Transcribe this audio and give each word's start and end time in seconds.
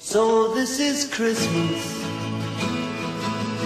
So 0.00 0.54
this 0.54 0.80
is 0.80 1.04
Christmas. 1.12 1.76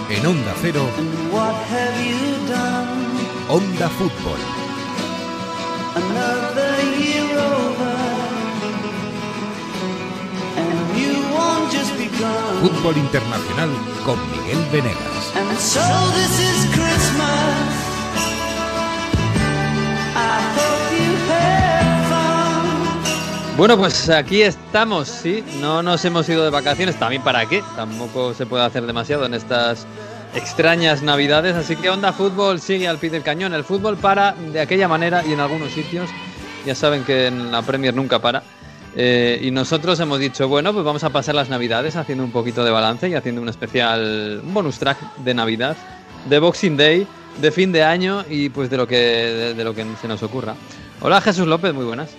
En 0.09 0.25
Onda 0.25 0.53
Cero, 0.61 0.83
And 0.97 1.31
what 1.31 1.55
have 1.71 1.95
you 2.05 2.47
done? 2.47 3.15
Onda 3.47 3.87
Fútbol. 3.97 4.39
Another 5.95 6.73
year 6.99 7.39
over. 7.39 7.95
And 10.59 10.97
you 10.99 11.13
won't 11.33 11.71
just 11.71 11.95
begun. 11.97 12.61
Fútbol 12.61 12.97
Internacional 12.97 13.71
con 14.05 14.19
Miguel 14.31 14.61
Venegas. 14.71 15.23
And 15.35 15.57
so 15.57 15.85
this 16.19 16.35
is 16.39 16.59
Christmas. 16.75 17.74
Bueno, 23.57 23.77
pues 23.77 24.09
aquí 24.09 24.41
estamos, 24.41 25.07
sí. 25.07 25.41
No 25.61 25.81
nos 25.81 26.03
hemos 26.03 26.27
ido 26.27 26.43
de 26.43 26.49
vacaciones, 26.49 26.99
también 26.99 27.21
para 27.21 27.45
qué. 27.45 27.63
Tampoco 27.77 28.33
se 28.33 28.45
puede 28.45 28.65
hacer 28.65 28.85
demasiado 28.85 29.25
en 29.25 29.33
estas 29.33 29.87
extrañas 30.35 31.01
navidades. 31.01 31.55
Así 31.55 31.77
que 31.77 31.89
Onda 31.89 32.11
Fútbol 32.11 32.59
sigue 32.59 32.85
al 32.85 32.97
pie 32.97 33.11
del 33.11 33.23
cañón. 33.23 33.53
El 33.53 33.63
fútbol 33.63 33.95
para 33.95 34.33
de 34.33 34.59
aquella 34.59 34.89
manera 34.89 35.23
y 35.25 35.31
en 35.31 35.39
algunos 35.39 35.71
sitios. 35.71 36.09
Ya 36.65 36.75
saben 36.75 37.05
que 37.05 37.27
en 37.27 37.49
la 37.49 37.61
Premier 37.61 37.95
nunca 37.95 38.19
para. 38.19 38.43
Eh, 38.93 39.39
y 39.41 39.51
nosotros 39.51 40.01
hemos 40.01 40.19
dicho, 40.19 40.49
bueno, 40.49 40.73
pues 40.73 40.83
vamos 40.83 41.05
a 41.05 41.09
pasar 41.11 41.35
las 41.35 41.47
navidades 41.47 41.95
haciendo 41.95 42.25
un 42.25 42.31
poquito 42.31 42.65
de 42.65 42.71
balance 42.71 43.07
y 43.07 43.13
haciendo 43.13 43.41
un 43.41 43.47
especial, 43.47 44.41
un 44.43 44.53
bonus 44.53 44.79
track 44.79 44.97
de 45.17 45.33
Navidad, 45.33 45.77
de 46.27 46.39
Boxing 46.39 46.75
Day, 46.75 47.07
de 47.39 47.51
fin 47.51 47.71
de 47.71 47.83
año 47.83 48.25
y 48.29 48.49
pues 48.49 48.69
de 48.69 48.75
lo 48.75 48.85
que, 48.85 48.97
de, 48.97 49.53
de 49.53 49.63
lo 49.63 49.73
que 49.73 49.85
se 50.01 50.09
nos 50.09 50.23
ocurra. 50.23 50.55
Hola 50.99 51.21
Jesús 51.21 51.47
López, 51.47 51.73
muy 51.73 51.85
buenas. 51.85 52.09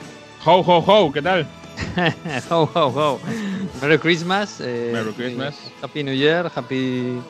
Ho, 0.46 0.60
ho, 0.60 0.78
ho, 0.78 1.12
¿qué 1.12 1.20
tal? 1.20 1.46
ho, 2.50 2.70
ho, 2.72 2.86
ho. 2.88 3.20
Merry 3.82 3.98
Christmas. 3.98 4.60
eh, 4.60 4.90
Merry 4.92 5.12
Christmas. 5.12 5.56
Happy 5.82 6.04
New 6.04 6.14
Year. 6.14 6.50
Happy. 6.54 7.20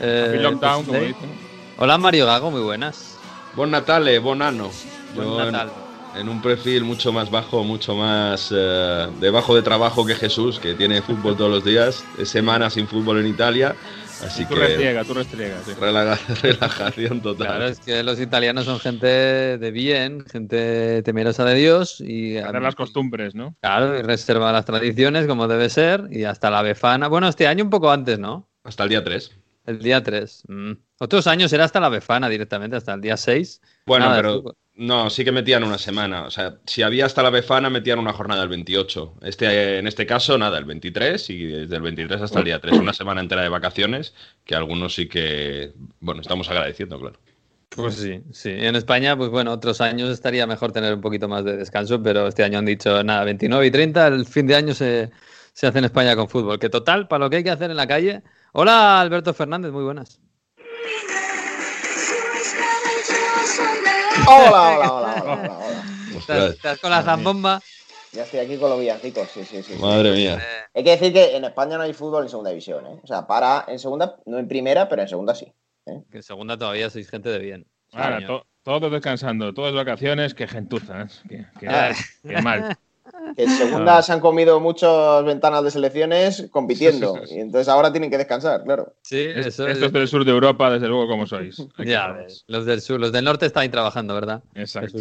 eh, 0.00 0.24
Happy 0.28 0.42
lockdown, 0.42 0.84
como 0.84 0.98
dicen. 1.00 1.30
Hola 1.78 1.96
Mario 1.96 2.26
Gago, 2.26 2.50
muy 2.50 2.60
buenas. 2.60 3.16
Bon 3.56 3.70
Natale, 3.70 4.18
bon 4.18 4.42
anno. 4.42 4.70
Buen 5.14 5.28
Yo 5.28 5.40
en- 5.40 5.52
Natal. 5.52 5.70
En, 6.16 6.28
un 6.28 6.42
perfil 6.42 6.82
mucho 6.84 7.12
más 7.12 7.30
bajo, 7.30 7.62
mucho 7.64 7.94
más 7.94 8.52
eh, 8.54 9.08
debajo 9.20 9.54
de 9.54 9.62
trabajo 9.62 10.04
que 10.04 10.16
Jesús, 10.16 10.58
que 10.58 10.74
tiene 10.74 11.00
fútbol 11.02 11.36
todos 11.36 11.50
los 11.50 11.64
días, 11.64 12.04
es 12.18 12.28
semana 12.28 12.68
sin 12.68 12.88
fútbol 12.88 13.20
en 13.20 13.28
Italia, 13.28 13.76
así 14.24 14.44
Tú 14.44 14.54
que 14.54 14.60
restriega, 14.60 15.04
tú 15.04 15.14
restriega. 15.14 15.56
sí. 15.64 15.72
relaja- 15.80 16.18
relajación 16.42 17.20
total. 17.20 17.46
Claro, 17.46 17.66
es 17.66 17.80
que 17.80 18.02
los 18.02 18.20
italianos 18.20 18.64
son 18.64 18.78
gente 18.80 19.06
de 19.06 19.70
bien, 19.70 20.24
gente 20.26 21.02
temerosa 21.02 21.44
de 21.44 21.54
Dios 21.54 22.00
y. 22.00 22.34
Las 22.34 22.74
costumbres, 22.74 23.34
¿no? 23.34 23.54
Claro, 23.60 23.98
y 23.98 24.02
reserva 24.02 24.52
las 24.52 24.64
tradiciones 24.64 25.26
como 25.26 25.48
debe 25.48 25.68
ser 25.70 26.08
y 26.10 26.24
hasta 26.24 26.50
la 26.50 26.62
befana. 26.62 27.08
Bueno, 27.08 27.28
este 27.28 27.46
año 27.46 27.64
un 27.64 27.70
poco 27.70 27.90
antes, 27.90 28.18
¿no? 28.18 28.48
Hasta 28.64 28.82
el 28.84 28.90
día 28.90 29.02
3. 29.04 29.30
El 29.66 29.78
día 29.78 30.02
3. 30.02 30.42
Mm. 30.48 30.72
Otros 30.98 31.26
años 31.26 31.52
era 31.52 31.64
hasta 31.64 31.80
la 31.80 31.88
befana 31.88 32.28
directamente, 32.28 32.76
hasta 32.76 32.92
el 32.94 33.00
día 33.00 33.16
6. 33.16 33.60
Bueno, 33.86 34.06
Nada 34.06 34.16
pero. 34.16 34.56
No, 34.80 35.10
sí 35.10 35.26
que 35.26 35.30
metían 35.30 35.62
una 35.62 35.76
semana. 35.76 36.22
O 36.22 36.30
sea, 36.30 36.56
si 36.64 36.80
había 36.80 37.04
hasta 37.04 37.22
la 37.22 37.28
Befana, 37.28 37.68
metían 37.68 37.98
una 37.98 38.14
jornada 38.14 38.42
el 38.42 38.48
28. 38.48 39.16
Este, 39.20 39.78
en 39.78 39.86
este 39.86 40.06
caso, 40.06 40.38
nada, 40.38 40.56
el 40.56 40.64
23 40.64 41.28
y 41.28 41.44
desde 41.44 41.76
el 41.76 41.82
23 41.82 42.22
hasta 42.22 42.38
el 42.38 42.46
día 42.46 42.60
3. 42.60 42.78
Una 42.78 42.94
semana 42.94 43.20
entera 43.20 43.42
de 43.42 43.50
vacaciones 43.50 44.14
que 44.42 44.54
algunos 44.54 44.94
sí 44.94 45.06
que, 45.06 45.74
bueno, 46.00 46.22
estamos 46.22 46.48
agradeciendo, 46.48 46.98
claro. 46.98 47.20
Pues 47.68 47.96
sí, 47.96 48.22
sí. 48.32 48.48
En 48.52 48.74
España, 48.74 49.14
pues 49.18 49.28
bueno, 49.28 49.52
otros 49.52 49.82
años 49.82 50.08
estaría 50.08 50.46
mejor 50.46 50.72
tener 50.72 50.94
un 50.94 51.02
poquito 51.02 51.28
más 51.28 51.44
de 51.44 51.58
descanso, 51.58 52.02
pero 52.02 52.26
este 52.26 52.42
año 52.42 52.58
han 52.58 52.64
dicho, 52.64 53.04
nada, 53.04 53.24
29 53.24 53.66
y 53.66 53.70
30, 53.70 54.06
el 54.06 54.24
fin 54.24 54.46
de 54.46 54.54
año 54.56 54.72
se, 54.72 55.10
se 55.52 55.66
hace 55.66 55.78
en 55.78 55.84
España 55.84 56.16
con 56.16 56.26
fútbol. 56.26 56.58
Que 56.58 56.70
total, 56.70 57.06
para 57.06 57.26
lo 57.26 57.30
que 57.30 57.36
hay 57.36 57.44
que 57.44 57.50
hacer 57.50 57.70
en 57.70 57.76
la 57.76 57.86
calle. 57.86 58.22
Hola, 58.54 58.98
Alberto 58.98 59.34
Fernández, 59.34 59.72
muy 59.72 59.84
buenas. 59.84 60.20
Hola, 64.32 64.48
hola, 64.48 64.92
hola, 64.92 65.22
hola, 65.22 65.32
hola, 65.34 65.58
hola. 65.58 66.18
¿Estás, 66.18 66.50
estás 66.54 66.78
con 66.78 66.90
la 66.90 67.02
zambomba? 67.02 67.60
Ya 68.12 68.22
estoy 68.22 68.40
aquí 68.40 68.56
con 68.58 68.70
los 68.70 68.78
villancicos, 68.80 69.28
sí, 69.32 69.44
sí, 69.44 69.62
sí. 69.62 69.74
sí. 69.74 69.80
Madre 69.82 70.12
mía. 70.12 70.36
Eh, 70.40 70.64
Hay 70.74 70.84
que 70.84 70.90
decir 70.90 71.12
que 71.12 71.36
en 71.36 71.44
España 71.44 71.76
no 71.76 71.82
hay 71.82 71.92
fútbol 71.92 72.22
en 72.24 72.28
segunda 72.28 72.50
división, 72.50 72.86
¿eh? 72.86 73.00
O 73.02 73.06
sea, 73.06 73.26
para 73.26 73.64
en 73.68 73.78
segunda, 73.78 74.16
no 74.26 74.38
en 74.38 74.46
primera, 74.48 74.88
pero 74.88 75.02
en 75.02 75.08
segunda 75.08 75.34
sí. 75.34 75.52
que 75.84 76.16
en 76.18 76.22
segunda 76.22 76.56
todavía 76.56 76.90
sois 76.90 77.08
gente 77.08 77.28
de 77.28 77.38
bien. 77.38 77.66
Ahora, 77.92 78.24
to- 78.24 78.46
todos 78.62 78.90
descansando, 78.92 79.52
todas 79.52 79.74
vacaciones, 79.74 80.34
qué 80.34 80.46
gentuza, 80.46 81.02
¿eh? 81.02 81.06
Qué, 81.28 81.46
qué- 81.58 81.68
Ah. 81.68 81.92
qué 82.22 82.40
mal. 82.42 82.76
Que 83.36 83.44
en 83.44 83.50
segunda 83.50 84.02
se 84.02 84.12
han 84.12 84.20
comido 84.20 84.60
muchas 84.60 85.24
ventanas 85.24 85.62
de 85.64 85.70
selecciones 85.70 86.46
compitiendo. 86.50 87.14
Sí, 87.14 87.20
sí, 87.22 87.26
sí. 87.28 87.34
Y 87.36 87.40
entonces 87.40 87.68
ahora 87.68 87.92
tienen 87.92 88.10
que 88.10 88.18
descansar, 88.18 88.62
claro. 88.64 88.94
Sí, 89.02 89.20
Es- 89.20 89.46
eso 89.46 89.68
Estos 89.68 89.92
del 89.92 90.08
sur 90.08 90.24
de 90.24 90.30
Europa, 90.32 90.70
desde 90.70 90.88
luego, 90.88 91.06
como 91.08 91.26
sois. 91.26 91.58
Aquí 91.76 91.90
Ya 91.90 92.16
los 92.48 92.66
del 92.66 92.80
sur, 92.80 92.98
los 93.00 93.12
del 93.12 93.24
norte 93.24 93.46
están 93.46 93.62
ahí 93.62 93.68
trabajando, 93.68 94.14
¿verdad? 94.14 94.42
Exacto. 94.54 94.98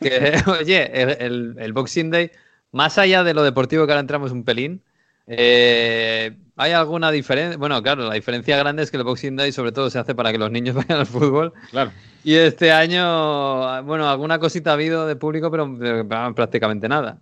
Que, 0.00 0.34
oye, 0.60 1.02
el, 1.02 1.10
el- 1.20 1.54
el 1.58 1.72
Boxing 1.72 2.10
Day, 2.10 2.30
más 2.72 2.98
allá 2.98 3.22
de 3.24 3.34
lo 3.34 3.42
deportivo 3.42 3.86
que 3.86 3.92
ahora 3.92 4.00
entramos 4.00 4.32
un 4.32 4.44
pelín, 4.44 4.82
eh, 5.26 6.36
¿hay 6.56 6.72
alguna 6.72 7.10
diferencia? 7.12 7.56
Bueno, 7.56 7.80
claro, 7.82 8.02
la 8.08 8.14
diferencia 8.14 8.56
grande 8.56 8.82
es 8.82 8.90
que 8.90 8.96
el 8.96 9.04
Boxing 9.04 9.36
Day 9.36 9.52
sobre 9.52 9.70
todo 9.72 9.88
se 9.88 9.98
hace 9.98 10.14
para 10.14 10.32
que 10.32 10.38
los 10.38 10.50
niños 10.50 10.74
vayan 10.88 10.98
al 11.00 11.06
fútbol. 11.06 11.52
Claro. 11.70 11.92
Y 12.24 12.34
este 12.34 12.70
año, 12.72 13.82
bueno, 13.84 14.08
alguna 14.10 14.38
cosita 14.38 14.70
ha 14.70 14.72
habido 14.74 15.06
de 15.06 15.16
público, 15.16 15.50
pero, 15.50 15.74
pero 15.78 16.34
prácticamente 16.34 16.88
nada. 16.88 17.18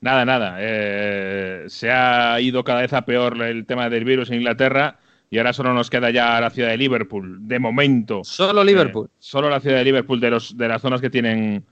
Nada, 0.00 0.24
nada. 0.24 0.56
eh, 0.60 1.64
se 1.68 1.90
ha 1.90 2.40
ido 2.40 2.64
cada 2.64 2.80
vez 2.82 2.92
a 2.92 3.04
peor 3.04 3.40
el 3.42 3.66
tema 3.66 3.90
del 3.90 4.04
virus 4.04 4.30
en 4.30 4.36
Inglaterra 4.36 4.98
y 5.30 5.38
ahora 5.38 5.52
solo 5.52 5.74
nos 5.74 5.90
queda 5.90 6.10
ya 6.10 6.40
la 6.40 6.50
ciudad 6.50 6.70
de 6.70 6.76
Liverpool, 6.78 7.38
de 7.46 7.58
momento. 7.58 8.24
Solo 8.24 8.64
Liverpool. 8.64 9.06
Eh, 9.08 9.16
solo 9.18 9.50
la 9.50 9.60
ciudad 9.60 9.76
de 9.76 9.84
Liverpool, 9.84 10.20
de, 10.20 10.30
los, 10.30 10.56
de 10.56 10.68
las 10.68 10.82
zonas 10.82 11.00
que 11.00 11.10
tienen 11.10 11.64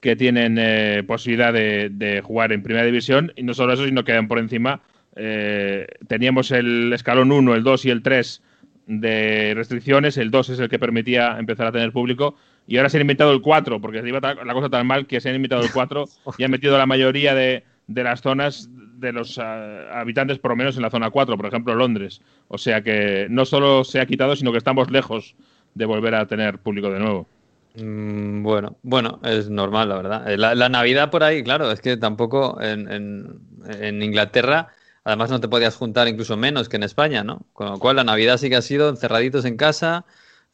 que 0.00 0.16
tienen 0.16 0.56
eh, 0.58 1.02
posibilidad 1.06 1.52
de, 1.52 1.90
de 1.90 2.22
jugar 2.22 2.52
en 2.52 2.62
primera 2.62 2.86
división. 2.86 3.32
Y 3.36 3.42
no 3.42 3.52
solo 3.52 3.74
eso, 3.74 3.84
sino 3.84 4.02
que 4.02 4.20
por 4.22 4.38
encima 4.38 4.80
eh, 5.14 5.86
teníamos 6.08 6.50
el 6.52 6.90
escalón 6.94 7.30
1, 7.30 7.54
el 7.54 7.62
2 7.62 7.84
y 7.84 7.90
el 7.90 8.02
3 8.02 8.42
de 8.86 9.52
restricciones. 9.54 10.16
El 10.16 10.30
2 10.30 10.48
es 10.50 10.58
el 10.60 10.70
que 10.70 10.78
permitía 10.78 11.36
empezar 11.38 11.66
a 11.66 11.72
tener 11.72 11.92
público. 11.92 12.34
Y 12.70 12.76
ahora 12.78 12.88
se 12.88 12.96
han 12.98 13.02
inventado 13.02 13.32
el 13.32 13.42
4, 13.42 13.80
porque 13.80 13.98
iba 14.06 14.20
ta- 14.20 14.34
la 14.44 14.54
cosa 14.54 14.70
tan 14.70 14.86
mal 14.86 15.06
que 15.06 15.20
se 15.20 15.28
han 15.28 15.36
inventado 15.36 15.62
el 15.62 15.70
4 15.72 16.06
y 16.38 16.44
han 16.44 16.50
metido 16.52 16.78
la 16.78 16.86
mayoría 16.86 17.34
de, 17.34 17.64
de 17.88 18.04
las 18.04 18.22
zonas 18.22 18.68
de 18.72 19.12
los 19.12 19.38
ah, 19.38 20.00
habitantes, 20.00 20.38
por 20.38 20.52
lo 20.52 20.56
menos 20.56 20.76
en 20.76 20.82
la 20.82 20.90
zona 20.90 21.10
4, 21.10 21.36
por 21.36 21.46
ejemplo 21.46 21.74
Londres. 21.74 22.22
O 22.48 22.58
sea 22.58 22.82
que 22.82 23.26
no 23.30 23.44
solo 23.44 23.84
se 23.84 24.00
ha 24.00 24.06
quitado, 24.06 24.36
sino 24.36 24.52
que 24.52 24.58
estamos 24.58 24.90
lejos 24.90 25.36
de 25.74 25.84
volver 25.86 26.14
a 26.14 26.26
tener 26.26 26.58
público 26.60 26.90
de 26.90 27.00
nuevo. 27.00 27.28
Mm, 27.74 28.42
bueno, 28.42 28.78
bueno, 28.82 29.20
es 29.24 29.48
normal, 29.48 29.88
la 29.88 29.96
verdad. 29.96 30.30
Eh, 30.30 30.36
La, 30.36 30.54
la 30.54 30.68
Navidad 30.68 31.10
por 31.10 31.22
ahí, 31.22 31.42
claro, 31.42 31.70
es 31.70 31.80
que 31.80 31.96
tampoco 31.96 32.60
en, 32.60 32.90
en- 32.90 33.40
en 33.80 34.02
Inglaterra, 34.02 34.68
además 35.04 35.30
no 35.30 35.40
te 35.40 35.48
podías 35.48 35.76
juntar 35.76 36.08
incluso 36.08 36.36
menos 36.36 36.68
que 36.68 36.76
en 36.76 36.82
España, 36.82 37.22
¿no? 37.24 37.46
Con 37.52 37.68
lo 37.68 37.78
cual 37.78 37.96
la 37.96 38.04
Navidad 38.04 38.38
sí 38.38 38.48
que 38.50 38.56
ha 38.56 38.62
sido 38.62 38.88
encerraditos 38.88 39.44
en 39.44 39.56
casa, 39.56 40.04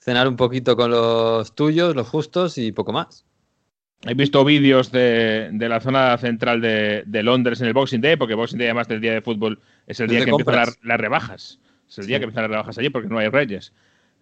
cenar 0.06 0.28
un 0.28 0.36
poquito 0.36 0.76
con 0.76 0.92
los 0.92 1.52
tuyos, 1.56 1.96
los 1.96 2.08
justos 2.08 2.58
y 2.58 2.70
poco 2.70 2.92
más. 2.92 3.26
He 4.02 4.14
visto 4.14 4.44
vídeos 4.44 4.92
de, 4.92 5.50
de 5.52 5.68
la 5.68 5.80
zona 5.80 6.16
central 6.18 6.60
de, 6.60 7.02
de 7.06 7.22
Londres 7.24 7.60
en 7.60 7.66
el 7.66 7.72
Boxing 7.72 8.00
Day, 8.00 8.14
porque 8.14 8.34
Boxing 8.34 8.58
Day, 8.58 8.68
además 8.68 8.86
del 8.86 9.00
día 9.00 9.14
de 9.14 9.20
fútbol, 9.20 9.58
es 9.88 9.98
el 9.98 10.06
día 10.06 10.24
que 10.24 10.30
empiezan 10.30 10.54
las, 10.54 10.78
las 10.84 11.00
rebajas. 11.00 11.58
Es 11.88 11.98
el 11.98 12.06
día 12.06 12.18
que 12.18 12.24
empiezan 12.24 12.44
las 12.44 12.50
rebajas 12.52 12.78
allí, 12.78 12.88
porque 12.88 13.08
no 13.08 13.18
hay 13.18 13.28
reyes. 13.28 13.72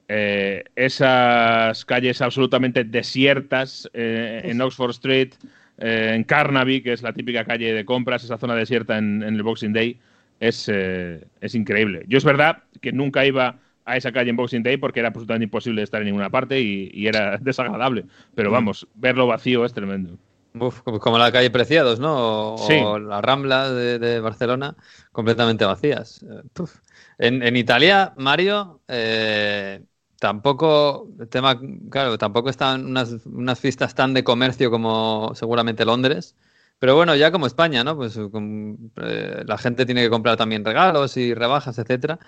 Eh, 0.09 0.65
esas 0.75 1.85
calles 1.85 2.23
absolutamente 2.23 2.85
desiertas 2.85 3.91
eh, 3.93 4.41
en 4.45 4.63
Oxford 4.63 4.93
Street, 4.93 5.35
eh, 5.77 6.13
en 6.15 6.25
Carnaby, 6.25 6.81
que 6.81 6.95
es 6.95 7.03
la 7.03 7.13
típica 7.13 7.45
calle 7.45 7.75
de 7.75 7.85
compras, 7.85 8.25
esa 8.25 8.39
zona 8.39 8.55
desierta 8.55 8.97
en, 8.97 9.23
en 9.23 9.35
el 9.35 9.43
Boxing 9.43 9.75
Day, 9.75 9.99
es, 10.41 10.67
es 10.69 11.55
increíble. 11.55 12.05
Yo 12.09 12.17
es 12.17 12.25
verdad 12.25 12.63
que 12.81 12.93
nunca 12.93 13.27
iba 13.27 13.59
a 13.85 13.97
esa 13.97 14.13
calle 14.13 14.31
en 14.31 14.37
Boxing 14.37 14.63
Day 14.63 14.77
porque 14.79 15.01
era 15.01 15.09
absolutamente 15.09 15.45
imposible 15.45 15.83
estar 15.83 16.01
en 16.01 16.07
ninguna 16.07 16.31
parte 16.31 16.61
y, 16.61 16.91
y 16.93 17.07
era 17.07 17.39
desagradable. 17.41 18.07
Pero 18.35 18.51
Mm. 18.51 18.51
vamos, 18.51 18.87
verlo 18.95 19.27
vacío 19.27 19.65
es 19.65 19.73
tremendo. 19.75 20.19
Uf, 20.57 20.83
como, 20.83 21.19
la 21.19 21.33
calle 21.33 21.51
Preciados, 21.51 21.99
¿no? 21.99 22.15
O, 22.17 22.57
Sí. 22.57 22.95
o 22.95 22.99
la 23.01 23.21
Rambla 23.21 23.71
de, 23.73 23.99
de 23.99 24.21
Barcelona, 24.21 24.77
completamente 25.11 25.65
vacías. 25.65 26.23
Eh, 26.23 26.43
puf. 26.53 26.77
En, 27.19 27.43
en 27.43 27.57
Italia, 27.57 28.15
Mario, 28.17 28.81
eh, 28.87 29.85
tampoco, 30.21 31.09
el 31.19 31.29
tema, 31.29 31.61
claro, 31.91 32.17
tampoco 32.19 32.51
están 32.51 32.87
unas, 32.87 33.27
unas 33.27 33.59
fiestas 33.59 33.97
tan 33.97 34.15
de 34.15 34.23
comercio 34.23 34.71
como 34.71 35.33
seguramente 35.35 35.85
Londres. 35.85 36.37
Pero 36.79 36.95
bueno, 36.95 37.17
ya 37.17 37.33
como 37.33 37.47
España, 37.47 37.83
¿no? 37.83 37.97
Pues 37.97 38.17
con- 38.31 38.93
eh, 39.03 39.43
la 39.47 39.59
gente 39.59 39.87
tiene 39.87 40.03
que 40.03 40.11
comprar 40.11 40.37
también 40.37 40.65
regalos 40.65 41.17
y 41.17 41.35
rebajas, 41.35 41.79
etcétera. 41.79 42.19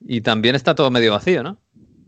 Y 0.00 0.20
también 0.20 0.54
está 0.54 0.74
todo 0.74 0.90
medio 0.90 1.12
vacío, 1.12 1.42
¿no? 1.42 1.58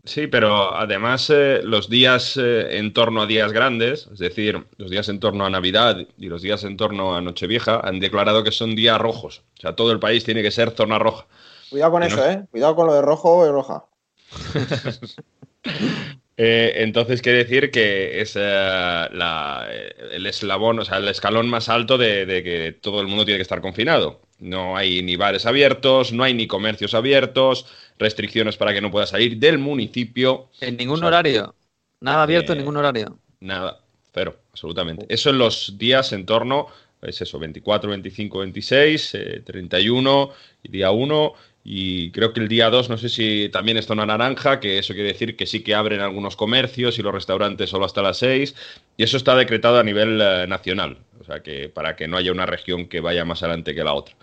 Sí, 0.03 0.27
pero 0.27 0.73
además 0.73 1.29
eh, 1.29 1.59
los 1.63 1.89
días 1.89 2.37
eh, 2.37 2.77
en 2.77 2.93
torno 2.93 3.21
a 3.23 3.25
días 3.25 3.51
grandes, 3.51 4.07
es 4.13 4.19
decir, 4.19 4.65
los 4.77 4.89
días 4.89 5.09
en 5.09 5.19
torno 5.19 5.45
a 5.45 5.49
Navidad 5.49 5.97
y 6.17 6.27
los 6.27 6.41
días 6.41 6.63
en 6.63 6.77
torno 6.77 7.13
a 7.15 7.19
Nochevieja, 7.21 7.81
han 7.83 7.99
declarado 7.99 8.41
que 8.43 8.51
son 8.51 8.73
días 8.75 8.97
rojos. 8.99 9.43
O 9.57 9.61
sea, 9.61 9.75
todo 9.75 9.91
el 9.91 9.99
país 9.99 10.23
tiene 10.23 10.41
que 10.41 10.51
ser 10.51 10.71
zona 10.71 10.97
roja. 10.97 11.25
Cuidado 11.69 11.91
con 11.91 12.03
eso, 12.03 12.15
no- 12.17 12.25
¿eh? 12.25 12.45
Cuidado 12.49 12.75
con 12.77 12.87
lo 12.87 12.93
de 12.93 13.01
rojo 13.01 13.45
y 13.45 13.49
roja. 13.51 13.83
Eh, 16.39 16.83
entonces 16.83 17.21
quiere 17.23 17.39
decir 17.39 17.71
que 17.71 18.21
es 18.21 18.35
eh, 18.35 18.39
la- 18.39 19.67
eh, 19.71 19.95
el 20.11 20.25
eslabón, 20.27 20.79
o 20.79 20.85
sea, 20.85 20.97
el 20.97 21.07
escalón 21.07 21.49
más 21.49 21.67
alto 21.69 21.97
de, 21.97 22.25
de 22.27 22.43
que 22.43 22.73
todo 22.73 23.01
el 23.01 23.07
mundo 23.07 23.25
tiene 23.25 23.39
que 23.39 23.41
estar 23.43 23.59
confinado. 23.61 24.21
No 24.39 24.77
hay 24.77 25.01
ni 25.01 25.15
bares 25.15 25.45
abiertos, 25.47 26.13
no 26.13 26.23
hay 26.23 26.33
ni 26.35 26.45
comercios 26.47 26.93
abiertos, 26.93 27.65
restricciones 27.97 28.55
para 28.57 28.71
que 28.73 28.81
no 28.81 28.91
pueda 28.91 29.07
salir 29.07 29.37
del 29.37 29.57
municipio. 29.57 30.49
En 30.59 30.77
ningún 30.77 30.97
O 30.97 30.97
sea, 30.99 31.07
horario. 31.07 31.55
Nada 31.99 32.21
abierto 32.23 32.51
en 32.51 32.59
eh, 32.59 32.59
ningún 32.59 32.77
horario. 32.77 33.19
Nada, 33.39 33.83
cero, 34.13 34.37
absolutamente. 34.51 35.05
Eso 35.09 35.29
en 35.29 35.37
los 35.37 35.77
días 35.77 36.11
en 36.13 36.25
torno, 36.25 36.67
es 37.01 37.21
eso, 37.21 37.37
24, 37.39 37.89
25, 37.91 38.39
26, 38.39 39.13
eh, 39.15 39.41
31 39.45 40.31
y 40.63 40.69
día 40.71 40.91
1. 40.91 41.33
Y 41.69 42.11
creo 42.11 42.31
que 42.31 42.39
el 42.39 42.47
día 42.47 42.69
2, 42.69 42.87
no 42.87 42.97
sé 42.97 43.09
si 43.09 43.49
también 43.49 43.75
es 43.75 43.87
zona 43.87 44.05
naranja, 44.05 44.61
que 44.61 44.77
eso 44.77 44.93
quiere 44.93 45.09
decir 45.09 45.35
que 45.35 45.45
sí 45.45 45.63
que 45.63 45.75
abren 45.75 45.99
algunos 45.99 46.37
comercios 46.37 46.97
y 46.97 47.01
los 47.01 47.13
restaurantes 47.13 47.69
solo 47.69 47.83
hasta 47.83 48.01
las 48.01 48.19
6. 48.19 48.55
Y 48.95 49.03
eso 49.03 49.17
está 49.17 49.35
decretado 49.35 49.77
a 49.77 49.83
nivel 49.83 50.17
eh, 50.21 50.45
nacional, 50.47 50.99
o 51.19 51.25
sea 51.25 51.41
que 51.41 51.67
para 51.67 51.97
que 51.97 52.07
no 52.07 52.15
haya 52.15 52.31
una 52.31 52.45
región 52.45 52.87
que 52.87 53.01
vaya 53.01 53.25
más 53.25 53.43
adelante 53.43 53.75
que 53.75 53.83
la 53.83 53.93
otra. 53.95 54.15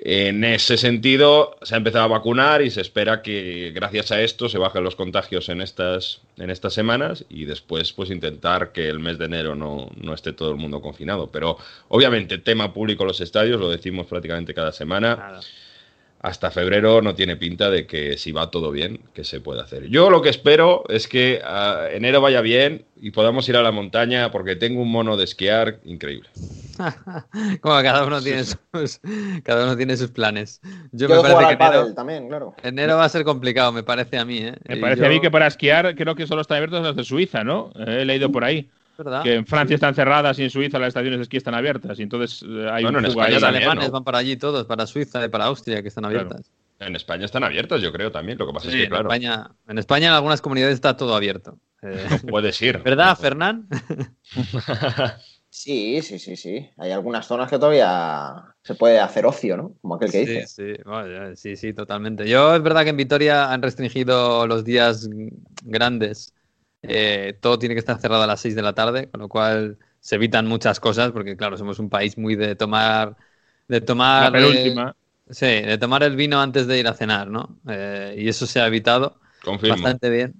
En 0.00 0.42
ese 0.42 0.76
sentido, 0.76 1.56
se 1.62 1.76
ha 1.76 1.78
empezado 1.78 2.04
a 2.04 2.08
vacunar 2.08 2.60
y 2.62 2.70
se 2.70 2.80
espera 2.80 3.22
que 3.22 3.70
gracias 3.72 4.10
a 4.10 4.20
esto 4.20 4.48
se 4.48 4.58
bajen 4.58 4.82
los 4.82 4.96
contagios 4.96 5.48
en 5.48 5.60
estas, 5.60 6.20
en 6.36 6.50
estas 6.50 6.74
semanas 6.74 7.24
y 7.28 7.44
después 7.44 7.92
pues 7.92 8.10
intentar 8.10 8.72
que 8.72 8.88
el 8.88 8.98
mes 8.98 9.18
de 9.18 9.26
enero 9.26 9.54
no, 9.54 9.88
no 9.94 10.14
esté 10.14 10.32
todo 10.32 10.50
el 10.50 10.56
mundo 10.56 10.82
confinado. 10.82 11.30
Pero 11.30 11.58
obviamente 11.86 12.38
tema 12.38 12.74
público 12.74 13.04
los 13.04 13.20
estadios, 13.20 13.60
lo 13.60 13.70
decimos 13.70 14.06
prácticamente 14.06 14.52
cada 14.52 14.72
semana. 14.72 15.40
Hasta 16.26 16.50
febrero 16.50 17.02
no 17.02 17.14
tiene 17.14 17.36
pinta 17.36 17.70
de 17.70 17.86
que 17.86 18.18
si 18.18 18.32
va 18.32 18.50
todo 18.50 18.72
bien, 18.72 18.98
que 19.14 19.22
se 19.22 19.40
pueda 19.40 19.62
hacer. 19.62 19.88
Yo 19.88 20.10
lo 20.10 20.22
que 20.22 20.28
espero 20.28 20.82
es 20.88 21.06
que 21.06 21.40
ah, 21.44 21.86
enero 21.92 22.20
vaya 22.20 22.40
bien 22.40 22.84
y 23.00 23.12
podamos 23.12 23.48
ir 23.48 23.56
a 23.56 23.62
la 23.62 23.70
montaña 23.70 24.32
porque 24.32 24.56
tengo 24.56 24.82
un 24.82 24.90
mono 24.90 25.16
de 25.16 25.22
esquiar 25.22 25.78
increíble. 25.84 26.28
Como 27.60 27.74
cada 27.82 28.04
uno 28.04 28.20
tiene 28.20 28.44
sus, 28.44 28.58
cada 29.44 29.64
uno 29.64 29.76
tiene 29.76 29.96
sus 29.96 30.10
planes. 30.10 30.60
Yo, 30.92 31.08
Yo 31.08 31.22
me 31.22 31.22
parece 31.22 31.56
que 31.56 31.64
enero, 31.64 31.94
también, 31.94 32.28
claro. 32.28 32.54
enero 32.62 32.96
va 32.96 33.04
a 33.04 33.08
ser 33.08 33.24
complicado, 33.24 33.72
me 33.72 33.82
parece 33.82 34.18
a 34.18 34.24
mí, 34.24 34.38
¿eh? 34.38 34.54
Me 34.68 34.76
Y 34.76 34.80
parece 34.80 35.00
yo- 35.02 35.06
a 35.06 35.10
mí 35.10 35.20
que 35.20 35.30
para 35.30 35.46
esquiar 35.46 35.94
creo 35.94 36.14
que 36.16 36.26
solo 36.26 36.40
están 36.42 36.56
abiertos 36.56 36.82
las 36.82 36.96
de 36.96 37.04
Suiza, 37.04 37.44
¿no? 37.44 37.70
Eh, 37.78 37.98
he 38.00 38.04
leído 38.04 38.30
por 38.32 38.44
ahí. 38.44 38.68
¿Verdad? 38.96 39.22
Que 39.22 39.34
en 39.34 39.46
Francia 39.46 39.74
están 39.74 39.94
cerradas 39.94 40.38
y 40.38 40.44
en 40.44 40.50
Suiza 40.50 40.78
las 40.78 40.88
estaciones 40.88 41.18
de 41.18 41.22
esquí 41.24 41.36
están 41.36 41.54
abiertas. 41.54 41.98
Y 41.98 42.02
entonces 42.02 42.42
eh, 42.42 42.68
hay 42.70 42.82
Bueno, 42.84 42.98
un 42.98 43.04
en 43.04 43.10
España 43.10 43.26
ahí. 43.28 43.32
Los 43.34 43.42
también, 43.42 43.62
alemanes 43.62 43.86
¿no? 43.88 43.92
van 43.92 44.04
para 44.04 44.18
allí 44.18 44.36
todos, 44.36 44.66
para 44.66 44.86
Suiza 44.86 45.24
y 45.24 45.28
para 45.28 45.44
Austria, 45.46 45.82
que 45.82 45.88
están 45.88 46.04
Claro. 46.04 46.20
abiertas. 46.20 46.50
En 46.78 46.94
España 46.94 47.24
están 47.24 47.42
abiertas, 47.44 47.80
yo 47.80 47.90
creo 47.92 48.12
también. 48.12 48.36
Lo 48.38 48.46
que 48.46 48.52
pasa 48.52 48.70
Sí, 48.70 48.72
es 48.72 48.76
que, 48.76 48.82
en, 48.84 48.90
claro, 48.90 49.04
España, 49.08 49.50
en 49.66 49.78
España 49.78 50.08
en 50.08 50.12
algunas 50.12 50.40
comunidades 50.42 50.74
está 50.74 50.96
todo 50.96 51.14
abierto. 51.14 51.58
Eh, 51.82 52.06
puedes 52.28 52.60
ir. 52.62 52.78
¿Verdad, 52.82 53.16
Fernán? 53.18 53.68
Sí, 55.48 56.02
sí, 56.02 56.18
sí, 56.18 56.36
sí. 56.36 56.68
Hay 56.76 56.90
algunas 56.90 57.26
zonas 57.26 57.48
que 57.48 57.56
todavía 57.58 58.44
se 58.62 58.74
puede 58.74 58.98
hacer 59.00 59.24
ocio, 59.24 59.56
¿no? 59.56 59.72
Como 59.80 59.94
aquel 59.94 60.10
que 60.10 60.26
Sí, 60.26 60.32
dice. 60.32 60.46
sí, 60.46 60.82
bueno, 60.84 61.34
sí, 61.36 61.56
sí, 61.56 61.72
totalmente. 61.72 62.28
Yo 62.28 62.54
es 62.56 62.62
verdad 62.62 62.82
que 62.84 62.90
en 62.90 62.96
Vitoria 62.96 63.50
han 63.52 63.62
restringido 63.62 64.46
los 64.46 64.64
días 64.64 65.08
grandes. 65.62 66.34
Eh, 66.82 67.38
todo 67.40 67.58
tiene 67.58 67.74
que 67.74 67.80
estar 67.80 67.98
cerrado 68.00 68.22
a 68.22 68.26
las 68.26 68.40
6 68.40 68.54
de 68.54 68.62
la 68.62 68.74
tarde, 68.74 69.10
con 69.10 69.20
lo 69.20 69.28
cual 69.28 69.78
se 70.00 70.14
evitan 70.16 70.46
muchas 70.46 70.78
cosas, 70.80 71.12
porque 71.12 71.36
claro, 71.36 71.56
somos 71.56 71.78
un 71.78 71.90
país 71.90 72.16
muy 72.18 72.36
de 72.36 72.54
tomar, 72.56 73.16
de 73.68 73.80
La 74.24 74.30
tomar, 74.30 74.34
eh, 74.36 74.38
penúltima. 74.38 74.94
sí, 75.30 75.46
de 75.46 75.78
tomar 75.78 76.02
el 76.04 76.16
vino 76.16 76.40
antes 76.40 76.66
de 76.66 76.78
ir 76.78 76.86
a 76.88 76.94
cenar, 76.94 77.28
¿no? 77.28 77.58
Eh, 77.68 78.14
y 78.18 78.28
eso 78.28 78.46
se 78.46 78.60
ha 78.60 78.66
evitado 78.68 79.20
Confirmo. 79.46 79.96
bastante 79.96 80.10
bien. 80.10 80.34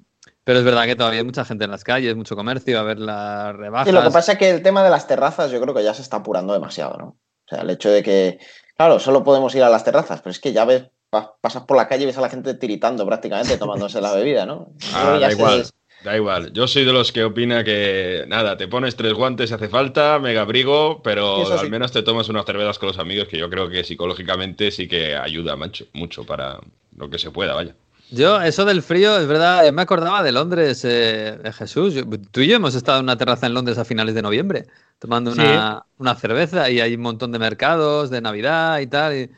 Pero 0.45 0.61
es 0.61 0.65
verdad 0.65 0.85
que 0.87 0.95
todavía 0.97 1.21
hay 1.21 1.25
mucha 1.27 1.45
gente 1.45 1.65
en 1.65 1.71
las 1.73 1.83
calles, 1.85 2.15
mucho 2.17 2.37
comercio, 2.37 2.79
a 2.79 2.83
ver 2.85 2.99
las 3.01 3.55
rebajas. 3.57 3.87
Sí, 3.87 3.93
lo 3.93 4.03
que 4.03 4.11
pasa 4.11 4.33
es 4.33 4.39
que 4.39 4.51
el 4.51 4.63
tema 4.63 4.83
de 4.83 4.91
las 4.91 5.07
terrazas 5.07 5.51
yo 5.51 5.61
creo 5.61 5.75
que 5.75 5.85
ya 5.85 5.95
se 5.95 6.03
está 6.03 6.17
apurando 6.19 6.53
demasiado, 6.53 6.97
¿no? 6.99 7.07
O 7.47 7.49
sea, 7.49 7.61
el 7.63 7.71
hecho 7.71 7.91
de 7.91 8.03
que, 8.03 8.39
claro, 8.77 8.99
solo 8.99 9.23
podemos 9.23 9.55
ir 9.55 9.63
a 9.63 9.69
las 9.69 9.85
terrazas, 9.85 10.21
pero 10.23 10.33
es 10.33 10.41
que 10.41 10.53
ya 10.53 10.65
ves, 10.65 10.91
pa- 11.11 11.37
pasas 11.41 11.65
por 11.65 11.77
la 11.77 11.87
calle 11.87 12.03
y 12.03 12.07
ves 12.07 12.19
a 12.19 12.21
la 12.21 12.29
gente 12.31 12.55
tiritando 12.55 13.07
prácticamente 13.07 13.59
tomándose 13.59 14.01
la 14.01 14.13
bebida, 14.15 14.45
¿no? 14.47 14.73
Ah, 14.93 15.21
da 15.21 15.31
igual. 15.33 15.71
Da 16.05 16.15
igual. 16.17 16.53
Yo 16.53 16.69
soy 16.69 16.85
de 16.85 16.93
los 16.93 17.11
que 17.11 17.25
opina 17.25 17.65
que, 17.65 18.25
nada, 18.29 18.57
te 18.57 18.69
pones 18.69 18.95
tres 18.97 19.15
guantes 19.15 19.49
si 19.51 19.55
hace 19.55 19.69
falta, 19.69 20.19
mega 20.19 20.43
abrigo, 20.43 21.03
pero 21.03 21.45
sí. 21.47 21.53
al 21.53 21.71
menos 21.71 21.91
te 21.91 22.03
tomas 22.03 22.29
unas 22.29 22.45
cervezas 22.45 22.79
con 22.79 22.89
los 22.89 22.99
amigos, 22.99 23.27
que 23.29 23.39
yo 23.39 23.49
creo 23.51 23.69
que 23.69 23.83
psicológicamente 23.83 24.71
sí 24.71 24.87
que 24.87 25.17
ayuda 25.17 25.57
mucho, 25.57 25.87
mucho 25.95 26.25
para 26.25 26.61
lo 26.97 27.11
que 27.11 27.19
se 27.19 27.31
pueda, 27.31 27.55
vaya. 27.55 27.75
Yo, 28.11 28.41
eso 28.41 28.65
del 28.65 28.83
frío, 28.83 29.19
es 29.19 29.27
verdad, 29.27 29.65
yo 29.67 29.73
me 29.73 29.83
acordaba 29.83 30.23
de 30.23 30.31
Londres, 30.31 30.85
eh, 30.85 31.39
eh, 31.43 31.53
Jesús. 31.53 31.95
Yo- 31.95 32.05
tú 32.31 32.41
y 32.41 32.47
yo 32.47 32.57
hemos 32.57 32.77
estado 32.77 32.99
en 33.01 33.05
una 33.07 33.17
terraza 33.17 33.47
en 33.49 33.55
Londres 33.55 33.79
a 33.79 33.85
finales 33.85 34.15
de 34.15 34.23
noviembre, 34.23 34.67
tomando 35.01 35.33
Sí. 35.33 35.41
una, 35.41 35.85
una 35.99 36.15
cerveza 36.15 36.71
y 36.71 36.79
hay 36.81 36.95
un 36.95 37.01
montón 37.03 37.33
de 37.33 37.41
mercados 37.41 38.11
de 38.11 38.21
Navidad 38.21 38.79
y 38.79 38.87
tal. 38.87 39.17
y 39.17 39.31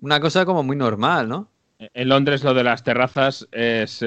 una 0.00 0.18
cosa 0.20 0.44
como 0.44 0.62
muy 0.64 0.76
normal, 0.76 1.28
¿no? 1.28 1.48
En 1.78 2.08
Londres 2.08 2.42
lo 2.42 2.54
de 2.54 2.64
las 2.64 2.82
terrazas 2.82 3.46
es 3.52 4.04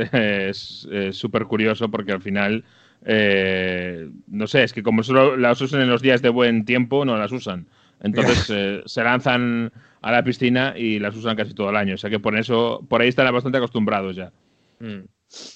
súper 1.12 1.45
curioso 1.45 1.89
porque 1.89 2.12
al 2.12 2.21
final, 2.21 2.63
eh, 3.06 4.10
no 4.27 4.48
sé, 4.48 4.63
es 4.63 4.74
que 4.74 4.83
como 4.83 5.04
solo 5.04 5.38
las 5.38 5.62
usan 5.62 5.81
en 5.81 5.89
los 5.89 6.01
días 6.01 6.21
de 6.21 6.30
buen 6.30 6.66
tiempo, 6.66 7.06
no 7.06 7.18
las 7.18 7.31
usan. 7.31 7.68
Entonces 8.01 8.50
eh, 8.50 8.81
se 8.86 9.04
lanzan 9.04 9.71
a 10.01 10.12
la 10.12 10.24
piscina 10.24 10.74
y 10.77 11.00
las 11.00 11.16
usan 11.16 11.36
casi 11.36 11.54
todo 11.54 11.69
el 11.69 11.75
año. 11.75 11.95
O 11.95 11.98
sea 11.98 12.10
que 12.10 12.19
por 12.19 12.38
eso, 12.38 12.83
por 12.88 13.01
ahí 13.01 13.10
están 13.10 13.31
bastante 13.33 13.57
acostumbrados 13.57 14.15
ya. 14.15 14.31
Mm. 14.80 15.01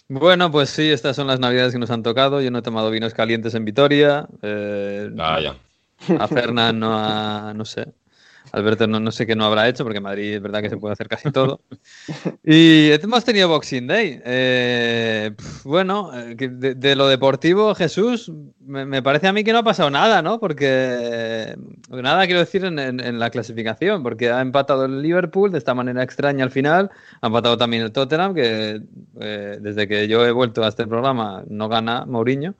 Bueno, 0.09 0.51
pues 0.51 0.69
sí, 0.69 0.91
estas 0.91 1.15
son 1.15 1.25
las 1.27 1.39
navidades 1.39 1.73
que 1.73 1.79
nos 1.79 1.89
han 1.89 2.03
tocado. 2.03 2.41
Yo 2.41 2.51
no 2.51 2.59
he 2.59 2.61
tomado 2.63 2.91
vinos 2.91 3.13
calientes 3.13 3.55
en 3.55 3.65
Vitoria. 3.65 4.27
eh, 4.41 5.09
Vaya. 5.13 5.55
A 6.19 6.27
Fernán 6.27 6.79
no 6.79 6.93
ha, 6.95 7.53
no 7.55 7.65
sé. 7.65 7.87
Alberto 8.53 8.87
no, 8.87 8.99
no 8.99 9.11
sé 9.11 9.25
qué 9.25 9.35
no 9.35 9.45
habrá 9.45 9.67
hecho, 9.67 9.83
porque 9.83 9.97
en 9.97 10.03
Madrid 10.03 10.35
es 10.35 10.41
verdad 10.41 10.61
que 10.61 10.69
se 10.69 10.77
puede 10.77 10.93
hacer 10.93 11.07
casi 11.09 11.31
todo. 11.33 11.59
Y 12.43 12.91
hemos 12.91 13.25
tenido 13.25 13.49
Boxing 13.49 13.87
Day. 13.87 14.21
Eh, 14.23 15.31
bueno, 15.63 16.11
eh, 16.13 16.35
de, 16.35 16.75
de 16.75 16.95
lo 16.95 17.07
deportivo, 17.07 17.73
Jesús, 17.75 18.31
me, 18.65 18.85
me 18.85 19.01
parece 19.01 19.27
a 19.27 19.33
mí 19.33 19.43
que 19.43 19.51
no 19.53 19.59
ha 19.59 19.63
pasado 19.63 19.89
nada, 19.89 20.21
¿no? 20.21 20.39
Porque 20.39 21.55
nada 21.89 22.25
quiero 22.25 22.39
decir 22.41 22.63
en, 22.65 22.77
en- 22.79 22.99
en 22.99 23.19
la 23.19 23.29
clasificación, 23.31 24.03
porque 24.03 24.29
ha 24.31 24.41
empatado 24.41 24.85
el 24.85 25.01
Liverpool 25.01 25.51
de 25.51 25.57
esta 25.57 25.73
manera 25.73 26.03
extraña 26.03 26.43
al 26.43 26.51
final, 26.51 26.91
ha 27.21 27.27
empatado 27.27 27.57
también 27.57 27.83
el 27.83 27.91
Tottenham, 27.91 28.35
que 28.35 28.81
eh, 29.19 29.57
desde 29.61 29.87
que 29.87 30.07
yo 30.07 30.25
he 30.25 30.31
vuelto 30.31 30.63
a 30.63 30.67
este 30.67 30.85
programa 30.87 31.43
no 31.49 31.69
gana 31.69 32.05
Mourinho. 32.05 32.53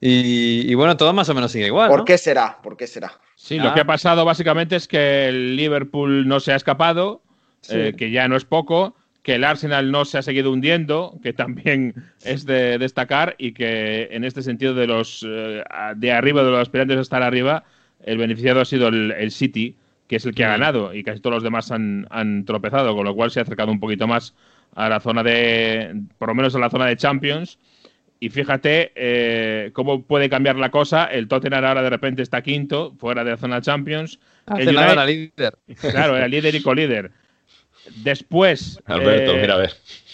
Y, 0.00 0.70
y 0.70 0.74
bueno, 0.74 0.96
todo 0.96 1.12
más 1.12 1.28
o 1.28 1.34
menos 1.34 1.50
sigue 1.52 1.66
igual. 1.66 1.88
¿Por 1.90 2.00
¿no? 2.00 2.04
qué 2.04 2.18
será? 2.18 2.58
¿Por 2.62 2.76
qué 2.76 2.86
será? 2.86 3.12
Sí, 3.34 3.58
Ah. 3.58 3.64
lo 3.64 3.74
que 3.74 3.80
ha 3.80 3.86
pasado 3.86 4.24
básicamente 4.24 4.76
es 4.76 4.86
que 4.86 5.28
el 5.28 5.56
Liverpool 5.56 6.26
no 6.28 6.40
se 6.40 6.52
ha 6.52 6.56
escapado, 6.56 7.22
eh, 7.70 7.94
que 7.96 8.10
ya 8.10 8.28
no 8.28 8.36
es 8.36 8.44
poco, 8.44 8.94
que 9.22 9.34
el 9.34 9.44
Arsenal 9.44 9.90
no 9.90 10.04
se 10.04 10.18
ha 10.18 10.22
seguido 10.22 10.52
hundiendo, 10.52 11.18
que 11.22 11.32
también 11.32 11.94
es 12.24 12.46
de 12.46 12.78
destacar, 12.78 13.34
y 13.38 13.52
que 13.52 14.08
en 14.12 14.24
este 14.24 14.42
sentido 14.42 14.72
de 14.74 14.86
los 14.86 15.26
eh, 15.28 15.62
de 15.96 16.12
arriba, 16.12 16.42
de 16.44 16.50
los 16.52 16.60
aspirantes 16.60 16.96
a 16.98 17.00
estar 17.02 17.22
arriba, 17.22 17.64
el 18.04 18.16
beneficiado 18.18 18.60
ha 18.60 18.64
sido 18.64 18.88
el, 18.88 19.10
el 19.12 19.30
City, 19.32 19.76
que 20.06 20.16
es 20.16 20.24
el 20.24 20.34
que 20.34 20.44
ha 20.44 20.48
Mm. 20.48 20.52
ganado, 20.60 20.94
y 20.94 21.02
casi 21.02 21.20
todos 21.20 21.34
los 21.34 21.42
demás 21.42 21.70
han, 21.72 22.06
han 22.10 22.44
tropezado, 22.44 22.94
con 22.94 23.04
lo 23.04 23.14
cual 23.14 23.30
se 23.32 23.40
ha 23.40 23.42
acercado 23.42 23.72
un 23.72 23.80
poquito 23.80 24.06
más 24.06 24.34
a 24.76 24.88
la 24.88 25.00
zona 25.00 25.22
de, 25.24 26.00
por 26.18 26.28
lo 26.28 26.34
menos 26.36 26.54
a 26.54 26.58
la 26.60 26.70
zona 26.70 26.86
de 26.86 26.96
Champions. 26.96 27.58
Y 28.20 28.30
fíjate 28.30 28.92
eh, 28.96 29.70
cómo 29.74 30.02
puede 30.02 30.28
cambiar 30.28 30.56
la 30.56 30.70
cosa. 30.70 31.04
El 31.04 31.28
Tottenham 31.28 31.64
ahora 31.64 31.82
de 31.82 31.90
repente 31.90 32.22
está 32.22 32.42
quinto, 32.42 32.94
fuera 32.98 33.22
de 33.22 33.30
la 33.30 33.36
zona 33.36 33.60
Champions. 33.60 34.18
Hace 34.46 34.62
El 34.62 34.68
United- 34.70 34.92
era 34.92 35.06
líder. 35.06 35.58
Claro, 35.80 36.16
era 36.16 36.26
líder 36.28 36.54
y 36.54 36.62
colíder. 36.62 37.12
Después, 38.02 38.80
Alberto, 38.86 39.32
eh, 39.36 39.40
mira 39.40 39.54
a 39.54 39.58
ver. 39.58 39.72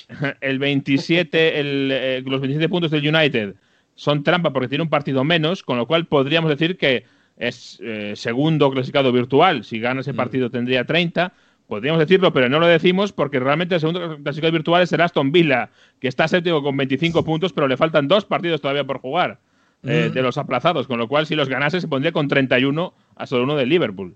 el 0.41 0.59
27, 0.59 1.61
el, 1.61 1.89
eh, 1.93 2.23
los 2.27 2.41
27 2.41 2.69
puntos 2.69 2.91
del 2.91 3.09
United 3.15 3.55
son 3.95 4.23
trampa 4.23 4.53
porque 4.53 4.69
tiene 4.69 4.83
un 4.83 4.91
partido 4.91 5.25
menos, 5.25 5.63
con 5.63 5.77
lo 5.79 5.87
cual 5.87 6.07
podríamos 6.07 6.51
decir 6.51 6.77
que 6.77 7.05
es 7.37 7.79
eh, 7.83 8.13
segundo 8.17 8.71
clasificado 8.71 9.13
virtual. 9.13 9.65
Si 9.65 9.81
gana 9.81 10.03
ese 10.03 10.13
Mm. 10.13 10.17
partido 10.17 10.51
tendría 10.51 10.85
30. 10.85 11.33
Podríamos 11.67 11.99
decirlo, 11.99 12.33
pero 12.33 12.49
no 12.49 12.59
lo 12.61 12.67
decimos 12.67 13.13
porque 13.13 13.41
realmente 13.41 13.75
el 13.77 13.81
segundo 13.81 14.19
clasificado 14.23 14.53
virtual 14.53 14.83
es 14.83 14.93
el 14.93 15.01
Aston 15.01 15.33
Villa, 15.33 15.71
que 15.99 16.09
está 16.09 16.29
séptimo 16.29 16.63
con 16.63 16.77
25 16.77 17.25
puntos, 17.25 17.53
pero 17.53 17.69
le 17.69 17.77
faltan 17.77 18.07
dos 18.07 18.25
partidos 18.25 18.61
todavía 18.61 18.85
por 18.85 18.99
jugar 18.99 19.41
eh, 19.83 20.09
Mm. 20.11 20.15
de 20.15 20.23
los 20.23 20.39
aplazados, 20.39 20.87
con 20.87 20.99
lo 20.99 21.09
cual 21.09 21.27
si 21.27 21.35
los 21.35 21.49
ganase 21.49 21.81
se 21.81 21.89
pondría 21.89 22.13
con 22.13 22.29
31 22.29 22.95
a 23.17 23.27
solo 23.27 23.45
uno 23.45 23.57
del 23.57 23.69
Liverpool. 23.69 24.15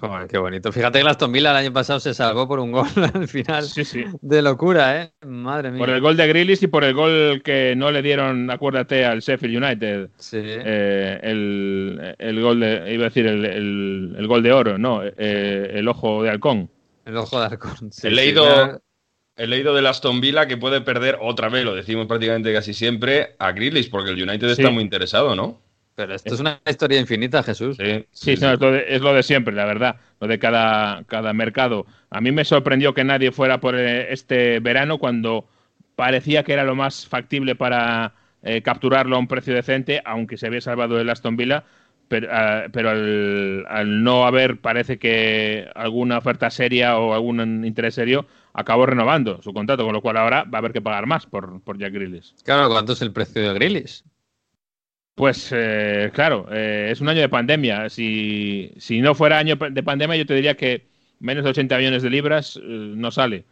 Joder, 0.00 0.26
qué 0.26 0.38
bonito. 0.38 0.72
Fíjate 0.72 0.98
que 0.98 1.04
la 1.04 1.12
Aston 1.12 1.30
Villa 1.30 1.52
el 1.52 1.56
año 1.56 1.72
pasado 1.72 2.00
se 2.00 2.14
salvó 2.14 2.48
por 2.48 2.58
un 2.58 2.72
gol 2.72 2.86
al 3.14 3.28
final. 3.28 3.62
Sí, 3.62 3.84
sí. 3.84 4.04
De 4.20 4.42
locura, 4.42 5.00
¿eh? 5.02 5.12
Madre 5.24 5.70
mía. 5.70 5.78
Por 5.78 5.90
el 5.90 6.00
gol 6.00 6.16
de 6.16 6.26
Grealish 6.26 6.64
y 6.64 6.66
por 6.66 6.82
el 6.82 6.94
gol 6.94 7.42
que 7.44 7.74
no 7.76 7.92
le 7.92 8.02
dieron, 8.02 8.50
acuérdate, 8.50 9.04
al 9.04 9.20
Sheffield 9.20 9.62
United. 9.62 10.10
Sí. 10.18 10.38
Eh, 10.42 11.20
el, 11.22 12.16
el 12.18 12.40
gol 12.42 12.58
de, 12.60 12.92
iba 12.92 13.04
a 13.04 13.08
decir 13.08 13.26
el, 13.26 13.44
el- 13.44 14.14
el 14.18 14.26
gol 14.26 14.42
de 14.42 14.52
oro, 14.52 14.78
no, 14.78 15.00
eh, 15.04 15.70
el 15.74 15.86
ojo 15.86 16.24
de 16.24 16.30
halcón. 16.30 16.68
El 17.04 17.16
ojo 17.16 17.38
de 17.38 17.46
halcón. 17.46 17.92
sí, 17.92 18.08
He 18.08 18.10
leído, 18.10 18.44
ya- 18.46 18.78
he 19.36 19.46
leído 19.46 19.74
del 19.74 19.86
Aston 19.86 20.20
Villa 20.20 20.46
que 20.48 20.56
puede 20.56 20.80
perder 20.80 21.18
otra 21.20 21.48
vez, 21.48 21.64
lo 21.64 21.74
decimos 21.74 22.06
prácticamente 22.08 22.52
casi 22.52 22.74
siempre, 22.74 23.36
a 23.38 23.52
Grealish, 23.52 23.90
porque 23.90 24.10
el 24.10 24.20
United 24.28 24.46
Sí. 24.54 24.60
está 24.62 24.70
muy 24.72 24.82
interesado, 24.82 25.36
¿no? 25.36 25.62
Pero 25.94 26.14
esto 26.14 26.34
es 26.34 26.40
una 26.40 26.60
historia 26.68 26.98
infinita, 26.98 27.42
Jesús. 27.42 27.76
Sí, 27.76 28.06
Sí, 28.10 28.34
no, 28.40 28.52
es, 28.52 28.60
lo 28.60 28.72
de, 28.72 28.84
es 28.88 29.00
lo 29.00 29.14
de 29.14 29.22
siempre, 29.22 29.54
la 29.54 29.64
verdad, 29.64 29.96
lo 30.20 30.26
de 30.26 30.38
cada, 30.38 31.04
cada 31.04 31.32
mercado. 31.32 31.86
A 32.10 32.20
mí 32.20 32.32
me 32.32 32.44
sorprendió 32.44 32.94
que 32.94 33.04
nadie 33.04 33.30
fuera 33.30 33.60
por 33.60 33.76
eh, 33.78 34.12
este 34.12 34.58
verano 34.60 34.98
cuando 34.98 35.46
parecía 35.94 36.42
que 36.42 36.52
era 36.52 36.64
lo 36.64 36.74
más 36.74 37.06
factible 37.06 37.54
para 37.54 38.14
eh, 38.42 38.62
capturarlo 38.62 39.16
a 39.16 39.18
un 39.20 39.28
precio 39.28 39.54
decente, 39.54 40.02
aunque 40.04 40.36
se 40.36 40.48
había 40.48 40.60
salvado 40.60 40.98
el 41.00 41.08
Aston 41.08 41.36
Villa, 41.36 41.64
pero, 42.08 42.28
ah, 42.30 42.64
pero 42.72 42.90
al, 42.90 43.64
al 43.68 44.02
no 44.02 44.26
haber, 44.26 44.60
parece 44.60 44.98
que 44.98 45.68
alguna 45.74 46.18
oferta 46.18 46.50
seria 46.50 46.98
o 46.98 47.14
algún 47.14 47.64
interés 47.64 47.94
serio, 47.94 48.26
acabó 48.52 48.86
renovando 48.86 49.40
su 49.42 49.52
contrato, 49.52 49.84
con 49.84 49.92
lo 49.92 50.02
cual 50.02 50.16
ahora 50.16 50.44
va 50.44 50.58
a 50.58 50.60
haber 50.60 50.72
que 50.72 50.82
pagar 50.82 51.06
más 51.06 51.26
por, 51.26 51.60
por 51.62 51.78
Jack 51.78 51.92
Grealish. 51.92 52.34
Claro, 52.44 52.68
¿cuánto 52.68 52.92
es 52.92 53.02
el 53.02 53.12
precio 53.12 53.42
de 53.42 53.54
Grealish? 53.54 54.02
Pues 55.14 55.50
eh, 55.52 56.10
claro, 56.12 56.48
eh, 56.50 56.88
es 56.90 57.00
un 57.00 57.08
año 57.08 57.20
de 57.20 57.28
pandemia. 57.28 57.88
Si, 57.88 58.72
si 58.78 59.00
no 59.00 59.14
fuera 59.14 59.38
año 59.38 59.56
de 59.56 59.82
pandemia, 59.82 60.16
yo 60.16 60.26
te 60.26 60.34
diría 60.34 60.56
que 60.56 60.86
menos 61.20 61.44
de 61.44 61.50
80 61.50 61.78
millones 61.78 62.02
de 62.02 62.10
libras 62.10 62.56
eh, 62.56 62.62
no 62.64 63.10
sale. 63.10 63.44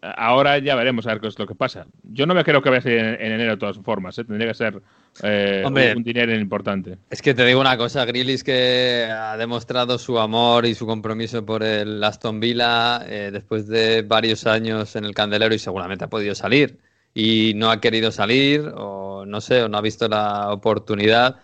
Ahora 0.00 0.58
ya 0.58 0.74
veremos 0.74 1.06
a 1.06 1.10
ver 1.10 1.20
qué 1.20 1.28
es 1.28 1.38
lo 1.38 1.46
que 1.46 1.54
pasa. 1.54 1.86
Yo 2.02 2.26
no 2.26 2.34
me 2.34 2.42
creo 2.42 2.60
que 2.60 2.70
vaya 2.70 2.80
a 2.80 2.82
ser 2.82 2.98
en, 2.98 3.06
en 3.20 3.32
enero 3.32 3.52
de 3.52 3.56
todas 3.58 3.78
formas. 3.78 4.18
¿eh? 4.18 4.24
Tendría 4.24 4.48
que 4.48 4.54
ser 4.54 4.82
eh, 5.22 5.62
Hombre. 5.64 5.94
un 5.94 6.02
dinero 6.02 6.34
importante. 6.34 6.98
Es 7.10 7.22
que 7.22 7.34
te 7.34 7.44
digo 7.44 7.60
una 7.60 7.76
cosa, 7.76 8.04
Grealish 8.04 8.42
que 8.42 9.06
ha 9.08 9.36
demostrado 9.36 9.98
su 9.98 10.18
amor 10.18 10.66
y 10.66 10.74
su 10.74 10.86
compromiso 10.86 11.44
por 11.46 11.62
el 11.62 12.02
Aston 12.02 12.40
Villa 12.40 13.04
eh, 13.06 13.30
después 13.32 13.68
de 13.68 14.02
varios 14.02 14.46
años 14.46 14.96
en 14.96 15.04
el 15.04 15.14
candelero 15.14 15.54
y 15.54 15.60
seguramente 15.60 16.04
ha 16.04 16.08
podido 16.08 16.34
salir 16.34 16.78
y 17.14 17.52
no 17.56 17.70
ha 17.70 17.80
querido 17.80 18.10
salir 18.12 18.72
o 18.76 19.24
no 19.26 19.40
sé, 19.40 19.62
o 19.62 19.68
no 19.68 19.78
ha 19.78 19.82
visto 19.82 20.08
la 20.08 20.52
oportunidad. 20.52 21.36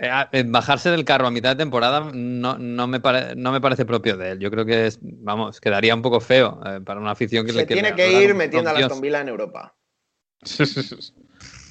Eh, 0.00 0.10
eh, 0.32 0.44
bajarse 0.46 0.90
del 0.90 1.04
carro 1.04 1.26
a 1.26 1.30
mitad 1.30 1.50
de 1.50 1.56
temporada 1.56 2.10
no, 2.14 2.56
no, 2.58 2.86
me 2.86 3.00
pare- 3.00 3.34
no 3.36 3.50
me 3.52 3.60
parece 3.60 3.84
propio 3.84 4.16
de 4.16 4.32
él. 4.32 4.38
Yo 4.38 4.50
creo 4.50 4.64
que 4.64 4.86
es, 4.86 4.98
vamos, 5.02 5.60
quedaría 5.60 5.94
un 5.94 6.02
poco 6.02 6.20
feo 6.20 6.60
eh, 6.66 6.80
para 6.84 7.00
una 7.00 7.10
afición 7.12 7.44
que 7.44 7.52
Se 7.52 7.58
le 7.58 7.66
que 7.66 7.74
tiene 7.74 7.94
que 7.94 8.22
ir 8.22 8.34
metiendo 8.34 8.70
a 8.70 8.74
la 8.74 8.88
Villa 9.00 9.20
en 9.20 9.28
Europa. 9.28 9.74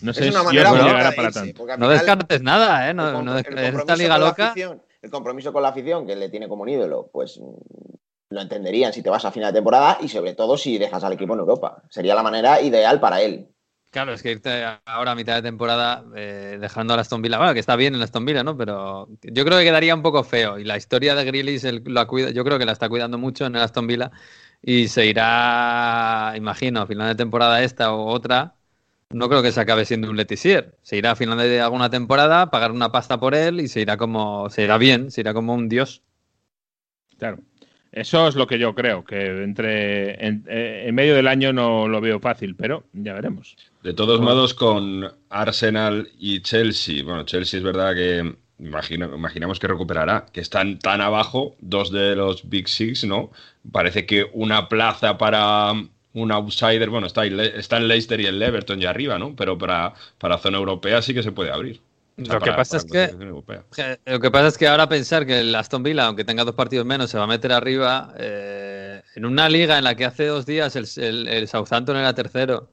No 0.01 0.11
Es 0.11 0.17
sé 0.19 0.29
una 0.29 0.41
si 0.41 0.45
manera 0.45 0.69
bonita 0.69 0.85
llegará 0.87 1.09
de 1.09 1.15
para 1.15 1.27
irse, 1.27 1.53
tanto. 1.53 1.67
No 1.77 1.89
descartes 1.89 2.41
nada, 2.43 2.89
¿eh? 2.89 2.93
No, 2.93 3.23
no 3.23 3.31
el 3.35 3.43
des- 3.43 3.47
en 3.47 3.57
esta 3.57 3.71
compromiso 3.71 3.97
liga 3.97 4.13
con 4.13 4.21
la 4.21 4.29
loca. 4.29 4.51
afición- 4.51 4.81
el 5.01 5.11
compromiso 5.11 5.53
con 5.53 5.63
la 5.63 5.69
afición 5.69 6.05
que 6.07 6.15
le 6.15 6.29
tiene 6.29 6.47
como 6.47 6.63
un 6.63 6.69
ídolo, 6.69 7.09
pues 7.11 7.39
lo 8.29 8.41
entenderían 8.41 8.93
si 8.93 9.01
te 9.01 9.09
vas 9.09 9.25
a 9.25 9.31
final 9.31 9.51
de 9.51 9.57
temporada 9.59 9.97
y 10.01 10.07
sobre 10.07 10.33
todo 10.33 10.57
si 10.57 10.77
dejas 10.77 11.03
al 11.03 11.13
equipo 11.13 11.33
en 11.33 11.39
Europa. 11.39 11.83
Sería 11.89 12.15
la 12.15 12.23
manera 12.23 12.61
ideal 12.61 12.99
para 12.99 13.21
él. 13.21 13.49
Claro, 13.89 14.13
es 14.13 14.21
que 14.21 14.31
irte 14.31 14.65
ahora 14.85 15.11
a 15.11 15.15
mitad 15.15 15.35
de 15.35 15.41
temporada 15.41 16.03
eh, 16.15 16.57
dejando 16.59 16.93
a 16.93 16.99
Aston 16.99 17.21
Villa, 17.21 17.37
bueno, 17.37 17.53
que 17.53 17.61
está 17.61 17.75
bien 17.77 17.95
en 17.95 18.01
Aston 18.01 18.25
Villa, 18.25 18.43
¿no? 18.43 18.57
Pero 18.57 19.07
yo 19.21 19.45
creo 19.45 19.57
que 19.57 19.63
quedaría 19.63 19.95
un 19.95 20.01
poco 20.01 20.23
feo. 20.23 20.59
Y 20.59 20.65
la 20.65 20.77
historia 20.77 21.15
de 21.15 21.23
Grealish, 21.23 21.65
él 21.65 21.83
la 21.87 22.05
cuida, 22.05 22.31
yo 22.31 22.43
creo 22.43 22.59
que 22.59 22.65
la 22.65 22.73
está 22.73 22.89
cuidando 22.89 23.17
mucho 23.17 23.45
en 23.45 23.55
el 23.55 23.61
Aston 23.61 23.87
Villa 23.87 24.11
y 24.61 24.89
se 24.89 25.05
irá, 25.05 26.33
imagino, 26.35 26.81
a 26.81 26.87
final 26.87 27.07
de 27.07 27.15
temporada 27.15 27.63
esta 27.63 27.93
o 27.93 28.07
otra. 28.07 28.55
No 29.09 29.29
creo 29.29 29.41
que 29.41 29.53
se 29.53 29.61
acabe 29.61 29.85
siendo 29.85 30.09
un 30.09 30.17
Letisier. 30.17 30.77
Se 30.81 30.97
irá 30.97 31.11
a 31.11 31.15
final 31.15 31.37
de 31.37 31.61
alguna 31.61 31.89
temporada, 31.89 32.51
pagar 32.51 32.71
una 32.71 32.91
pasta 32.91 33.17
por 33.19 33.35
él 33.35 33.61
y 33.61 33.69
se 33.69 33.79
irá 33.79 33.95
como, 33.97 34.49
se 34.49 34.63
irá 34.63 34.77
bien, 34.77 35.11
se 35.11 35.21
irá 35.21 35.33
como 35.33 35.53
un 35.53 35.69
dios. 35.69 36.03
Claro. 37.17 37.39
Eso 37.97 38.27
es 38.27 38.35
lo 38.35 38.45
que 38.45 38.59
yo 38.59 38.75
creo, 38.75 39.03
que 39.03 39.43
entre 39.43 40.25
en, 40.25 40.43
eh, 40.47 40.85
en 40.87 40.95
medio 40.95 41.15
del 41.15 41.27
año 41.27 41.51
no 41.51 41.87
lo 41.87 41.99
veo 41.99 42.19
fácil, 42.19 42.55
pero 42.55 42.83
ya 42.93 43.13
veremos. 43.13 43.55
De 43.81 43.93
todos 43.93 44.21
modos, 44.21 44.53
con 44.53 45.11
Arsenal 45.29 46.09
y 46.19 46.41
Chelsea, 46.41 47.03
bueno, 47.03 47.23
Chelsea 47.23 47.57
es 47.57 47.63
verdad 47.63 47.95
que 47.95 48.35
imaginamos 48.59 49.59
que 49.59 49.67
recuperará, 49.67 50.25
que 50.31 50.41
están 50.41 50.79
tan 50.79 51.01
abajo, 51.01 51.55
dos 51.59 51.91
de 51.91 52.15
los 52.15 52.49
Big 52.49 52.67
Six, 52.67 53.05
¿no? 53.05 53.31
Parece 53.71 54.05
que 54.05 54.25
una 54.33 54.67
plaza 54.69 55.17
para 55.17 55.73
un 56.13 56.31
outsider, 56.31 56.89
bueno, 56.89 57.07
está, 57.07 57.25
está 57.25 57.77
el 57.77 57.87
Leicester 57.87 58.19
y 58.19 58.25
el 58.25 58.41
Everton 58.41 58.79
ya 58.79 58.89
arriba, 58.89 59.19
¿no? 59.19 59.35
Pero 59.35 59.57
para, 59.57 59.93
para 60.17 60.37
zona 60.37 60.57
europea 60.57 61.01
sí 61.01 61.13
que 61.13 61.23
se 61.23 61.31
puede 61.31 61.51
abrir. 61.51 61.79
Lo 62.17 62.41
que 62.41 62.51
pasa 62.53 62.77
es 62.77 62.85
que 62.85 63.15
Lo 64.05 64.19
que 64.19 64.31
pasa 64.31 64.47
es 64.47 64.57
que 64.57 64.67
ahora 64.67 64.89
pensar 64.89 65.25
que 65.25 65.39
el 65.39 65.53
Aston 65.55 65.83
Villa, 65.83 66.05
aunque 66.07 66.23
tenga 66.25 66.43
dos 66.43 66.55
partidos 66.55 66.85
menos, 66.85 67.09
se 67.11 67.17
va 67.17 67.25
a 67.25 67.27
meter 67.27 67.51
arriba 67.51 68.13
eh, 68.17 69.03
en 69.15 69.25
una 69.25 69.49
liga 69.49 69.77
en 69.77 69.83
la 69.83 69.95
que 69.95 70.05
hace 70.05 70.25
dos 70.25 70.45
días 70.45 70.75
el, 70.75 70.85
el- 70.97 71.27
el 71.27 71.47
Southampton 71.47 71.95
era 71.97 72.13
tercero. 72.13 72.71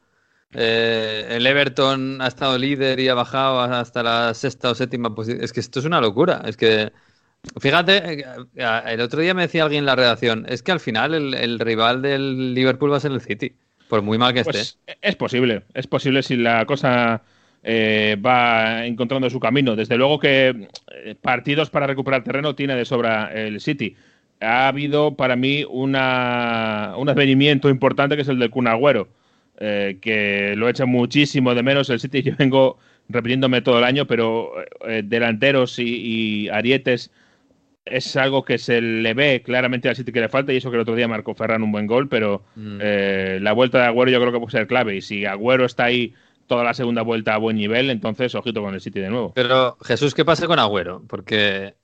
eh, 0.55 1.27
el 1.31 1.47
Everton 1.47 2.21
ha 2.23 2.29
estado 2.29 2.57
líder 2.59 3.01
y 3.01 3.09
ha 3.09 3.15
bajado 3.15 3.61
hasta 3.61 4.03
la 4.03 4.35
sexta 4.35 4.71
o 4.71 4.75
séptima 4.75 5.15
posición. 5.15 5.43
Es 5.45 5.53
que 5.53 5.61
esto 5.61 5.81
es 5.81 5.85
una 5.87 6.01
locura. 6.01 6.43
Es 6.47 6.57
que, 6.57 6.93
fíjate, 7.61 8.21
eh, 8.23 8.83
el 8.87 9.01
otro 9.01 9.21
día 9.21 9.35
me 9.35 9.43
decía 9.43 9.65
alguien 9.65 9.81
en 9.83 9.87
la 9.87 9.97
redacción, 9.97 10.47
es 10.49 10.63
que 10.63 10.73
al 10.73 10.81
final 10.81 11.15
el, 11.15 11.35
el 11.35 11.59
rival 11.59 12.03
del 12.03 12.55
Liverpool 12.55 12.93
va 12.93 12.97
a 12.99 13.01
ser 13.01 13.13
el 13.13 13.21
City, 13.21 13.57
por 13.89 14.03
muy 14.03 14.19
mal 14.19 14.33
que 14.35 14.41
esté. 14.41 14.71
Pues 14.87 14.97
es 15.03 15.17
posible, 15.17 15.65
es 15.75 15.87
posible 15.87 16.23
si 16.23 16.37
la 16.37 16.65
cosa 16.67 17.23
eh, 17.65 18.17
va 18.25 18.87
encontrando 18.87 19.29
su 19.31 19.41
camino. 19.41 19.75
Desde 19.75 19.97
luego 19.97 20.19
que 20.19 20.69
eh, 20.93 21.15
partidos 21.21 21.71
para 21.71 21.87
recuperar 21.87 22.23
terreno 22.23 22.55
tiene 22.55 22.77
de 22.77 22.85
sobra 22.85 23.33
el 23.35 23.61
City. 23.61 23.97
Ha 24.41 24.69
habido 24.69 25.15
para 25.15 25.37
mí 25.37 25.65
una, 25.69 26.95
un 26.99 27.09
advenimiento 27.09 27.71
importante 27.71 28.17
que 28.17 28.23
es 28.23 28.29
el 28.29 28.39
del 28.39 28.51
Kun 28.51 28.67
Agüero, 28.67 29.09
eh, 29.59 29.97
que 30.01 30.55
lo 30.57 30.69
echa 30.69 30.85
muchísimo 30.87 31.55
de 31.55 31.63
menos 31.63 31.89
el 31.91 32.01
City. 32.01 32.23
Yo 32.23 32.35
vengo 32.39 32.79
repitiéndome 33.09 33.63
todo 33.63 33.79
el 33.79 33.85
año, 33.85 34.07
pero 34.07 34.53
eh, 34.87 35.03
delanteros 35.05 35.79
y, 35.79 35.85
y 35.85 36.49
arietes 36.49 37.11
es 37.87 38.17
algo 38.17 38.45
que 38.47 38.57
se 38.57 38.81
le 38.81 39.13
ve 39.13 39.43
claramente 39.45 39.91
al 39.91 39.97
City 39.97 40.11
que 40.11 40.21
le 40.21 40.31
falta 40.31 40.53
y 40.53 40.57
eso 40.57 40.71
que 40.71 40.77
el 40.77 40.83
otro 40.83 40.95
día 40.97 41.07
marcó 41.07 41.35
Ferran 41.35 41.63
un 41.63 41.71
buen 41.73 41.87
gol, 41.87 42.09
pero 42.09 42.43
Mm. 42.57 42.79
eh, 42.81 43.39
la 43.43 43.53
vuelta 43.53 43.79
de 43.79 43.85
Agüero 43.87 44.11
yo 44.11 44.21
creo 44.21 44.33
que 44.33 44.39
puede 44.39 44.53
ser 44.53 44.67
clave 44.67 44.97
y 44.97 45.01
si 45.03 45.27
Agüero 45.27 45.67
está 45.67 45.85
ahí 45.85 46.15
toda 46.47 46.65
la 46.65 46.75
segunda 46.75 47.03
vuelta 47.03 47.35
a 47.35 47.39
buen 47.39 47.57
nivel, 47.57 47.91
entonces 47.91 48.35
ojito 48.35 48.63
con 48.63 48.75
el 48.75 48.81
City 48.81 49.01
de 49.01 49.11
nuevo. 49.11 49.33
Pero 49.35 49.77
Jesús, 49.83 50.15
¿qué 50.15 50.25
pasa 50.25 50.47
con 50.47 50.59
Agüero? 50.59 51.03
Porque 51.09 51.75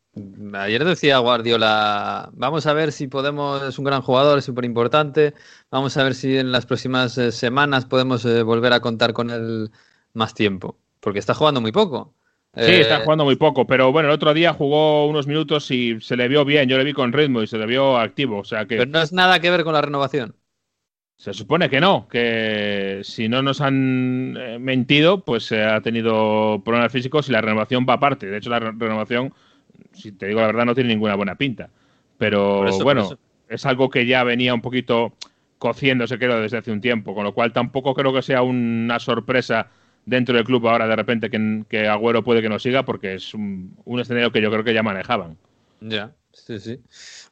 ayer 0.55 0.85
decía 0.85 1.19
Guardiola, 1.19 2.31
vamos 2.33 2.67
a 2.67 2.73
ver 2.73 2.93
si 2.93 3.07
podemos, 3.07 3.62
es 3.62 3.79
un 3.79 3.85
gran 3.85 4.02
jugador, 4.02 4.38
es 4.38 4.45
súper 4.45 4.64
importante, 4.64 5.35
vamos 5.71 5.97
a 5.97 6.05
ver 6.05 6.14
si 6.14 6.37
en 6.37 6.52
las 6.52 6.67
próximas 6.67 7.17
eh, 7.19 7.33
semanas 7.33 7.87
podemos 7.87 8.25
eh, 8.25 8.43
volver 8.43 8.73
a 8.73 8.81
contar 8.81 9.12
con 9.12 9.31
él 9.31 9.71
más 10.12 10.35
tiempo, 10.35 10.79
porque 11.00 11.19
está 11.19 11.35
jugando 11.35 11.61
muy 11.61 11.73
poco. 11.73 12.14
Sí, 12.55 12.62
Eh, 12.62 12.81
está 12.81 13.02
jugando 13.05 13.25
muy 13.25 13.37
poco, 13.37 13.64
pero 13.64 13.93
bueno, 13.93 14.09
el 14.09 14.14
otro 14.14 14.35
día 14.35 14.52
jugó 14.52 15.07
unos 15.07 15.29
minutos 15.29 15.71
y 15.71 16.00
se 16.00 16.17
le 16.17 16.26
vio 16.26 16.45
bien, 16.45 16.69
yo 16.69 16.76
le 16.76 16.85
vi 16.85 16.93
con 16.93 17.12
ritmo 17.12 17.43
y 17.43 17.47
se 17.47 17.59
le 17.59 17.67
vio 17.67 17.97
activo, 17.97 18.40
o 18.40 18.45
sea 18.45 18.67
que 18.67 18.76
Pero 18.76 18.90
no 18.90 19.00
es 19.00 19.12
nada 19.12 19.38
que 19.38 19.50
ver 19.50 19.62
con 19.62 19.73
la 19.73 19.83
renovación. 19.83 20.35
Se 21.21 21.35
supone 21.35 21.69
que 21.69 21.81
no, 21.81 22.09
que 22.09 23.00
si 23.05 23.29
no 23.29 23.43
nos 23.43 23.61
han 23.61 24.37
eh, 24.39 24.59
mentido, 24.59 25.23
pues 25.23 25.45
se 25.45 25.62
ha 25.62 25.83
tenido 25.83 26.62
problemas 26.65 26.93
físicos 26.93 27.29
y 27.29 27.33
la 27.33 27.43
renovación 27.43 27.85
va 27.89 27.95
aparte. 27.95 28.27
De 28.27 28.39
hecho, 28.39 28.49
la 28.49 28.59
re- 28.59 28.73
renovación, 28.73 29.33
si 29.93 30.12
te 30.12 30.27
digo 30.27 30.41
la 30.41 30.47
verdad, 30.47 30.65
no 30.67 30.75
tiene 30.75 30.91
ninguna 30.91 31.17
buena 31.17 31.37
pinta. 31.37 31.71
Pero 32.19 32.67
eso, 32.67 32.85
bueno, 32.85 33.19
es 33.49 33.67
algo 33.67 33.91
que 33.91 34.07
ya 34.07 34.25
venía 34.25 34.55
un 34.55 34.62
poquito 34.62 35.12
cociéndose, 35.59 36.19
creo, 36.19 36.41
desde 36.41 36.59
hace 36.59 36.73
un 36.73 36.81
tiempo, 36.81 37.15
con 37.15 37.25
lo 37.25 37.35
cual 37.35 37.53
tampoco 37.53 37.95
creo 37.95 38.12
que 38.15 38.23
sea 38.23 38.43
una 38.43 38.99
sorpresa 38.99 39.69
dentro 40.07 40.35
del 40.35 40.45
club 40.45 40.67
ahora 40.69 40.87
de 40.89 40.97
repente 40.97 41.31
que, 41.31 41.65
que 41.69 41.87
Agüero 41.89 42.25
puede 42.25 42.43
que 42.43 42.49
no 42.49 42.59
siga, 42.59 42.85
porque 42.85 43.15
es 43.15 43.35
un, 43.35 43.77
un 43.85 44.00
escenario 44.00 44.33
que 44.33 44.41
yo 44.43 44.50
creo 44.50 44.65
que 44.65 44.75
ya 44.75 44.83
manejaban. 44.83 45.37
Ya, 45.81 46.15
sí, 46.33 46.59
sí. 46.59 46.83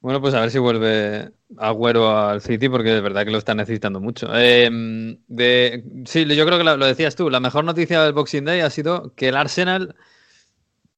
Bueno, 0.01 0.21
pues 0.21 0.33
a 0.35 0.41
ver 0.41 0.51
si 0.51 0.59
vuelve 0.59 1.33
Agüero 1.57 2.17
al 2.17 2.41
City, 2.41 2.69
porque 2.69 2.91
de 2.91 3.01
verdad 3.01 3.25
que 3.25 3.33
lo 3.33 3.39
está 3.39 3.55
necesitando 3.55 4.01
mucho. 4.01 4.29
De, 4.29 5.85
sí, 6.07 6.25
yo 6.37 6.47
creo 6.47 6.59
que 6.59 6.65
lo, 6.65 6.77
decías 6.79 7.17
tú. 7.17 7.29
La 7.31 7.41
mejor 7.41 7.65
noticia 7.65 8.03
del 8.03 8.13
Boxing 8.13 8.45
Day 8.45 8.61
ha 8.61 8.71
sido 8.71 9.13
que 9.17 9.29
el 9.29 9.37
Arsenal, 9.37 9.97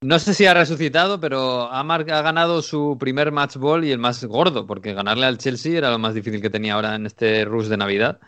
no 0.02 0.18
sé 0.18 0.34
si 0.34 0.44
ha 0.44 0.52
resucitado, 0.52 1.18
pero 1.18 1.62
ha, 1.72 1.80
ha 1.80 2.22
ganado 2.22 2.60
su 2.60 2.98
primer 3.00 3.32
match 3.32 3.56
ball 3.56 3.84
y 3.84 3.90
el 3.90 3.98
más 3.98 4.22
gordo, 4.24 4.66
porque 4.66 4.92
ganarle 4.92 5.24
al 5.26 5.38
Chelsea 5.38 5.78
era 5.78 5.90
lo 5.90 5.98
más 5.98 6.14
difícil 6.14 6.42
que 6.42 6.50
tenía 6.50 6.74
ahora 6.74 6.94
en 6.94 7.06
este 7.06 7.46
rush 7.46 7.68
de 7.68 7.78
Navidad. 7.78 8.20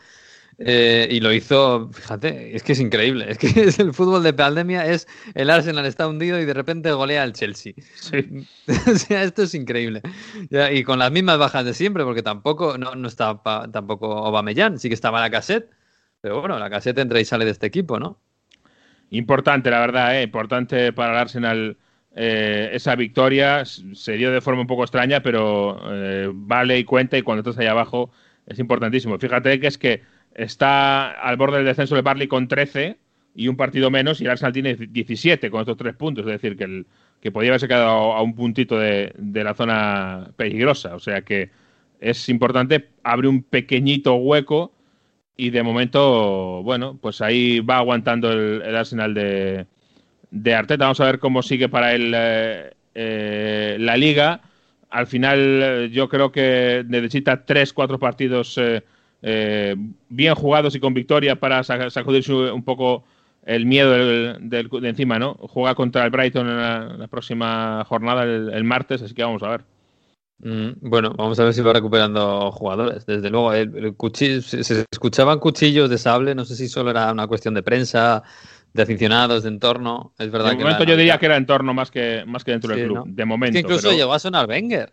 Eh, 0.59 1.09
y 1.11 1.21
lo 1.21 1.33
hizo, 1.33 1.91
fíjate, 1.93 2.55
es 2.55 2.63
que 2.63 2.73
es 2.73 2.81
increíble. 2.81 3.27
Es 3.29 3.39
que 3.39 3.47
es 3.63 3.79
el 3.79 3.93
fútbol 3.95 4.23
de 4.23 4.33
pandemia, 4.33 4.87
es 4.87 5.09
el 5.35 5.51
Arsenal 5.51 5.87
está 5.87 6.07
hundido 6.07 6.39
y 6.41 6.45
de 6.45 6.55
repente 6.55 6.93
golea 6.93 7.23
al 7.23 7.33
Chelsea. 7.33 7.73
Sí. 7.95 8.47
o 8.93 8.97
sea, 8.97 9.23
esto 9.25 9.43
es 9.43 9.55
increíble. 9.55 10.03
Y 10.73 10.85
con 10.85 10.99
las 10.99 11.11
mismas 11.11 11.39
bajas 11.39 11.65
de 11.65 11.75
siempre, 11.75 12.05
porque 12.05 12.23
tampoco 12.23 12.79
no, 12.79 12.95
no 12.95 13.09
estaba 13.09 13.43
pa- 13.43 13.71
tampoco 13.71 14.19
Aubameyang, 14.19 14.79
sí 14.79 14.89
que 14.89 14.95
estaba 14.95 15.21
la 15.21 15.31
cassette, 15.31 15.71
pero 16.21 16.41
bueno, 16.41 16.59
la 16.59 16.71
cassette 16.71 16.99
entra 16.99 17.21
y 17.21 17.25
sale 17.25 17.45
de 17.45 17.51
este 17.53 17.67
equipo, 17.67 17.99
¿no? 17.99 18.21
Importante, 19.11 19.71
la 19.71 19.81
verdad, 19.81 20.19
¿eh? 20.19 20.23
importante 20.23 20.93
para 20.93 21.13
el 21.13 21.19
Arsenal 21.19 21.77
eh, 22.15 22.71
esa 22.73 22.95
victoria. 22.97 23.65
Se 23.65 24.13
dio 24.13 24.31
de 24.33 24.41
forma 24.41 24.63
un 24.63 24.67
poco 24.67 24.85
extraña, 24.85 25.23
pero 25.23 25.79
eh, 25.93 26.31
vale 26.33 26.79
y 26.79 26.85
cuenta 26.85 27.19
y 27.19 27.23
cuando 27.23 27.41
estás 27.41 27.59
ahí 27.61 27.67
abajo 27.67 28.11
es 28.47 28.59
importantísimo. 28.59 29.19
Fíjate 29.19 29.61
que 29.61 29.67
es 29.67 29.77
que 29.79 30.03
está 30.35 31.11
al 31.11 31.37
borde 31.37 31.59
del 31.59 31.67
descenso 31.67 31.95
de 31.95 32.03
Barley 32.03 32.29
con 32.29 32.49
13 32.49 32.97
y 33.35 33.49
un 33.49 33.57
partido 33.57 33.91
menos 33.91 34.21
y 34.21 34.25
el 34.25 34.31
Arsenal 34.31 34.53
tiene 34.53 34.75
17 34.75 35.51
con 35.51 35.61
estos 35.61 35.77
tres 35.77 35.95
puntos. 35.95 36.27
Es 36.27 36.33
decir, 36.33 36.57
que, 36.57 36.65
el, 36.65 36.87
que 37.21 37.31
podía 37.31 37.51
haberse 37.51 37.69
quedado 37.69 38.13
a 38.13 38.23
un 38.23 38.35
puntito 38.35 38.79
de, 38.79 39.15
la 39.19 39.55
zona 39.55 40.31
peligrosa. 40.37 40.95
O 40.95 41.01
sea 41.01 41.23
que 41.23 41.51
es 42.01 42.29
importante, 42.29 42.89
abre 43.03 43.29
un 43.29 43.43
pequeñito 43.43 44.15
hueco 44.15 44.73
y 45.37 45.51
de 45.51 45.63
momento, 45.63 46.63
bueno, 46.63 46.99
pues 47.01 47.21
ahí 47.21 47.61
va 47.61 47.79
aguantando 47.79 48.33
el, 48.33 48.63
el 48.63 48.77
Arsenal 48.77 49.15
de, 49.15 49.67
de 50.31 50.55
Arteta. 50.55 50.85
Vamos 50.85 51.01
a 51.01 51.07
ver 51.07 51.19
cómo 51.19 51.43
sigue 51.43 51.69
para 51.69 51.95
él 51.95 52.13
eh, 52.15 52.71
eh, 52.95 53.77
la 53.79 53.97
liga. 53.97 54.41
Al 54.91 55.07
final, 55.07 55.39
eh, 55.63 55.91
yo 55.91 56.09
creo 56.09 56.31
que 56.33 56.85
necesita 56.87 57.45
tres, 57.45 57.73
cuatro 57.73 57.99
partidos 57.99 58.59
eh, 58.59 58.83
eh, 59.23 59.77
bien 60.09 60.35
jugados 60.35 60.75
y 60.75 60.81
con 60.81 60.95
victoria 60.95 61.37
para 61.37 61.63
sa- 61.65 61.91
sacudirse 61.91 62.33
un 62.33 62.65
poco 62.65 63.05
el 63.45 63.67
miedo 63.67 63.91
del, 63.93 64.49
del- 64.49 64.69
de 64.69 64.89
encima, 64.89 65.19
¿no? 65.19 65.35
Juega 65.35 65.75
contra 65.75 66.05
el 66.05 66.11
Brighton 66.11 66.49
en 66.49 66.57
la, 66.57 66.85
la 66.99 67.07
próxima 67.09 67.85
jornada, 67.87 68.25
el, 68.25 68.51
el 68.53 68.65
martes, 68.65 69.03
así 69.03 69.15
que 69.15 69.23
vamos 69.25 69.43
a 69.43 69.49
ver. 69.51 69.65
Mm, 70.39 70.73
bueno, 70.89 71.15
vamos 71.17 71.39
a 71.39 71.45
ver 71.45 71.55
si 71.55 71.61
va 71.63 71.73
recuperando 71.73 72.51
jugadores. 72.53 73.07
Desde 73.07 73.31
luego, 73.31 73.53
el, 73.53 73.77
el 73.77 73.97
cuchillo, 73.97 74.43
se, 74.43 74.65
se 74.65 74.85
escuchaban 74.91 75.39
cuchillos 75.39 75.89
de 75.89 75.99
sable, 75.99 76.35
no 76.35 76.45
sé 76.45 76.57
si 76.57 76.69
solo 76.69 76.91
era 76.91 77.13
una 77.13 77.27
cuestión 77.29 77.55
de 77.55 77.63
prensa, 77.63 78.23
de 78.73 78.83
aficionados, 78.83 79.45
de 79.45 79.51
entorno. 79.51 80.15
Es 80.19 80.31
verdad 80.31 80.51
De 80.51 80.57
que 80.57 80.63
momento 80.65 80.85
yo 80.85 80.97
diría 80.97 81.19
que 81.19 81.27
era 81.27 81.37
en 81.37 81.47
torno 81.47 81.75
más 81.75 81.91
que, 81.91 82.25
más 82.27 82.43
que 82.45 82.53
dentro 82.53 82.75
Sí, 82.75 82.81
del 82.81 82.89
club, 82.89 83.07
¿no? 83.07 83.13
de 83.15 83.23
Es 83.23 83.27
momento. 83.29 83.53
que 83.53 83.59
incluso 83.61 83.89
pero- 83.89 83.99
llegó 83.99 84.15
a 84.15 84.19
sonar 84.19 84.49
Wenger. 84.49 84.93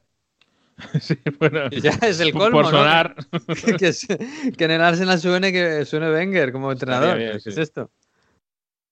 Sí, 1.02 1.16
bueno, 1.40 1.70
ya 1.72 1.92
es 2.02 2.20
el 2.20 2.32
por 2.32 2.52
colmo, 2.52 2.62
¿no? 2.62 2.70
sonar. 2.70 3.16
que, 3.80 3.92
que 4.58 4.64
en 4.66 4.72
el 4.72 4.82
Arsenal 4.82 5.20
suene 5.20 5.52
que 5.52 5.86
suene 5.86 6.12
Wenger 6.12 6.52
como 6.52 6.72
entrenador. 6.72 7.18
bien, 7.18 7.34
¿Qué 7.34 7.40
sí. 7.40 7.50
es 7.50 7.58
esto? 7.58 7.92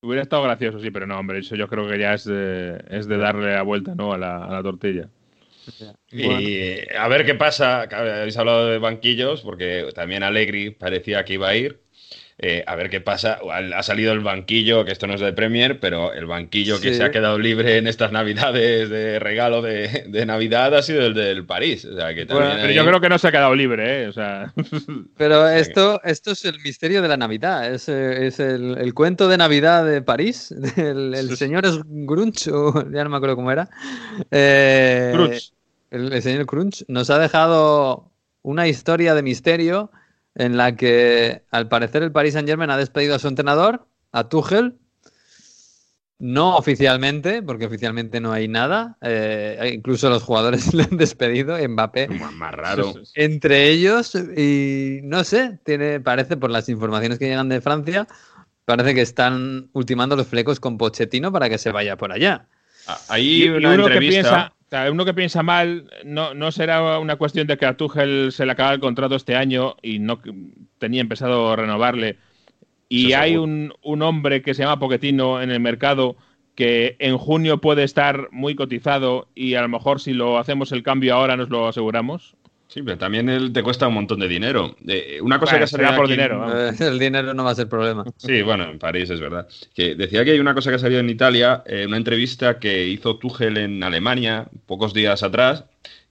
Hubiera 0.01 0.21
estado 0.21 0.43
gracioso, 0.43 0.79
sí, 0.79 0.91
pero 0.91 1.07
no, 1.07 1.19
hombre, 1.19 1.39
eso 1.39 1.55
yo 1.55 1.67
creo 1.67 1.87
que 1.87 1.99
ya 1.99 2.13
es 2.13 2.25
de, 2.25 2.83
es 2.89 3.07
de 3.07 3.17
darle 3.17 3.53
la 3.55 3.63
vuelta 3.63 3.95
¿no? 3.95 4.13
a, 4.13 4.17
la, 4.17 4.45
a 4.45 4.51
la 4.51 4.63
tortilla. 4.63 5.09
Y 6.11 6.79
a 6.95 7.07
ver 7.09 7.25
qué 7.25 7.35
pasa. 7.35 7.81
Habéis 7.81 8.37
hablado 8.37 8.67
de 8.67 8.77
banquillos, 8.77 9.41
porque 9.41 9.89
también 9.93 10.23
Allegri 10.23 10.69
parecía 10.71 11.25
que 11.25 11.33
iba 11.33 11.49
a 11.49 11.55
ir. 11.55 11.81
Eh, 12.39 12.63
a 12.67 12.75
ver 12.75 12.91
qué 12.91 13.01
pasa. 13.01 13.39
Ha 13.75 13.81
salido 13.81 14.13
el 14.13 14.19
banquillo, 14.19 14.85
que 14.85 14.91
esto 14.91 15.07
no 15.07 15.15
es 15.15 15.21
de 15.21 15.33
Premier, 15.33 15.79
pero 15.79 16.13
el 16.13 16.27
banquillo 16.27 16.79
que 16.79 16.93
se 16.93 17.03
ha 17.03 17.09
quedado 17.09 17.39
libre 17.39 17.77
en 17.77 17.87
estas 17.87 18.11
navidades 18.11 18.89
de 18.91 19.17
regalo 19.17 19.63
de, 19.63 20.05
de 20.07 20.25
Navidad 20.27 20.75
ha 20.75 20.83
sido 20.83 21.03
el 21.07 21.15
del 21.15 21.45
París. 21.47 21.83
O 21.85 21.95
sea, 21.95 22.13
que 22.13 22.25
Bueno, 22.25 22.41
también 22.41 22.57
Pero 22.57 22.67
ahí- 22.69 22.75
yo 22.75 22.85
creo 22.85 23.01
que 23.01 23.09
no 23.09 23.17
se 23.17 23.27
ha 23.27 23.31
quedado 23.31 23.55
libre, 23.55 24.03
¿eh? 24.03 24.07
O 24.07 24.13
sea, 24.13 24.53
Pero 25.17 25.49
esto, 25.49 25.99
esto 26.03 26.31
es 26.33 26.45
el 26.45 26.59
misterio 26.59 27.01
de 27.01 27.07
la 27.07 27.17
Navidad, 27.17 27.73
es, 27.73 27.89
eh, 27.89 28.27
es 28.27 28.39
el, 28.39 28.77
el 28.77 28.93
cuento 28.93 29.27
de 29.27 29.37
Navidad 29.37 29.83
de 29.83 30.03
París, 30.03 30.53
el, 30.77 31.15
el 31.15 31.35
señor 31.37 31.65
es 31.65 31.79
Grunch, 31.85 32.49
o 32.49 32.71
ya 32.91 33.03
no 33.03 33.09
me 33.09 33.17
acuerdo 33.17 33.35
cómo 33.35 33.51
era. 33.51 33.67
Eh. 34.29 35.39
El, 35.89 36.11
el 36.13 36.21
señor 36.21 36.45
Crunch 36.45 36.83
nos 36.87 37.09
ha 37.09 37.17
dejado 37.17 38.11
una 38.43 38.67
historia 38.67 39.15
de 39.15 39.23
misterio 39.23 39.89
en 40.37 40.55
la 40.55 40.75
que 40.75 41.43
al 41.51 41.67
parecer 41.67 42.03
el 42.03 42.11
Paris 42.11 42.33
Saint 42.33 42.47
Germain 42.47 42.69
ha 42.69 42.77
despedido 42.77 43.15
a 43.15 43.19
su 43.19 43.27
entrenador, 43.27 43.87
a 44.11 44.29
Tuchel, 44.29 44.75
no 46.19 46.55
oficialmente, 46.57 47.43
porque 47.43 47.65
oficialmente 47.67 48.19
no 48.19 48.31
hay 48.31 48.47
nada, 48.47 48.97
eh, 49.01 49.71
incluso 49.73 50.09
los 50.09 50.23
jugadores 50.23 50.73
le 50.73 50.83
han 50.83 50.97
despedido, 50.97 51.57
Mbappé 51.67 52.07
Más, 52.07 52.33
más 52.33 52.53
raro. 52.53 52.95
entre 53.13 53.69
ellos 53.69 54.15
y 54.15 54.99
no 55.03 55.23
sé, 55.23 55.59
tiene 55.63 55.99
parece 55.99 56.37
por 56.37 56.49
las 56.49 56.69
informaciones 56.69 57.19
que 57.19 57.25
llegan 57.27 57.49
de 57.49 57.61
Francia, 57.61 58.07
parece 58.65 58.95
que 58.95 59.01
están 59.01 59.69
ultimando 59.73 60.15
los 60.15 60.27
flecos 60.27 60.59
con 60.59 60.77
Pochettino 60.77 61.31
para 61.31 61.49
que 61.49 61.57
se 61.57 61.71
vaya 61.71 61.97
por 61.97 62.11
allá. 62.11 62.47
Ah, 62.87 62.97
Ahí 63.09 63.47
una 63.49 63.75
entrevista. 63.75 63.99
piensa, 63.99 64.53
uno 64.91 65.05
que 65.05 65.13
piensa 65.13 65.43
mal, 65.43 65.89
no, 66.03 66.33
no 66.33 66.51
será 66.51 66.99
una 66.99 67.15
cuestión 67.15 67.47
de 67.47 67.57
que 67.57 67.65
a 67.65 67.77
Tuchel 67.77 68.31
se 68.31 68.45
le 68.45 68.51
acaba 68.51 68.73
el 68.73 68.79
contrato 68.79 69.15
este 69.15 69.35
año 69.35 69.75
y 69.81 69.99
no 69.99 70.19
tenía 70.77 71.01
empezado 71.01 71.51
a 71.51 71.55
renovarle. 71.55 72.17
Y 72.89 73.11
Eso 73.11 73.21
hay 73.21 73.37
un, 73.37 73.73
un 73.81 74.01
hombre 74.01 74.41
que 74.41 74.53
se 74.53 74.63
llama 74.63 74.79
Pochettino 74.79 75.41
en 75.41 75.51
el 75.51 75.59
mercado 75.59 76.17
que 76.55 76.95
en 76.99 77.17
junio 77.17 77.59
puede 77.59 77.83
estar 77.83 78.29
muy 78.31 78.55
cotizado 78.55 79.27
y 79.35 79.53
a 79.53 79.61
lo 79.61 79.69
mejor 79.69 80.01
si 80.01 80.13
lo 80.13 80.39
hacemos 80.39 80.71
el 80.71 80.81
cambio 80.81 81.13
ahora 81.13 81.37
nos 81.37 81.49
lo 81.49 81.67
aseguramos. 81.67 82.35
Sí, 82.67 82.81
pero 82.83 82.97
también 82.97 83.29
él 83.29 83.53
te 83.53 83.63
cuesta 83.63 83.87
un 83.87 83.93
montón 83.93 84.19
de 84.19 84.27
dinero. 84.27 84.75
Eh, 84.87 85.19
una 85.21 85.39
cosa 85.39 85.53
Bueno, 85.53 85.59
que 85.59 85.63
ha 85.63 85.67
salido 85.67 85.87
será 85.89 85.95
por 85.95 86.05
aquí 86.05 86.13
dinero, 86.13 86.39
Vamos. 86.39 86.81
Eh, 86.81 86.87
el 86.87 86.99
dinero 86.99 87.33
no 87.33 87.43
va 87.45 87.51
a 87.51 87.55
ser 87.55 87.69
problema. 87.69 88.03
Sí, 88.17 88.41
bueno, 88.41 88.69
en 88.69 88.77
París 88.77 89.09
es 89.09 89.21
verdad. 89.21 89.47
Que 89.73 89.95
decía 89.95 90.25
que 90.25 90.31
hay 90.31 90.39
una 90.39 90.53
cosa 90.53 90.69
que 90.69 90.75
ha 90.75 90.79
salido 90.79 90.99
en 90.99 91.09
Italia, 91.09 91.63
eh, 91.65 91.85
una 91.87 91.97
entrevista 91.97 92.59
que 92.59 92.85
hizo 92.87 93.17
Tuchel 93.17 93.57
en 93.57 93.83
Alemania 93.83 94.47
pocos 94.65 94.93
días 94.93 95.23
atrás, 95.23 95.63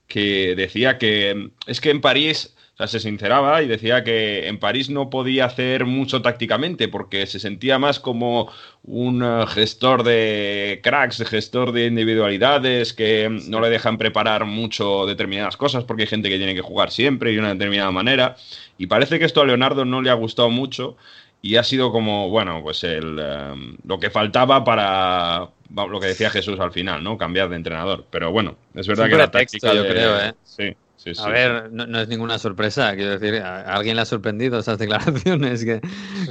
que 0.07 0.55
decía 0.55 0.97
que 0.97 1.51
es 1.67 1.79
que 1.79 1.91
en 1.91 2.01
París, 2.01 2.55
o 2.77 2.85
sea, 2.85 2.87
se 2.87 2.99
sinceraba 2.99 3.63
y 3.63 3.67
decía 3.67 4.03
que 4.03 4.47
en 4.47 4.59
París 4.59 4.91
no 4.91 5.09
podía 5.09 5.45
hacer 5.45 5.85
mucho 5.85 6.21
tácticamente 6.21 6.87
porque 6.87 7.25
se 7.25 7.39
sentía 7.39 7.79
más 7.79 7.99
como 7.99 8.51
un 8.83 9.23
eh, 9.23 9.45
gestor 9.47 10.03
de 10.03 10.79
cracks, 10.83 11.23
gestor 11.27 11.71
de 11.71 11.87
individualidades 11.87 12.93
que 12.93 13.29
no 13.47 13.61
le 13.61 13.69
dejan 13.71 13.97
preparar 13.97 14.45
mucho 14.45 15.07
determinadas 15.07 15.57
cosas 15.57 15.85
porque 15.85 16.03
hay 16.03 16.07
gente 16.07 16.29
que 16.29 16.37
tiene 16.37 16.53
que 16.53 16.61
jugar 16.61 16.91
siempre 16.91 17.31
y 17.31 17.33
de 17.33 17.39
una 17.39 17.53
determinada 17.53 17.89
manera. 17.91 18.35
Y 18.77 18.85
parece 18.85 19.17
que 19.17 19.25
esto 19.25 19.41
a 19.41 19.45
Leonardo 19.47 19.83
no 19.83 20.03
le 20.03 20.11
ha 20.11 20.13
gustado 20.13 20.51
mucho 20.51 20.97
y 21.41 21.55
ha 21.55 21.63
sido 21.63 21.91
como, 21.91 22.29
bueno, 22.29 22.61
pues 22.61 22.83
el, 22.83 23.17
eh, 23.19 23.53
lo 23.85 23.99
que 23.99 24.11
faltaba 24.11 24.63
para 24.63 25.49
lo 25.73 25.99
que 25.99 26.07
decía 26.07 26.29
Jesús 26.29 26.59
al 26.59 26.71
final, 26.71 27.03
¿no? 27.03 27.17
Cambiar 27.17 27.49
de 27.49 27.55
entrenador. 27.55 28.05
Pero 28.11 28.31
bueno, 28.31 28.55
es 28.75 28.87
verdad 28.87 29.09
que 29.09 29.15
la 29.17 29.31
táctica 29.31 29.73
yo 29.73 29.83
de- 29.83 29.89
creo, 29.89 30.19
¿eh? 30.19 30.33
Sí, 30.43 30.75
sí, 30.97 31.15
sí. 31.15 31.21
A 31.23 31.29
ver, 31.29 31.71
no, 31.71 31.87
no 31.87 31.99
es 31.99 32.07
ninguna 32.07 32.37
sorpresa, 32.37 32.93
quiero 32.95 33.17
decir, 33.17 33.41
a, 33.41 33.73
alguien 33.73 33.95
le 33.95 34.01
ha 34.01 34.05
sorprendido 34.05 34.59
esas 34.59 34.77
declaraciones, 34.77 35.63
que, 35.63 35.81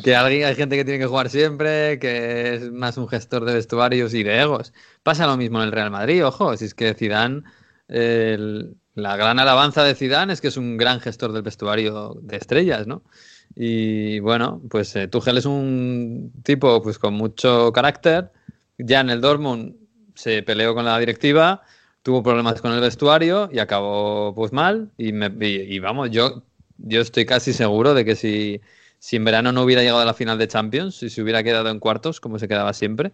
que 0.04 0.14
alguien, 0.14 0.44
hay 0.44 0.54
gente 0.54 0.76
que 0.76 0.84
tiene 0.84 1.00
que 1.00 1.06
jugar 1.06 1.30
siempre, 1.30 1.98
que 1.98 2.54
es 2.54 2.70
más 2.70 2.98
un 2.98 3.08
gestor 3.08 3.44
de 3.44 3.54
vestuarios 3.54 4.12
y 4.14 4.22
de 4.22 4.42
egos. 4.42 4.72
Pasa 5.02 5.26
lo 5.26 5.36
mismo 5.36 5.58
en 5.58 5.66
el 5.68 5.72
Real 5.72 5.90
Madrid, 5.90 6.24
ojo, 6.26 6.56
si 6.56 6.66
es 6.66 6.74
que 6.74 6.94
Zidane, 6.94 7.42
el- 7.88 8.76
la 8.94 9.16
gran 9.16 9.38
alabanza 9.38 9.84
de 9.84 9.94
Zidane 9.94 10.32
es 10.32 10.40
que 10.40 10.48
es 10.48 10.56
un 10.56 10.76
gran 10.78 11.00
gestor 11.00 11.32
del 11.32 11.42
vestuario 11.42 12.16
de 12.22 12.36
estrellas, 12.36 12.86
¿no? 12.86 13.02
Y 13.54 14.20
bueno, 14.20 14.62
pues 14.70 14.94
eh, 14.96 15.06
Tuchel 15.08 15.38
es 15.38 15.46
un 15.46 16.32
tipo 16.42 16.82
pues 16.82 16.98
con 16.98 17.14
mucho 17.14 17.72
carácter, 17.72 18.30
ya 18.78 19.00
en 19.00 19.10
el 19.10 19.20
Dortmund 19.20 19.76
se 20.14 20.42
peleó 20.42 20.74
con 20.74 20.84
la 20.86 20.98
directiva, 20.98 21.62
tuvo 22.06 22.22
problemas 22.22 22.62
con 22.62 22.70
el 22.70 22.80
vestuario 22.80 23.50
y 23.52 23.58
acabó 23.58 24.32
pues 24.32 24.52
mal. 24.52 24.92
Y, 24.96 25.10
me- 25.12 25.32
y- 25.40 25.74
y 25.74 25.80
vamos, 25.80 26.08
yo, 26.12 26.44
yo 26.78 27.00
estoy 27.00 27.26
casi 27.26 27.52
seguro 27.52 27.94
de 27.94 28.04
que 28.04 28.14
si, 28.14 28.60
si 29.00 29.16
en 29.16 29.24
verano 29.24 29.50
no 29.50 29.62
hubiera 29.62 29.82
llegado 29.82 29.98
a 29.98 30.04
la 30.04 30.14
final 30.14 30.38
de 30.38 30.46
Champions, 30.46 30.94
si 30.94 31.10
se 31.10 31.20
hubiera 31.20 31.42
quedado 31.42 31.68
en 31.68 31.80
cuartos, 31.80 32.20
como 32.20 32.38
se 32.38 32.46
quedaba 32.46 32.72
siempre, 32.74 33.10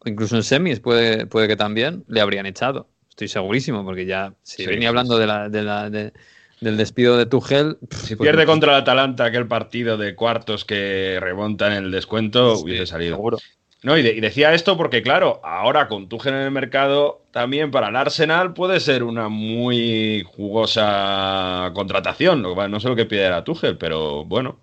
o 0.00 0.08
incluso 0.08 0.34
en 0.34 0.42
semis, 0.42 0.80
puede, 0.80 1.26
puede 1.26 1.46
que 1.46 1.54
también, 1.54 2.02
le 2.08 2.20
habrían 2.20 2.46
echado. 2.46 2.88
Estoy 3.08 3.28
segurísimo, 3.28 3.84
porque 3.84 4.04
ya 4.04 4.34
Sí, 4.42 4.66
venía 4.66 4.80
sí, 4.80 4.86
hablando 4.88 5.16
de 5.16 5.26
la, 5.28 5.48
de 5.48 5.62
la, 5.62 5.88
de- 5.88 6.12
del 6.60 6.76
despido 6.76 7.16
de 7.16 7.26
Tuchel. 7.26 7.78
Si 7.88 8.16
pues, 8.16 8.28
pierde 8.30 8.46
contra 8.46 8.72
el 8.74 8.82
Atalanta 8.82 9.26
aquel 9.26 9.46
partido 9.46 9.96
de 9.96 10.16
cuartos 10.16 10.64
que 10.64 11.18
remonta 11.20 11.68
en 11.68 11.84
el 11.84 11.92
descuento, 11.92 12.56
Sí, 12.56 12.64
hubiese 12.64 12.86
salido. 12.86 13.14
Seguro. 13.14 13.38
No, 13.82 13.96
y, 13.96 14.02
de- 14.02 14.12
y 14.14 14.20
decía 14.20 14.54
esto 14.54 14.76
porque, 14.76 15.02
claro, 15.02 15.40
ahora 15.44 15.86
con 15.86 16.08
Tuchel 16.08 16.34
en 16.34 16.40
el 16.40 16.50
mercado, 16.50 17.22
también 17.30 17.70
para 17.70 17.88
el 17.88 17.96
Arsenal 17.96 18.52
puede 18.52 18.80
ser 18.80 19.04
una 19.04 19.28
muy 19.28 20.24
jugosa 20.26 21.70
contratación. 21.74 22.42
No 22.42 22.80
sé 22.80 22.88
lo 22.88 22.96
que 22.96 23.06
pide 23.06 23.30
la 23.30 23.44
Tuchel, 23.44 23.78
pero 23.78 24.24
bueno. 24.24 24.58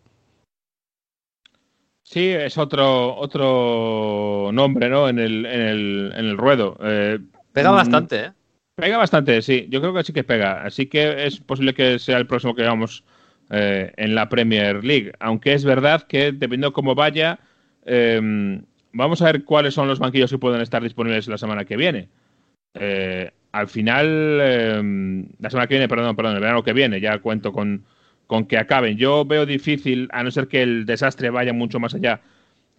Sí, 2.04 2.30
es 2.30 2.58
otro, 2.58 3.16
otro 3.16 4.50
nombre, 4.54 4.90
¿no? 4.90 5.10
En 5.10 5.18
el, 5.18 5.46
en 5.46 5.62
el, 5.62 6.14
en 6.16 6.26
el 6.26 6.38
ruedo. 6.38 6.78
Eh, 6.84 7.20
Pega 7.54 7.72
mm, 7.72 7.76
bastante, 7.76 8.20
¿eh? 8.26 8.32
Pega 8.76 8.98
bastante, 8.98 9.42
sí. 9.42 9.66
Yo 9.70 9.80
creo 9.82 9.94
que 9.94 10.04
sí 10.04 10.14
que 10.14 10.24
pega. 10.24 10.62
Así 10.64 10.88
que 10.88 11.26
es 11.26 11.40
posible 11.40 11.74
que 11.74 11.98
sea 12.00 12.18
el 12.18 12.28
próximo 12.28 12.54
que 12.54 12.62
veamos 12.64 13.04
eh, 13.50 13.92
en 13.96 14.14
la 14.14 14.28
Premier 14.30 14.84
League. 14.84 15.14
Aunque 15.20 15.54
es 15.54 15.64
verdad 15.64 16.04
que 16.04 16.26
dependiendo 16.34 16.74
cómo 16.74 16.94
vaya, 16.94 17.40
eh, 17.86 18.62
vamos 18.96 19.22
a 19.22 19.26
ver 19.26 19.44
cuáles 19.44 19.74
son 19.74 19.88
los 19.88 20.00
banquillos 20.00 20.32
que 20.32 20.38
pueden 20.38 20.62
estar 20.62 20.82
disponibles 20.82 21.28
la 21.28 21.38
semana 21.38 21.66
que 21.66 21.78
viene. 21.78 22.08
Eh, 22.74 23.30
al 23.52 23.68
final, 23.68 24.40
eh, 24.42 25.26
la 25.40 25.50
semana 25.50 25.68
que 25.68 25.76
viene, 25.76 25.88
perdón, 25.88 26.16
perdón, 26.16 26.36
el 26.36 26.42
verano 26.42 26.64
que 26.64 26.74
viene, 26.74 27.00
ya 27.00 27.20
cuento 27.20 27.52
con, 27.52 27.84
con 28.26 28.46
que 28.46 28.58
acaben. 28.58 28.98
Yo 28.98 29.26
veo 29.26 29.46
difícil, 29.46 30.08
a 30.12 30.24
no 30.24 30.32
ser 30.32 30.48
que 30.48 30.64
el 30.64 30.86
desastre 30.86 31.30
vaya 31.30 31.54
mucho 31.54 31.80
más 31.80 31.94
allá, 31.94 32.22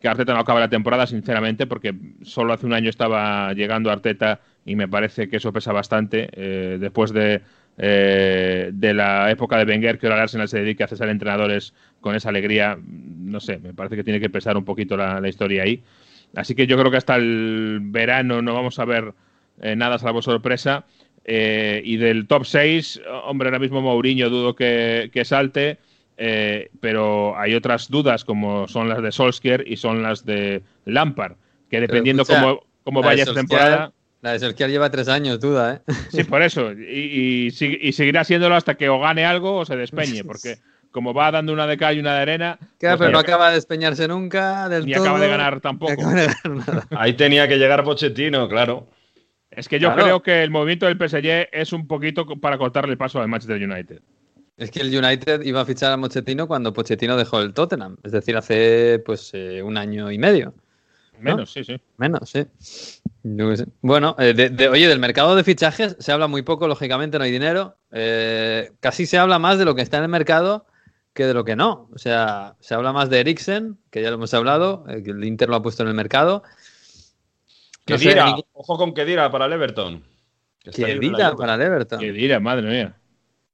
que 0.00 0.08
Arteta 0.08 0.34
no 0.34 0.40
acabe 0.40 0.60
la 0.60 0.68
temporada, 0.68 1.06
sinceramente, 1.06 1.66
porque 1.66 1.94
solo 2.22 2.52
hace 2.52 2.66
un 2.66 2.72
año 2.72 2.90
estaba 2.90 3.52
llegando 3.52 3.90
Arteta 3.90 4.40
y 4.64 4.74
me 4.74 4.88
parece 4.88 5.28
que 5.28 5.36
eso 5.36 5.52
pesa 5.52 5.72
bastante. 5.72 6.28
eh, 6.32 6.78
después 6.80 7.12
de, 7.12 7.42
eh, 7.78 8.70
de 8.72 8.94
la 8.94 9.30
época 9.30 9.58
de 9.58 9.64
Wenger, 9.70 9.98
que 9.98 10.06
ahora 10.06 10.22
Arsenal 10.22 10.48
se 10.48 10.60
dedique 10.60 10.84
a 10.84 10.88
cesar 10.88 11.08
entrenadores 11.08 11.72
con 12.00 12.14
esa 12.14 12.30
alegría, 12.30 12.78
no 12.86 13.40
sé, 13.40 13.58
me 13.58 13.72
parece 13.74 13.96
que 13.96 14.04
tiene 14.04 14.20
que 14.20 14.30
pesar 14.30 14.56
un 14.56 14.64
poquito 14.64 14.96
la 14.96 15.26
historia 15.28 15.62
ahí. 15.62 15.82
Así 16.36 16.54
que 16.54 16.66
yo 16.66 16.76
creo 16.78 16.90
que 16.90 16.98
hasta 16.98 17.16
el 17.16 17.80
verano 17.82 18.42
no 18.42 18.54
vamos 18.54 18.78
a 18.78 18.84
ver 18.84 19.14
eh, 19.60 19.74
nada 19.74 19.98
salvo 19.98 20.22
sorpresa. 20.22 20.84
Eh, 21.24 21.82
y 21.84 21.96
del 21.96 22.28
top 22.28 22.44
6, 22.44 23.00
hombre, 23.24 23.48
ahora 23.48 23.58
mismo 23.58 23.80
Mourinho 23.80 24.30
dudo 24.30 24.54
que, 24.54 25.10
que 25.12 25.24
salte, 25.24 25.78
eh, 26.18 26.70
pero 26.80 27.36
hay 27.36 27.54
otras 27.54 27.88
dudas 27.88 28.24
como 28.24 28.68
son 28.68 28.88
las 28.88 29.02
de 29.02 29.10
Solskjaer 29.10 29.64
y 29.66 29.76
son 29.76 30.02
las 30.02 30.24
de 30.24 30.62
Lampard, 30.84 31.32
que 31.68 31.80
dependiendo 31.80 32.22
escucha, 32.22 32.40
cómo, 32.40 32.60
cómo 32.84 33.02
vaya 33.02 33.24
esta 33.24 33.34
temporada, 33.34 33.92
La 34.22 34.32
de 34.32 34.38
Solskjaer 34.38 34.70
lleva 34.70 34.90
tres 34.90 35.08
años, 35.08 35.40
duda, 35.40 35.82
¿eh? 35.86 35.92
sí, 36.10 36.22
por 36.22 36.42
eso, 36.42 36.72
y, 36.72 37.48
y 37.48 37.92
seguirá 37.92 38.22
siéndolo 38.22 38.54
hasta 38.54 38.76
que 38.76 38.88
o 38.88 39.00
gane 39.00 39.24
algo 39.24 39.56
o 39.56 39.64
se 39.64 39.74
despeñe, 39.74 40.22
porque 40.24 40.58
como 40.96 41.12
va 41.12 41.30
dando 41.30 41.52
una 41.52 41.66
de 41.66 41.76
cal 41.76 41.94
y 41.94 42.00
una 42.00 42.14
de 42.14 42.20
arena, 42.22 42.58
Claro, 42.78 42.96
pues 42.96 43.08
pero 43.08 43.12
no 43.12 43.18
acaba 43.18 43.50
de 43.50 43.56
despeñarse 43.56 44.08
nunca 44.08 44.66
del 44.70 44.86
ni 44.86 44.94
todo. 44.94 45.04
acaba 45.04 45.20
de 45.20 45.28
ganar 45.28 45.60
tampoco. 45.60 45.92
acaba 45.92 46.14
de 46.14 46.26
ganar 46.26 46.66
nada. 46.66 46.86
Ahí 46.96 47.12
tenía 47.12 47.46
que 47.46 47.58
llegar 47.58 47.84
Pochettino, 47.84 48.48
claro. 48.48 48.88
Es 49.50 49.68
que 49.68 49.78
yo 49.78 49.88
Claro. 49.88 50.02
creo 50.02 50.22
que 50.22 50.42
el 50.42 50.50
movimiento 50.50 50.86
del 50.86 50.96
PSG 50.96 51.48
es 51.52 51.74
un 51.74 51.86
poquito 51.86 52.24
para 52.40 52.56
cortarle 52.56 52.92
el 52.92 52.98
paso 52.98 53.20
al 53.20 53.28
Manchester 53.28 53.62
United. 53.62 54.00
Es 54.56 54.70
que 54.70 54.80
el 54.80 54.88
United 54.96 55.42
iba 55.42 55.60
a 55.60 55.66
fichar 55.66 55.92
a 55.92 55.98
Pochettino 55.98 56.48
cuando 56.48 56.72
Pochettino 56.72 57.14
dejó 57.18 57.40
el 57.42 57.52
Tottenham, 57.52 57.98
es 58.02 58.12
decir, 58.12 58.34
hace 58.38 59.02
pues 59.04 59.30
eh, 59.34 59.62
un 59.62 59.76
año 59.76 60.10
y 60.10 60.16
medio. 60.16 60.54
Menos, 61.20 61.52
sí, 61.52 61.62
sí. 61.62 61.78
Menos, 61.98 62.28
sí. 62.28 62.46
Bueno, 63.80 64.14
eh, 64.18 64.34
de- 64.34 64.50
de- 64.50 64.68
oye, 64.68 64.86
del 64.88 64.98
mercado 64.98 65.34
de 65.34 65.44
fichajes 65.44 65.96
se 65.98 66.12
habla 66.12 66.26
muy 66.26 66.42
poco, 66.42 66.68
lógicamente 66.68 67.18
no 67.18 67.24
hay 67.24 67.30
dinero. 67.32 67.76
Eh, 67.90 68.70
casi 68.80 69.06
se 69.06 69.18
habla 69.18 69.38
más 69.38 69.58
de 69.58 69.64
lo 69.64 69.74
que 69.74 69.82
está 69.82 69.96
en 69.98 70.04
el 70.04 70.08
mercado 70.10 70.66
que 71.16 71.26
de 71.26 71.34
lo 71.34 71.44
que 71.44 71.56
no. 71.56 71.88
O 71.92 71.98
sea, 71.98 72.54
se 72.60 72.74
habla 72.74 72.92
más 72.92 73.10
de 73.10 73.18
Eriksen, 73.18 73.78
que 73.90 74.02
ya 74.02 74.10
lo 74.10 74.16
hemos 74.16 74.32
hablado, 74.34 74.84
eh, 74.88 75.02
que 75.02 75.10
el 75.10 75.24
Inter 75.24 75.48
lo 75.48 75.56
ha 75.56 75.62
puesto 75.62 75.82
en 75.82 75.88
el 75.88 75.94
mercado. 75.94 76.44
No 77.88 77.96
Kedira, 77.96 78.36
ojo 78.52 78.76
con 78.76 78.92
Kedira 78.92 79.30
para 79.30 79.46
el 79.46 79.52
Everton. 79.54 80.04
que 80.62 80.70
Juve. 80.72 81.36
para 81.36 81.54
el 81.54 81.62
Everton. 81.62 81.98
Que 81.98 82.12
dirá, 82.12 82.38
madre 82.38 82.68
mía. 82.68 82.96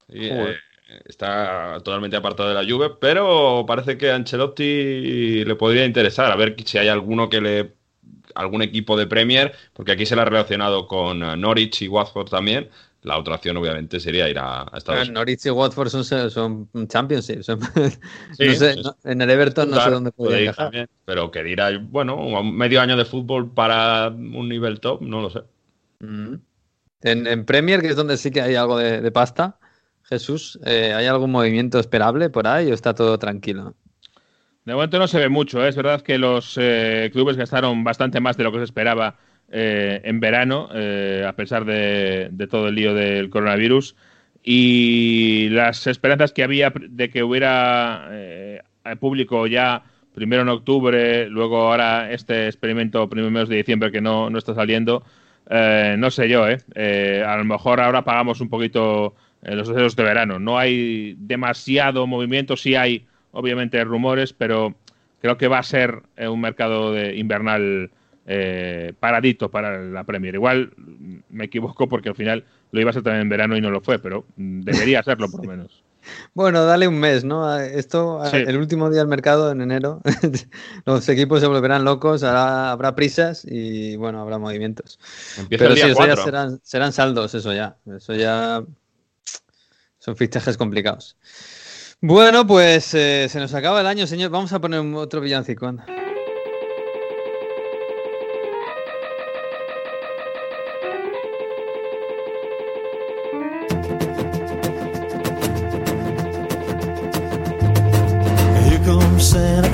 Eh, 0.08 0.56
está 1.06 1.78
totalmente 1.78 2.16
apartado 2.16 2.48
de 2.48 2.54
la 2.54 2.70
Juve, 2.70 2.90
pero 3.00 3.64
parece 3.66 3.96
que 3.96 4.10
a 4.10 4.16
Ancelotti 4.16 5.44
le 5.44 5.54
podría 5.54 5.84
interesar. 5.84 6.30
A 6.30 6.36
ver 6.36 6.56
si 6.64 6.78
hay 6.78 6.88
alguno 6.88 7.28
que 7.28 7.40
le. 7.40 7.74
algún 8.34 8.62
equipo 8.62 8.96
de 8.96 9.06
Premier, 9.06 9.54
porque 9.72 9.92
aquí 9.92 10.04
se 10.04 10.16
le 10.16 10.22
ha 10.22 10.26
relacionado 10.26 10.86
con 10.88 11.22
eh, 11.22 11.36
Norwich 11.36 11.82
y 11.82 11.88
Watford 11.88 12.28
también. 12.28 12.68
La 13.02 13.18
otra 13.18 13.34
opción, 13.34 13.56
obviamente, 13.56 13.98
sería 13.98 14.28
ir 14.28 14.38
a, 14.38 14.62
a 14.62 14.78
Estados 14.78 15.00
Unidos. 15.08 15.14
Norwich 15.14 15.46
y 15.46 15.50
Watford 15.50 15.88
son, 15.88 16.30
son 16.30 16.88
Championship. 16.88 17.42
son- 17.42 17.58
Sí, 18.38 18.46
no 18.46 18.54
sé, 18.54 18.76
no- 18.82 18.96
en 19.04 19.20
el 19.22 19.30
Everton 19.30 19.70
no 19.70 19.80
sé 19.80 19.90
dónde 19.90 20.12
podría 20.12 20.40
ir 20.40 20.54
también, 20.54 20.88
pero 21.04 21.30
que 21.30 21.42
dirá, 21.42 21.70
bueno, 21.78 22.16
un 22.16 22.56
medio 22.56 22.80
año 22.80 22.96
de 22.96 23.04
fútbol 23.04 23.52
para 23.52 24.08
un 24.08 24.48
nivel 24.48 24.78
top, 24.80 25.02
no 25.02 25.20
lo 25.20 25.30
sé. 25.30 25.40
Mm. 26.00 26.34
En, 27.02 27.26
en 27.26 27.44
Premier, 27.44 27.80
que 27.80 27.88
es 27.88 27.96
donde 27.96 28.16
sí 28.16 28.30
que 28.30 28.40
hay 28.40 28.54
algo 28.54 28.78
de, 28.78 29.00
de 29.00 29.10
pasta, 29.10 29.58
Jesús, 30.04 30.60
eh, 30.64 30.92
¿hay 30.94 31.06
algún 31.06 31.32
movimiento 31.32 31.80
esperable 31.80 32.30
por 32.30 32.46
ahí 32.46 32.70
o 32.70 32.74
está 32.74 32.94
todo 32.94 33.18
tranquilo? 33.18 33.74
De 34.64 34.74
momento 34.74 35.00
no 35.00 35.08
se 35.08 35.18
ve 35.18 35.28
mucho. 35.28 35.64
¿eh? 35.64 35.68
Es 35.68 35.74
verdad 35.76 36.02
que 36.02 36.18
los 36.18 36.56
eh, 36.60 37.10
clubes 37.12 37.36
gastaron 37.36 37.82
bastante 37.82 38.20
más 38.20 38.36
de 38.36 38.44
lo 38.44 38.52
que 38.52 38.58
se 38.58 38.64
esperaba 38.64 39.18
eh, 39.52 40.00
en 40.04 40.18
verano, 40.18 40.70
eh, 40.74 41.24
a 41.28 41.34
pesar 41.34 41.64
de, 41.64 42.28
de 42.32 42.46
todo 42.46 42.68
el 42.68 42.74
lío 42.74 42.94
del 42.94 43.30
coronavirus. 43.30 43.94
Y 44.42 45.48
las 45.50 45.86
esperanzas 45.86 46.32
que 46.32 46.42
había 46.42 46.72
de 46.74 47.10
que 47.10 47.22
hubiera 47.22 48.08
eh, 48.10 48.60
público 48.98 49.46
ya 49.46 49.84
primero 50.14 50.42
en 50.42 50.48
octubre, 50.48 51.28
luego 51.28 51.68
ahora 51.68 52.10
este 52.10 52.46
experimento 52.46 53.08
primeros 53.08 53.48
de 53.48 53.56
diciembre 53.56 53.92
que 53.92 54.00
no, 54.00 54.30
no 54.30 54.38
está 54.38 54.54
saliendo, 54.54 55.04
eh, 55.48 55.94
no 55.98 56.10
sé 56.10 56.28
yo, 56.28 56.48
¿eh? 56.48 56.58
Eh, 56.74 57.24
A 57.26 57.36
lo 57.36 57.44
mejor 57.44 57.80
ahora 57.80 58.02
pagamos 58.02 58.40
un 58.40 58.48
poquito 58.48 59.14
los 59.42 59.68
deseos 59.68 59.96
de 59.96 60.02
verano. 60.02 60.38
No 60.38 60.58
hay 60.58 61.14
demasiado 61.18 62.06
movimiento, 62.06 62.56
sí 62.56 62.74
hay 62.74 63.06
obviamente 63.32 63.82
rumores, 63.84 64.32
pero 64.32 64.74
creo 65.20 65.36
que 65.36 65.48
va 65.48 65.58
a 65.58 65.62
ser 65.62 66.02
un 66.16 66.40
mercado 66.40 66.92
de 66.92 67.16
invernal 67.16 67.90
eh, 68.26 68.92
paradito 68.98 69.50
para 69.50 69.78
la 69.82 70.04
Premier. 70.04 70.34
Igual 70.34 70.72
mm, 70.76 71.16
me 71.30 71.44
equivoco 71.44 71.88
porque 71.88 72.08
al 72.08 72.14
final 72.14 72.44
lo 72.70 72.80
iba 72.80 72.90
a 72.90 72.92
ser 72.92 73.02
también 73.02 73.22
en 73.22 73.28
verano 73.28 73.56
y 73.56 73.60
no 73.60 73.70
lo 73.70 73.80
fue, 73.80 73.98
pero 73.98 74.24
mm, 74.36 74.60
debería 74.62 75.02
serlo 75.02 75.30
por 75.30 75.44
lo 75.44 75.50
menos. 75.50 75.82
Bueno, 76.34 76.64
dale 76.64 76.88
un 76.88 76.98
mes, 76.98 77.22
¿no? 77.22 77.46
A 77.46 77.64
Esto, 77.64 78.20
a- 78.20 78.28
Sí. 78.28 78.38
el 78.38 78.56
último 78.56 78.90
día 78.90 78.98
del 78.98 79.06
mercado, 79.06 79.52
en 79.52 79.60
enero, 79.60 80.00
los 80.84 81.08
equipos 81.08 81.38
se 81.40 81.46
volverán 81.46 81.84
locos, 81.84 82.24
hará- 82.24 82.72
habrá 82.72 82.96
prisas 82.96 83.44
y, 83.48 83.94
bueno, 83.94 84.20
habrá 84.20 84.36
movimientos. 84.38 84.98
Empieza 85.38 85.62
Pero 85.62 85.70
el 85.74 85.76
sí, 85.76 85.84
día 85.84 85.92
eso 85.92 86.00
ya 86.00 86.06
4. 86.16 86.24
serán, 86.24 86.60
serán 86.64 86.92
saldos, 86.92 87.34
eso 87.36 87.52
ya. 87.52 87.76
Eso 87.86 88.14
ya 88.14 88.64
son 90.00 90.16
fichajes 90.16 90.56
complicados. 90.56 91.16
Bueno, 92.00 92.44
pues 92.48 92.92
eh, 92.94 93.28
se 93.28 93.38
nos 93.38 93.54
acaba 93.54 93.80
el 93.80 93.86
año, 93.86 94.08
señor. 94.08 94.32
Vamos 94.32 94.52
a 94.52 94.60
poner 94.60 94.80
otro 94.80 95.20
villancico. 95.20 95.66
anda. 95.68 95.86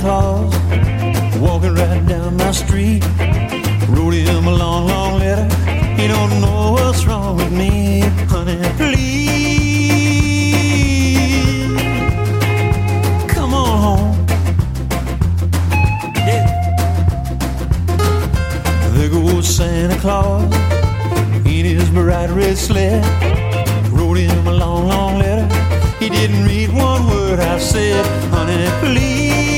Claus, 0.01 0.55
walking 1.39 1.75
right 1.75 2.07
down 2.07 2.37
my 2.37 2.53
street. 2.53 3.03
Wrote 3.89 4.15
him 4.15 4.47
a 4.47 4.53
long, 4.53 4.87
long 4.87 5.19
letter. 5.19 5.49
He 6.01 6.07
don't 6.07 6.41
know 6.41 6.73
what's 6.73 7.05
wrong 7.07 7.37
with 7.37 7.53
me, 7.53 8.01
honey. 8.29 8.59
Please 8.77 9.35
come 13.35 13.55
on 13.55 13.79
home. 13.87 14.27
Yeah. 16.29 16.47
There 18.95 19.09
goes 19.11 19.49
Santa 19.49 19.99
Claus 20.01 20.55
in 21.45 21.65
his 21.65 21.91
bright 21.91 22.31
red 22.31 22.57
sled. 22.57 23.05
Wrote 23.93 24.19
him 24.19 24.47
a 24.47 24.53
long, 24.53 24.87
long 24.87 25.19
letter. 25.19 25.49
He 25.99 26.09
didn't 26.09 26.45
read 26.45 26.71
one 26.73 27.07
word 27.09 27.41
I 27.41 27.59
said, 27.59 28.05
honey, 28.31 28.69
please 28.81 29.58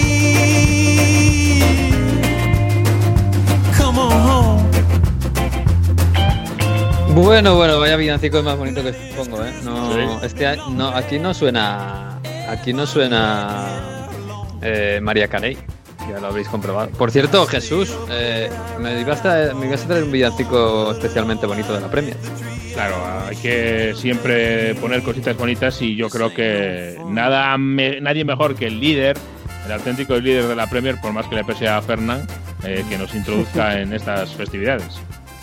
Bueno, 7.23 7.55
bueno, 7.57 7.79
vaya 7.79 7.97
villancico 7.97 8.39
es 8.39 8.45
más 8.45 8.57
bonito 8.57 8.83
que 8.83 8.93
pongo, 9.17 9.45
¿eh? 9.45 9.53
No, 9.63 9.93
Sí. 9.93 10.01
este 10.27 10.57
no, 10.71 10.89
aquí 10.89 11.19
no 11.19 11.35
suena, 11.35 12.19
aquí 12.49 12.73
no 12.73 12.87
suena 12.87 14.09
eh, 14.63 15.01
María 15.03 15.29
Carey, 15.29 15.57
ya 16.11 16.19
lo 16.19 16.29
habréis 16.29 16.49
comprobado. 16.49 16.91
Por 16.91 17.11
cierto, 17.11 17.47
Jesús, 17.47 17.95
eh, 18.11 18.49
me, 18.79 19.01
ibas 19.01 19.25
a, 19.25 19.55
me 19.55 19.67
ibas 19.67 19.85
a 19.85 19.89
traer 19.89 20.05
un 20.05 20.13
villancico 20.13 20.93
especialmente 20.93 21.47
bonito 21.47 21.73
de 21.75 21.81
la 21.81 21.91
Premier. 21.91 22.17
Claro, 22.75 22.97
hay 23.29 23.37
que 23.37 23.93
siempre 23.97 24.75
poner 24.77 25.03
cositas 25.03 25.37
bonitas 25.37 25.81
y 25.83 25.97
yo 25.97 26.09
creo 26.09 26.33
que 26.33 26.99
nada 27.07 27.57
me- 27.59 28.01
nadie 28.01 28.25
mejor 28.25 28.55
que 28.55 28.67
el 28.67 28.81
líder, 28.81 29.17
el 29.67 29.73
auténtico 29.73 30.17
líder 30.17 30.47
de 30.47 30.57
la 30.57 30.69
Premier, 30.69 30.99
por 31.01 31.13
más 31.13 31.27
que 31.27 31.35
le 31.37 31.45
pese 31.45 31.69
a 31.69 31.83
Fernán, 31.83 32.27
eh, 32.65 32.85
que 32.89 32.97
nos 32.97 33.15
introduzca 33.15 33.79
en 33.81 33.93
estas 33.93 34.33
festividades. 34.35 34.99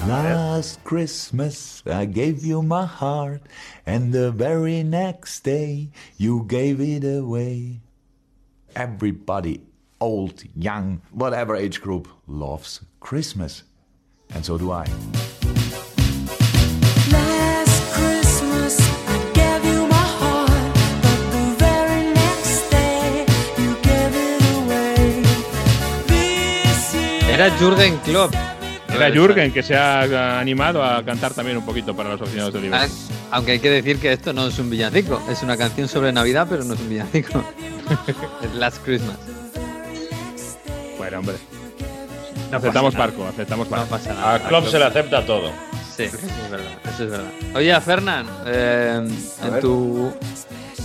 Last 0.05 0.83
Christmas 0.83 1.81
I 1.85 2.05
gave 2.05 2.45
you 2.45 2.61
my 2.61 2.85
heart, 2.85 3.41
and 3.85 4.13
the 4.13 4.31
very 4.31 4.83
next 4.83 5.43
day 5.43 5.89
you 6.17 6.45
gave 6.47 6.79
it 6.79 7.03
away. 7.03 7.81
Everybody, 8.75 9.61
old, 9.99 10.43
young, 10.55 11.01
whatever 11.11 11.55
age 11.55 11.81
group, 11.81 12.07
loves 12.27 12.81
Christmas. 12.99 13.63
And 14.33 14.45
so 14.45 14.57
do 14.57 14.71
I. 14.71 14.85
Era 27.29 27.49
Jurgen 27.59 27.99
Klopp 27.99 28.46
Era 28.93 29.11
Jürgen 29.11 29.51
que 29.51 29.61
se 29.63 29.75
ha 29.75 30.39
animado 30.39 30.83
a 30.83 31.03
cantar 31.03 31.33
también 31.33 31.57
un 31.57 31.65
poquito 31.65 31.95
para 31.95 32.09
los 32.11 32.21
aficionados 32.21 32.53
de 32.53 32.61
Liverpool. 32.61 32.89
Ah, 32.89 33.27
Aunque 33.31 33.53
hay 33.53 33.59
que 33.59 33.69
decir 33.69 33.99
que 33.99 34.11
esto 34.13 34.33
no 34.33 34.47
es 34.47 34.57
un 34.59 34.69
villancico, 34.69 35.21
es 35.29 35.43
una 35.43 35.57
canción 35.57 35.87
sobre 35.87 36.11
Navidad, 36.13 36.47
pero 36.49 36.63
no 36.63 36.73
es 36.73 36.79
un 36.79 36.89
villancico. 36.89 37.43
es 38.43 38.53
Last 38.55 38.83
Christmas. 38.85 39.17
Bueno, 40.97 41.19
hombre. 41.19 41.35
aceptamos 42.51 42.93
pasa 42.95 43.05
barco, 43.07 43.27
aceptamos 43.27 43.69
No 43.69 43.77
barco. 43.77 43.89
pasa 43.89 44.13
nada. 44.13 44.33
A 44.35 44.39
Klopp 44.47 44.67
se 44.67 44.79
le 44.79 44.85
acepta 44.85 45.25
todo. 45.25 45.51
Sí, 45.95 46.03
eso 46.03 46.17
es 46.17 46.51
verdad. 46.51 46.71
Eso 46.93 47.03
es 47.05 47.09
verdad. 47.11 47.31
Oye, 47.55 47.81
Fernán, 47.81 48.25
eh, 48.45 49.07
en, 49.43 49.51
ver. 49.51 49.61
tu, 49.61 50.11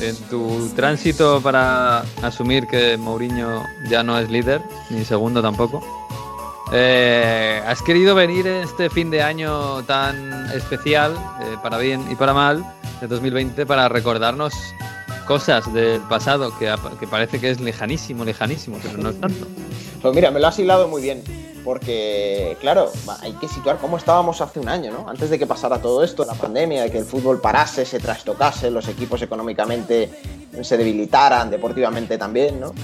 en 0.01 0.17
tu 0.29 0.71
tránsito 0.75 1.41
para 1.43 2.01
asumir 2.23 2.67
que 2.67 2.97
Mourinho 2.97 3.63
ya 3.89 4.03
no 4.03 4.19
es 4.19 4.31
líder, 4.31 4.61
ni 4.91 5.05
segundo 5.05 5.43
tampoco, 5.43 6.02
eh, 6.73 7.63
has 7.67 7.83
querido 7.83 8.15
venir 8.15 8.47
este 8.47 8.89
fin 8.89 9.11
de 9.11 9.23
año 9.23 9.83
tan 9.85 10.51
especial, 10.53 11.13
eh, 11.43 11.57
para 11.63 11.79
bien 11.79 12.05
y 12.11 12.15
para 12.15 12.33
mal, 12.33 12.65
de 13.01 13.07
2020, 13.07 13.67
para 13.67 13.89
recordarnos 13.89 14.55
cosas 15.27 15.73
del 15.73 16.01
pasado 16.03 16.53
que, 16.59 16.73
parece 17.11 17.41
que 17.41 17.51
es 17.51 17.61
lejanísimo, 17.61 18.25
lejanísimo, 18.25 18.79
pero 18.83 18.99
no 18.99 19.11
es 19.11 19.21
tanto. 19.21 19.47
Pues 20.01 20.15
mira, 20.15 20.31
me 20.31 20.41
lo 20.41 20.49
has 20.49 20.59
hilado 20.59 20.89
muy 20.89 21.03
bien. 21.03 21.23
Porque, 21.65 22.57
claro, 22.61 22.91
hay 23.21 23.35
que 23.35 23.47
situar 23.47 23.79
cómo 23.79 23.97
estábamos 23.97 24.41
hace 24.41 24.59
un 24.59 24.69
año, 24.69 24.91
¿no? 24.91 25.09
Antes 25.09 25.31
de 25.31 25.39
que 25.39 25.47
pasara 25.47 25.81
todo 25.81 26.03
esto, 26.03 26.25
la 26.25 26.35
pandemia, 26.35 26.83
de 26.83 26.91
que 26.91 26.99
el 26.99 27.05
fútbol 27.05 27.41
parase, 27.41 27.87
se 27.87 28.01
trastocase, 28.01 28.69
los 28.69 28.89
equipos 28.89 29.23
económicamente 29.23 30.11
se 30.61 30.77
debilitaran, 30.77 31.51
deportivamente 31.51 32.19
también, 32.19 32.59
¿no? 32.59 32.75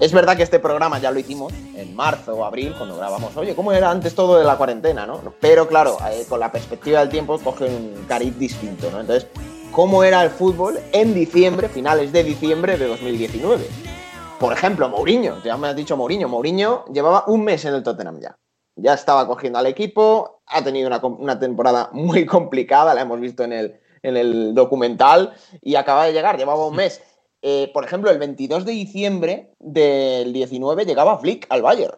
Es 0.00 0.12
verdad 0.12 0.36
que 0.36 0.44
este 0.44 0.60
programa 0.60 1.00
ya 1.00 1.10
lo 1.10 1.18
hicimos 1.18 1.52
en 1.74 1.96
marzo 1.96 2.36
o 2.36 2.44
abril, 2.44 2.72
cuando 2.76 2.96
grabamos, 2.96 3.36
oye, 3.36 3.56
¿cómo 3.56 3.72
era 3.72 3.90
antes 3.90 4.14
todo 4.14 4.38
de 4.38 4.44
la 4.44 4.56
cuarentena, 4.56 5.06
no? 5.06 5.34
Pero 5.40 5.66
claro, 5.66 5.96
eh, 6.12 6.24
con 6.28 6.38
la 6.38 6.52
perspectiva 6.52 7.00
del 7.00 7.08
tiempo 7.08 7.36
coge 7.40 7.64
un 7.64 8.04
cariz 8.06 8.38
distinto, 8.38 8.92
¿no? 8.92 9.00
Entonces, 9.00 9.28
¿cómo 9.72 10.04
era 10.04 10.22
el 10.22 10.30
fútbol 10.30 10.78
en 10.92 11.14
diciembre, 11.14 11.68
finales 11.68 12.12
de 12.12 12.22
diciembre 12.22 12.78
de 12.78 12.86
2019? 12.86 13.66
Por 14.38 14.52
ejemplo, 14.52 14.88
Mourinho, 14.88 15.42
ya 15.42 15.56
me 15.56 15.66
has 15.66 15.74
dicho 15.74 15.96
Mourinho. 15.96 16.28
Mourinho 16.28 16.84
llevaba 16.92 17.24
un 17.26 17.42
mes 17.42 17.64
en 17.64 17.74
el 17.74 17.82
Tottenham 17.82 18.20
ya. 18.20 18.38
Ya 18.76 18.94
estaba 18.94 19.26
cogiendo 19.26 19.58
al 19.58 19.66
equipo, 19.66 20.42
ha 20.46 20.62
tenido 20.62 20.86
una, 20.86 21.04
una 21.04 21.40
temporada 21.40 21.90
muy 21.92 22.24
complicada, 22.24 22.94
la 22.94 23.00
hemos 23.00 23.18
visto 23.18 23.42
en 23.42 23.52
el, 23.52 23.80
en 24.04 24.16
el 24.16 24.54
documental, 24.54 25.34
y 25.60 25.74
acaba 25.74 26.04
de 26.04 26.12
llegar, 26.12 26.38
llevaba 26.38 26.64
un 26.66 26.76
mes. 26.76 27.02
Eh, 27.42 27.70
por 27.72 27.84
ejemplo, 27.84 28.10
el 28.10 28.18
22 28.18 28.64
de 28.64 28.72
diciembre 28.72 29.54
del 29.58 30.32
19 30.32 30.84
llegaba 30.84 31.18
Flick 31.18 31.46
al 31.50 31.62
Bayern. 31.62 31.94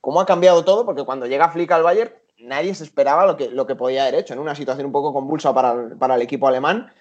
¿Cómo 0.00 0.20
ha 0.20 0.26
cambiado 0.26 0.64
todo? 0.64 0.84
Porque 0.84 1.04
cuando 1.04 1.26
llega 1.26 1.50
Flick 1.50 1.72
al 1.72 1.82
Bayern, 1.82 2.12
nadie 2.38 2.74
se 2.74 2.84
esperaba 2.84 3.26
lo 3.26 3.36
que, 3.36 3.48
lo 3.48 3.66
que 3.66 3.74
podía 3.74 4.02
haber 4.02 4.16
hecho 4.16 4.34
en 4.34 4.40
una 4.40 4.54
situación 4.54 4.86
un 4.86 4.92
poco 4.92 5.12
convulsa 5.12 5.52
para 5.54 5.72
el, 5.72 5.96
para 5.96 6.14
el 6.14 6.22
equipo 6.22 6.46
alemán. 6.46 6.92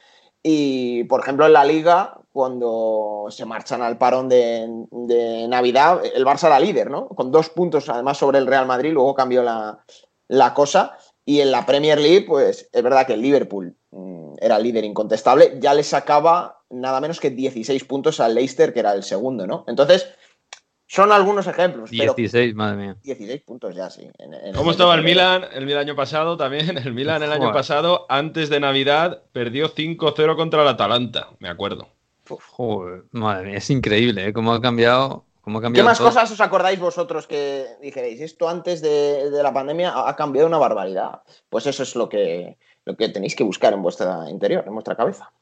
Y, 0.42 1.06
por 1.06 1.22
ejemplo, 1.22 1.46
en 1.46 1.54
la 1.54 1.64
liga, 1.64 2.20
cuando 2.34 3.28
se 3.30 3.46
marchan 3.46 3.82
al 3.82 3.98
parón 3.98 4.28
de, 4.28 4.68
Navidad, 5.48 6.02
el 6.04 6.26
Barça 6.26 6.48
era 6.48 6.60
líder, 6.60 6.90
¿no? 6.90 7.08
Con 7.08 7.32
dos 7.32 7.50
puntos 7.50 7.88
además 7.88 8.18
sobre 8.18 8.40
el 8.40 8.48
Real 8.48 8.66
Madrid, 8.66 8.92
luego 8.92 9.16
cambió 9.16 9.44
la, 9.44 9.86
la 10.28 10.54
cosa. 10.54 10.98
Y 11.26 11.40
en 11.40 11.52
la 11.52 11.66
Premier 11.66 12.00
League, 12.00 12.26
pues 12.28 12.70
es 12.72 12.84
verdad 12.84 13.08
que 13.08 13.14
el 13.14 13.22
Liverpool 13.22 13.78
mm, 13.92 14.34
era 14.42 14.60
líder 14.60 14.84
incontestable, 14.84 15.58
ya 15.62 15.74
le 15.74 15.84
sacaba 15.84 16.63
nada 16.74 17.00
menos 17.02 17.20
que 17.20 17.30
16 17.30 17.84
puntos 17.86 18.20
al 18.20 18.36
Leicester, 18.36 18.74
que 18.74 18.80
era 18.82 18.94
el 18.94 19.04
segundo, 19.04 19.48
¿no? 19.48 19.64
Entonces, 19.68 20.08
son 20.88 21.12
algunos 21.12 21.48
ejemplos, 21.48 21.90
pero 21.90 22.14
16, 22.14 22.54
madre 22.56 22.78
mía. 22.78 22.98
16 23.04 23.42
puntos 23.44 23.76
ya, 23.76 23.90
sí. 23.90 24.08
en- 24.20 24.34
en 24.34 24.54
¿Cómo 24.54 24.66
mes 24.66 24.72
estaba 24.74 24.96
el. 24.96 25.04
Milan 25.04 25.46
el 25.54 25.78
año 25.78 25.96
pasado 25.96 26.38
también? 26.38 26.78
El 26.78 26.94
Milan 26.94 27.24
el 27.24 27.32
año 27.32 27.42
Joder. 27.44 27.54
pasado, 27.56 28.06
antes 28.10 28.50
de 28.50 28.60
Navidad, 28.60 29.24
perdió 29.32 29.70
5-0 29.70 30.36
contra 30.36 30.62
el 30.62 30.68
Atalanta, 30.68 31.30
me 31.40 31.50
acuerdo. 31.50 31.88
Joder, 32.28 33.04
madre 33.12 33.48
mía, 33.50 33.58
es 33.58 33.70
increíble, 33.70 34.28
¿eh? 34.28 34.34
Cómo 34.34 34.54
ha 34.54 34.62
cambiado. 34.62 35.26
Cómo 35.42 35.58
ha 35.58 35.62
¿Qué 35.62 35.66
cambiado 35.66 35.90
más 35.90 35.98
todo. 35.98 36.08
cosas 36.08 36.32
os 36.32 36.40
acordáis 36.40 36.80
vosotros 36.80 37.28
que 37.28 37.66
dijerais? 37.82 38.22
Esto 38.22 38.48
antes 38.48 38.82
de, 38.82 39.30
de 39.30 39.44
la 39.44 39.52
pandemia 39.54 39.90
ha 39.92 40.10
ha 40.10 40.16
cambiado 40.16 40.48
una 40.48 40.58
barbaridad. 40.58 41.22
Pues 41.50 41.66
eso 41.68 41.84
es 41.84 41.96
lo 41.98 42.08
que, 42.08 42.58
lo 42.86 42.96
que 42.96 43.10
tenéis 43.10 43.36
que 43.36 43.44
buscar 43.44 43.74
en 43.74 43.82
vuestra 43.82 44.30
interior, 44.30 44.64
en 44.66 44.74
vuestra 44.74 44.96
cabeza. 44.96 45.34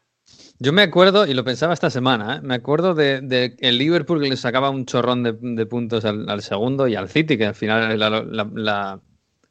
Yo 0.63 0.74
me 0.74 0.84
acuerdo, 0.84 1.26
y 1.26 1.34
lo 1.34 1.43
pensaba 1.43 1.74
esta 1.74 1.89
semana, 1.89 2.36
¿eh? 2.38 2.41
me 2.43 2.54
acuerdo 2.54 2.93
de, 2.93 3.21
de 3.21 3.56
el 3.62 3.80
Liverpool 3.80 4.21
que 4.21 4.30
le 4.30 4.38
sacaba 4.38 4.69
un 4.69 4.86
chorrón 4.86 5.24
de, 5.24 5.34
de 5.41 5.65
puntos 5.65 6.06
al, 6.06 6.30
al 6.30 6.43
segundo 6.43 6.88
y 6.88 6.93
al 6.95 7.10
City, 7.10 7.36
que 7.38 7.47
al 7.47 7.56
final 7.56 7.91
era 7.91 8.10
la, 8.10 8.21
la- 8.21 8.50
la- 8.54 9.02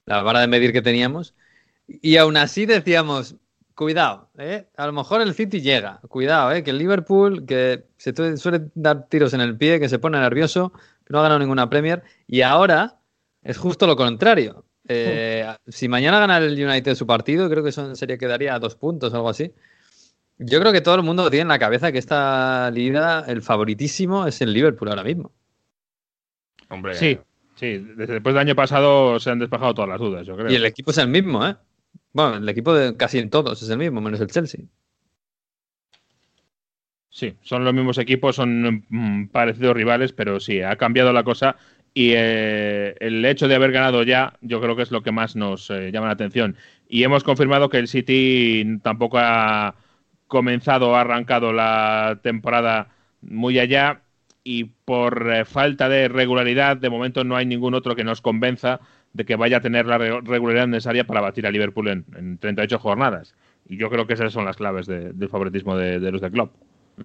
la 0.07 0.23
vara 0.23 0.41
de 0.41 0.47
medir 0.49 0.73
que 0.73 0.83
teníamos. 0.83 1.35
Y 1.89 2.17
aún 2.19 2.37
así 2.37 2.67
decíamos, 2.67 3.37
cuidado, 3.75 4.31
¿eh? 4.39 4.69
a 4.77 4.87
lo 4.87 4.93
mejor 4.93 5.21
el 5.23 5.35
City 5.35 5.61
llega, 5.63 6.01
cuidado, 6.09 6.53
¿eh? 6.53 6.63
que 6.65 6.71
el 6.71 6.79
Liverpool, 6.79 7.47
que 7.47 7.87
se 7.99 8.37
suele 8.37 8.71
dar 8.75 9.09
tiros 9.09 9.35
en 9.35 9.41
el 9.41 9.57
pie, 9.57 9.81
que 9.81 9.89
se 9.89 9.99
pone 9.99 10.19
nervioso, 10.21 10.73
que 11.05 11.13
no 11.13 11.21
ha 11.21 11.23
ganado 11.23 11.41
ninguna 11.41 11.71
Premier, 11.71 12.03
y 12.29 12.43
ahora 12.43 13.01
es 13.43 13.59
justo 13.59 13.87
lo 13.89 13.97
contrario. 13.97 14.65
Eh, 14.89 15.47
si 15.69 15.89
mañana 15.89 16.21
gana 16.21 16.39
el 16.39 16.55
United 16.65 16.95
su 16.97 17.07
partido, 17.07 17.49
creo 17.51 17.65
que 17.65 17.73
son, 17.73 17.97
sería 17.97 18.19
quedaría 18.19 18.55
a 18.55 18.59
dos 18.61 18.77
puntos 18.77 19.13
o 19.13 19.17
algo 19.17 19.29
así. 19.31 19.53
Yo 20.43 20.59
creo 20.59 20.73
que 20.73 20.81
todo 20.81 20.95
el 20.95 21.03
mundo 21.03 21.29
tiene 21.29 21.43
en 21.43 21.49
la 21.49 21.59
cabeza 21.59 21.93
que 21.93 21.99
esta 21.99 22.71
liga, 22.71 23.25
el 23.29 23.43
favoritísimo 23.43 24.27
es 24.27 24.41
el 24.41 24.55
Liverpool 24.55 24.89
ahora 24.89 25.05
mismo. 25.05 25.33
Hombre, 26.71 26.95
Sí, 26.95 27.19
sí. 27.57 27.79
Después 27.97 28.35
del 28.35 28.39
año 28.39 28.55
pasado 28.55 29.21
se 29.21 29.31
han 29.31 29.39
despejado 29.39 29.75
todas 29.75 29.91
las 29.91 29.99
dudas, 29.99 30.27
yo 30.27 30.37
creo. 30.37 30.51
Y 30.51 30.55
el 30.55 30.65
equipo 30.65 30.93
es 30.93 30.99
el 30.99 31.09
mismo, 31.09 31.47
¿eh? 31.47 31.57
Bueno, 32.15 32.39
el 32.39 32.49
equipo 32.49 32.73
de 32.73 32.97
casi 32.97 33.19
en 33.19 33.29
todos 33.29 33.63
es 33.63 33.69
el 33.69 33.77
mismo, 33.77 34.01
menos 34.01 34.19
el 34.21 34.29
Chelsea. 34.29 34.63
Sí, 37.11 37.37
son 37.43 37.65
los 37.65 37.75
mismos 37.75 37.99
equipos, 37.99 38.37
son 38.37 38.87
mm, 38.89 39.29
parecidos 39.29 39.75
rivales, 39.75 40.13
pero 40.13 40.41
sí, 40.41 40.63
ha 40.63 40.77
cambiado 40.77 41.13
la 41.13 41.23
cosa 41.23 41.57
y 41.93 42.13
eh, 42.15 42.95
el 43.01 43.23
hecho 43.27 43.47
de 43.47 43.57
haber 43.57 43.73
ganado 43.73 44.05
ya, 44.05 44.39
yo 44.41 44.61
creo 44.61 44.75
que 44.75 44.83
es 44.83 44.91
lo 44.91 45.03
que 45.03 45.13
más 45.13 45.37
nos 45.37 45.69
eh, 45.71 45.91
llama 45.93 46.07
la 46.07 46.15
atención. 46.15 46.57
Y 46.89 47.03
hemos 47.03 47.25
confirmado 47.25 47.69
que 47.69 47.79
el 47.79 47.89
City 47.89 48.79
tampoco 48.83 49.19
ha 49.19 49.75
comenzado, 50.31 50.97
ha 50.97 51.03
arrancado 51.03 51.53
la 51.53 52.21
temporada 52.23 52.89
muy 53.21 53.59
allá 53.59 54.01
y 54.45 54.65
por 54.65 55.31
eh, 55.31 55.45
falta 55.45 55.91
de 55.91 56.09
regularidad, 56.09 56.79
de 56.79 56.89
momento 56.89 57.25
no 57.25 57.37
hay 57.37 57.45
ningún 57.45 57.75
otro 57.75 57.95
que 57.95 58.05
nos 58.05 58.23
convenza 58.23 58.81
de 59.13 59.27
que 59.27 59.37
vaya 59.37 59.59
a 59.59 59.61
tener 59.61 59.85
la 59.87 59.99
re- 59.99 60.21
regularidad 60.23 60.67
necesaria 60.69 61.05
para 61.05 61.21
batir 61.21 61.47
a 61.47 61.51
Liverpool 61.51 61.89
en, 61.89 62.05
en 62.17 62.39
38 62.39 62.79
jornadas. 62.79 63.35
Y 63.69 63.77
yo 63.77 63.91
creo 63.91 64.07
que 64.07 64.15
esas 64.15 64.33
son 64.33 64.47
las 64.47 64.57
claves 64.57 64.87
de- 64.87 65.13
del 65.13 65.29
favoritismo 65.29 65.77
de, 65.77 65.99
los 66.13 66.21
de 66.23 66.31
club. 66.31 66.51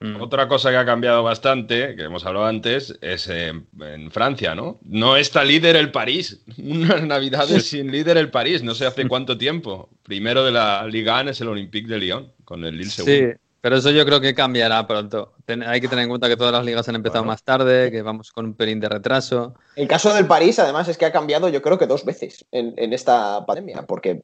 Mm. 0.02 0.22
Otra 0.22 0.48
cosa 0.48 0.72
que 0.72 0.78
ha 0.78 0.86
cambiado 0.86 1.24
bastante, 1.24 1.96
que 1.96 2.04
hemos 2.04 2.26
hablado 2.26 2.46
antes, 2.48 2.98
es 3.02 3.28
eh, 3.30 3.54
en 3.80 4.12
Francia, 4.12 4.54
¿no? 4.54 4.80
No 4.84 5.16
está 5.16 5.44
líder 5.44 5.76
el 5.78 5.92
París. 5.92 6.42
Unas 6.58 7.04
navidades 7.04 7.68
sin 7.70 7.92
líder 7.92 8.18
el 8.18 8.30
París, 8.30 8.62
no 8.64 8.76
sé 8.76 8.86
hace 8.86 9.08
cuánto 9.08 9.38
tiempo. 9.38 9.90
Primero 10.04 10.44
de 10.44 10.52
la 10.52 10.86
Liga 10.88 11.22
1 11.22 11.32
es 11.32 11.42
el 11.42 11.48
Olympique 11.48 11.88
de 11.88 12.00
Lyon, 12.00 12.32
con 12.44 12.64
el 12.66 12.78
Lille 12.78 12.90
segundo. 12.90 13.32
Sí, 13.34 13.40
pero 13.62 13.78
eso 13.78 13.90
yo 13.90 14.06
creo 14.06 14.20
que 14.22 14.36
cambiará 14.36 14.86
pronto. 14.86 15.34
Ten- 15.46 15.64
hay 15.64 15.80
que 15.82 15.88
tener 15.88 16.04
en 16.04 16.10
cuenta 16.10 16.28
que 16.28 16.38
todas 16.38 16.52
las 16.54 16.66
ligas 16.66 16.88
han 16.90 16.96
empezado 16.96 17.22
Bueno. 17.24 17.32
más 17.32 17.44
tarde, 17.44 17.90
que 17.90 18.02
vamos 18.02 18.32
con 18.32 18.46
un 18.46 18.54
pelín 18.54 18.80
de 18.80 18.90
retraso. 18.90 19.56
El 19.76 19.88
caso 19.88 20.14
del 20.14 20.28
París, 20.28 20.60
además, 20.60 20.88
es 20.90 20.98
que 20.98 21.06
ha 21.06 21.12
cambiado, 21.12 21.50
yo 21.50 21.62
creo 21.62 21.80
que 21.80 21.88
dos 21.88 22.04
veces 22.06 22.46
en, 22.52 22.74
en 22.78 22.94
esta 22.94 23.46
pandemia, 23.46 23.84
porque 23.84 24.24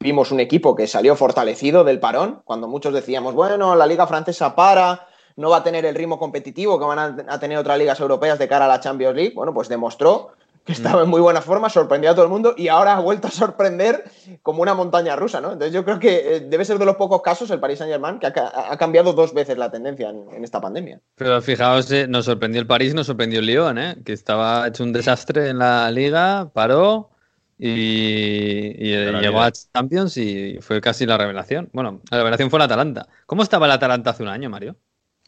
vimos 0.00 0.32
un 0.32 0.40
equipo 0.40 0.74
que 0.74 0.86
salió 0.86 1.16
fortalecido 1.16 1.84
del 1.84 2.00
parón, 2.00 2.42
cuando 2.44 2.68
muchos 2.68 2.92
decíamos, 2.94 3.34
bueno, 3.34 3.74
la 3.76 3.86
liga 3.86 4.06
francesa 4.06 4.54
para, 4.54 5.08
no 5.36 5.50
va 5.50 5.58
a 5.58 5.62
tener 5.62 5.86
el 5.86 5.94
ritmo 5.94 6.18
competitivo 6.18 6.78
que 6.78 6.84
van 6.84 7.24
a, 7.28 7.40
tener 7.40 7.58
otras 7.58 7.78
ligas 7.78 8.00
europeas 8.00 8.38
de 8.38 8.48
cara 8.48 8.64
a 8.64 8.68
la 8.68 8.80
Champions 8.80 9.14
League. 9.14 9.32
Bueno, 9.34 9.54
pues 9.54 9.68
demostró 9.68 10.32
que 10.64 10.72
estaba 10.72 11.02
en 11.02 11.08
muy 11.08 11.20
buena 11.20 11.40
forma, 11.40 11.70
sorprendió 11.70 12.10
a 12.10 12.14
todo 12.14 12.24
el 12.24 12.30
mundo 12.30 12.54
y 12.56 12.68
ahora 12.68 12.94
ha 12.94 13.00
vuelto 13.00 13.28
a 13.28 13.30
sorprender 13.30 14.04
como 14.42 14.60
una 14.60 14.74
montaña 14.74 15.16
rusa, 15.16 15.40
¿no? 15.40 15.52
Entonces 15.52 15.72
yo 15.72 15.84
creo 15.84 15.98
que 15.98 16.36
eh, 16.36 16.40
debe 16.40 16.64
ser 16.64 16.78
de 16.78 16.84
los 16.84 16.96
pocos 16.96 17.22
casos 17.22 17.50
el 17.50 17.60
Paris 17.60 17.78
Saint 17.78 17.90
Germain 17.90 18.18
que 18.18 18.26
ha, 18.26 18.32
ha 18.70 18.76
cambiado 18.76 19.14
dos 19.14 19.32
veces 19.32 19.56
la 19.56 19.70
tendencia 19.70 20.10
en, 20.10 20.26
en 20.30 20.44
esta 20.44 20.60
pandemia. 20.60 21.00
Pero 21.14 21.40
fijaos, 21.40 21.90
eh, 21.92 22.06
nos 22.06 22.26
sorprendió 22.26 22.60
el 22.60 22.66
París, 22.66 22.92
nos 22.94 23.06
sorprendió 23.06 23.38
el 23.40 23.46
Lyon, 23.46 23.78
¿eh? 23.78 23.96
que 24.04 24.12
estaba 24.12 24.66
hecho 24.66 24.82
un 24.82 24.92
desastre 24.92 25.48
en 25.48 25.58
la 25.58 25.90
liga, 25.90 26.50
paró 26.52 27.08
y, 27.58 28.72
llegó 29.20 29.42
a 29.42 29.50
Champions 29.50 30.16
y 30.16 30.58
fue 30.60 30.80
casi 30.80 31.06
la 31.06 31.18
revelación. 31.18 31.68
Bueno, 31.72 32.00
la 32.10 32.18
revelación 32.18 32.50
fue 32.50 32.58
el 32.58 32.64
Atalanta. 32.64 33.08
¿Cómo 33.26 33.42
estaba 33.42 33.66
el 33.66 33.72
Atalanta 33.72 34.10
hace 34.10 34.22
un 34.22 34.28
año, 34.28 34.48
Mario? 34.48 34.76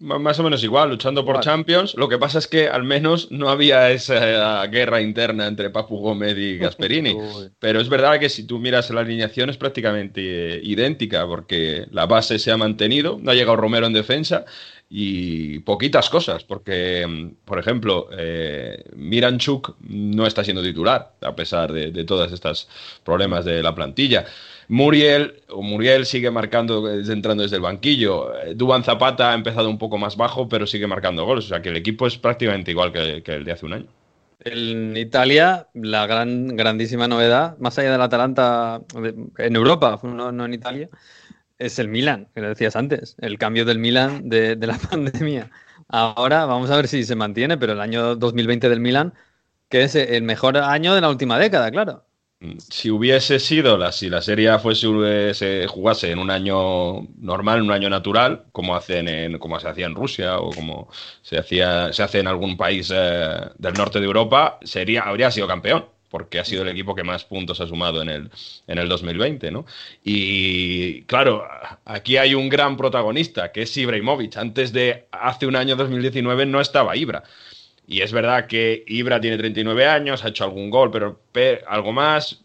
Más 0.00 0.38
o 0.38 0.42
menos 0.42 0.64
igual, 0.64 0.88
luchando 0.88 1.26
por. 1.26 1.40
Champions. 1.40 1.94
Lo 1.94 2.08
que 2.08 2.16
pasa 2.16 2.38
es 2.38 2.46
que 2.46 2.68
al 2.68 2.84
menos 2.84 3.30
no 3.30 3.50
había 3.50 3.90
esa 3.90 4.66
guerra 4.66 5.02
interna 5.02 5.46
entre 5.46 5.68
Papu 5.68 5.98
Gómez 5.98 6.38
y 6.38 6.56
Gasperini. 6.58 7.14
Pero 7.58 7.80
es 7.80 7.88
verdad 7.90 8.18
que 8.18 8.30
si 8.30 8.44
tú 8.46 8.58
miras 8.58 8.88
la 8.88 9.02
alineación 9.02 9.50
es 9.50 9.58
prácticamente 9.58 10.54
eh, 10.54 10.60
idéntica, 10.62 11.26
porque 11.26 11.86
la 11.90 12.06
base 12.06 12.38
se 12.38 12.50
ha 12.50 12.56
mantenido, 12.56 13.18
no 13.20 13.30
ha 13.30 13.34
llegado 13.34 13.56
Romero 13.56 13.86
en 13.86 13.92
defensa 13.92 14.46
y 14.88 15.58
poquitas 15.60 16.08
cosas, 16.08 16.44
porque, 16.44 17.06
mm, 17.06 17.44
por 17.44 17.58
ejemplo, 17.58 18.08
eh, 18.16 18.82
Miranchuk 18.96 19.76
no 19.80 20.26
está 20.26 20.42
siendo 20.42 20.62
titular, 20.62 21.12
a 21.20 21.36
pesar 21.36 21.72
de, 21.72 21.90
de 21.90 22.04
todos 22.04 22.32
estos 22.32 22.68
problemas 23.04 23.44
de 23.44 23.62
la 23.62 23.74
plantilla. 23.74 24.24
Muriel, 24.70 25.42
o 25.48 25.62
Muriel 25.62 26.06
sigue 26.06 26.30
marcando, 26.30 26.88
eh, 26.88 27.02
entrando 27.08 27.42
desde 27.42 27.56
el 27.56 27.62
banquillo. 27.62 28.38
Eh, 28.38 28.54
Duban 28.54 28.84
Zapata 28.84 29.32
ha 29.32 29.34
empezado 29.34 29.68
un 29.68 29.78
poco 29.78 29.98
más 29.98 30.16
bajo, 30.16 30.48
pero 30.48 30.64
sigue 30.64 30.86
marcando 30.86 31.24
goles. 31.24 31.46
O 31.46 31.48
sea 31.48 31.60
que 31.60 31.70
el 31.70 31.76
equipo 31.76 32.06
es 32.06 32.16
prácticamente 32.16 32.70
igual 32.70 32.92
que, 32.92 33.20
el 33.34 33.44
de 33.44 33.50
hace 33.50 33.66
un 33.66 33.72
año. 33.72 33.86
En 34.44 34.96
Italia, 34.96 35.66
la 35.74 36.06
gran, 36.06 36.56
grandísima 36.56 37.08
novedad, 37.08 37.58
más 37.58 37.80
allá 37.80 37.90
del 37.90 38.00
Atalanta 38.00 38.80
en 39.38 39.56
Europa, 39.56 39.98
no, 40.04 40.30
no 40.30 40.44
en 40.44 40.54
Italia, 40.54 40.88
es 41.58 41.80
el 41.80 41.88
Milan, 41.88 42.28
que 42.32 42.40
lo 42.40 42.48
decías 42.48 42.76
antes, 42.76 43.16
el 43.18 43.38
cambio 43.38 43.64
del 43.64 43.80
Milan 43.80 44.28
de, 44.28 44.54
de, 44.54 44.66
la 44.68 44.78
pandemia. 44.90 45.50
Ahora 45.88 46.46
vamos 46.46 46.70
a 46.70 46.76
ver 46.76 46.86
si 46.86 47.02
se 47.02 47.16
mantiene, 47.16 47.58
pero 47.58 47.72
el 47.72 47.80
año 47.80 48.14
2020 48.14 48.68
del 48.68 48.78
Milan, 48.78 49.14
que 49.68 49.82
es 49.82 49.96
el 49.96 50.22
mejor 50.22 50.56
año 50.58 50.94
de 50.94 51.00
la 51.00 51.10
última 51.10 51.40
década, 51.40 51.72
claro. 51.72 52.04
Si 52.70 52.90
hubiese 52.90 53.38
sido, 53.38 53.76
la, 53.76 53.92
si 53.92 54.08
la 54.08 54.22
serie 54.22 54.58
fuese, 54.58 55.34
se 55.34 55.66
jugase 55.66 56.10
en 56.10 56.18
un 56.18 56.30
año 56.30 57.02
normal, 57.18 57.58
en 57.58 57.64
un 57.64 57.72
año 57.72 57.90
natural, 57.90 58.44
como, 58.52 58.74
hacen 58.74 59.08
en, 59.08 59.38
como 59.38 59.60
se 59.60 59.68
hacía 59.68 59.84
en 59.84 59.94
Rusia 59.94 60.38
o 60.38 60.50
como 60.50 60.88
se, 61.20 61.38
hacía, 61.38 61.92
se 61.92 62.02
hace 62.02 62.20
en 62.20 62.28
algún 62.28 62.56
país 62.56 62.90
eh, 62.94 63.40
del 63.58 63.74
norte 63.74 64.00
de 64.00 64.06
Europa, 64.06 64.58
sería, 64.62 65.02
habría 65.02 65.30
sido 65.30 65.46
campeón 65.46 65.84
porque 66.08 66.40
ha 66.40 66.44
sido 66.44 66.62
el 66.62 66.68
equipo 66.68 66.94
que 66.94 67.04
más 67.04 67.24
puntos 67.24 67.60
ha 67.60 67.66
sumado 67.66 68.02
en 68.02 68.08
el, 68.08 68.30
en 68.66 68.78
el 68.78 68.88
2020, 68.88 69.50
¿no? 69.52 69.64
Y 70.02 71.02
claro, 71.02 71.46
aquí 71.84 72.16
hay 72.16 72.34
un 72.34 72.48
gran 72.48 72.76
protagonista, 72.76 73.52
que 73.52 73.62
es 73.62 73.76
Ibrahimovic. 73.76 74.36
Antes 74.36 74.72
de 74.72 75.06
hace 75.12 75.46
un 75.46 75.56
año 75.56 75.76
2019 75.76 76.46
no 76.46 76.60
estaba 76.60 76.96
Ibra. 76.96 77.22
Y 77.90 78.02
es 78.02 78.12
verdad 78.12 78.46
que 78.46 78.84
Ibra 78.86 79.20
tiene 79.20 79.36
39 79.36 79.84
años, 79.84 80.24
ha 80.24 80.28
hecho 80.28 80.44
algún 80.44 80.70
gol, 80.70 80.92
pero, 80.92 81.18
algo 81.66 81.90
más, 81.90 82.40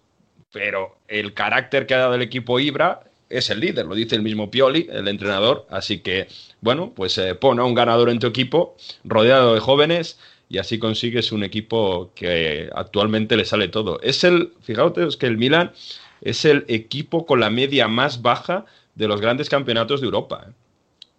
pero 0.51 0.97
el 1.07 1.35
carácter 1.35 1.85
que 1.85 1.93
ha 1.93 1.99
dado 1.99 2.15
el 2.15 2.23
equipo 2.23 2.59
Ibra 2.59 3.01
es 3.29 3.51
el 3.51 3.59
líder, 3.59 3.85
lo 3.85 3.93
dice 3.93 4.15
el 4.15 4.23
mismo 4.23 4.49
Pioli, 4.49 4.87
el 4.91 5.07
entrenador, 5.07 5.67
así 5.69 5.99
que, 5.99 6.27
bueno, 6.61 6.93
pues 6.95 7.19
eh, 7.19 7.35
pone 7.35 7.61
a 7.61 7.65
un 7.65 7.75
ganador 7.75 8.09
en 8.09 8.17
tu 8.17 8.25
equipo, 8.25 8.75
rodeado 9.03 9.53
de 9.53 9.59
jóvenes, 9.59 10.17
y 10.49 10.57
así 10.57 10.79
consigues 10.79 11.31
un 11.31 11.43
equipo 11.43 12.11
que 12.15 12.71
actualmente 12.73 13.37
le 13.37 13.45
sale 13.45 13.67
todo. 13.67 14.01
Es 14.01 14.23
el, 14.23 14.53
fijaos 14.61 14.97
es 14.97 15.15
que 15.15 15.27
el 15.27 15.37
Milan 15.37 15.73
es 16.21 16.43
el 16.45 16.65
equipo 16.69 17.27
con 17.27 17.39
la 17.39 17.51
media 17.51 17.87
más 17.87 18.23
baja 18.23 18.65
de 18.95 19.07
los 19.07 19.21
grandes 19.21 19.49
campeonatos 19.49 20.01
de 20.01 20.05
Europa. 20.05 20.47
¿eh? 20.49 20.53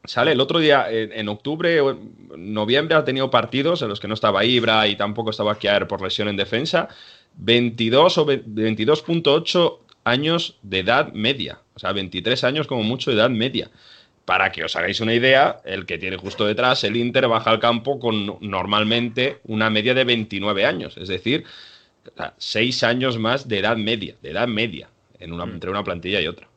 Sale 0.07 0.33
el 0.33 0.41
otro 0.41 0.59
día, 0.59 0.87
en, 0.91 1.29
octubre 1.29 1.81
o 1.81 1.99
noviembre, 2.37 2.97
ha 2.97 3.05
tenido 3.05 3.31
partidos 3.31 3.83
en 3.83 3.89
los 3.89 4.01
que 4.01 4.09
no 4.09 4.15
estaba 4.15 4.45
Ibra 4.45 4.87
y 4.87 4.97
tampoco 4.97 5.31
estaba 5.31 5.59
Kiaer 5.59 5.89
por 5.89 6.03
lesión 6.03 6.29
en 6.29 6.37
defensa. 6.37 6.89
22 7.37 8.19
o 8.19 8.27
22.8 8.27 9.79
años 10.05 10.59
de 10.63 10.79
edad 10.81 11.13
media. 11.13 11.59
O 11.75 11.79
sea, 11.79 11.93
23 11.93 12.45
años 12.45 12.67
como 12.67 12.83
mucho 12.83 13.11
de 13.11 13.17
edad 13.17 13.31
media. 13.31 13.71
Para 14.25 14.51
que 14.51 14.65
os 14.65 14.75
hagáis 14.75 15.01
una 15.01 15.15
idea, 15.15 15.61
el 15.65 15.87
que 15.87 15.99
tiene 15.99 16.17
justo 16.17 16.47
detrás, 16.47 16.83
el 16.85 16.97
Inter, 16.97 17.29
baja 17.29 17.51
al 17.51 17.61
campo 17.61 18.01
con 18.01 18.39
normalmente 18.41 19.39
una 19.45 19.71
media 19.71 19.95
de 19.95 20.05
29 20.05 20.65
años. 20.65 20.97
Es 20.97 21.09
decir, 21.09 21.45
6 22.39 22.83
años 22.83 23.19
más 23.19 23.49
de 23.49 23.59
edad 23.59 23.77
media, 23.77 24.17
de 24.23 24.31
edad 24.31 24.49
media, 24.49 24.89
en 25.21 25.33
una, 25.33 25.45
entre 25.45 25.71
una 25.71 25.85
plantilla 25.85 26.21
y 26.21 26.27
otra. 26.27 26.49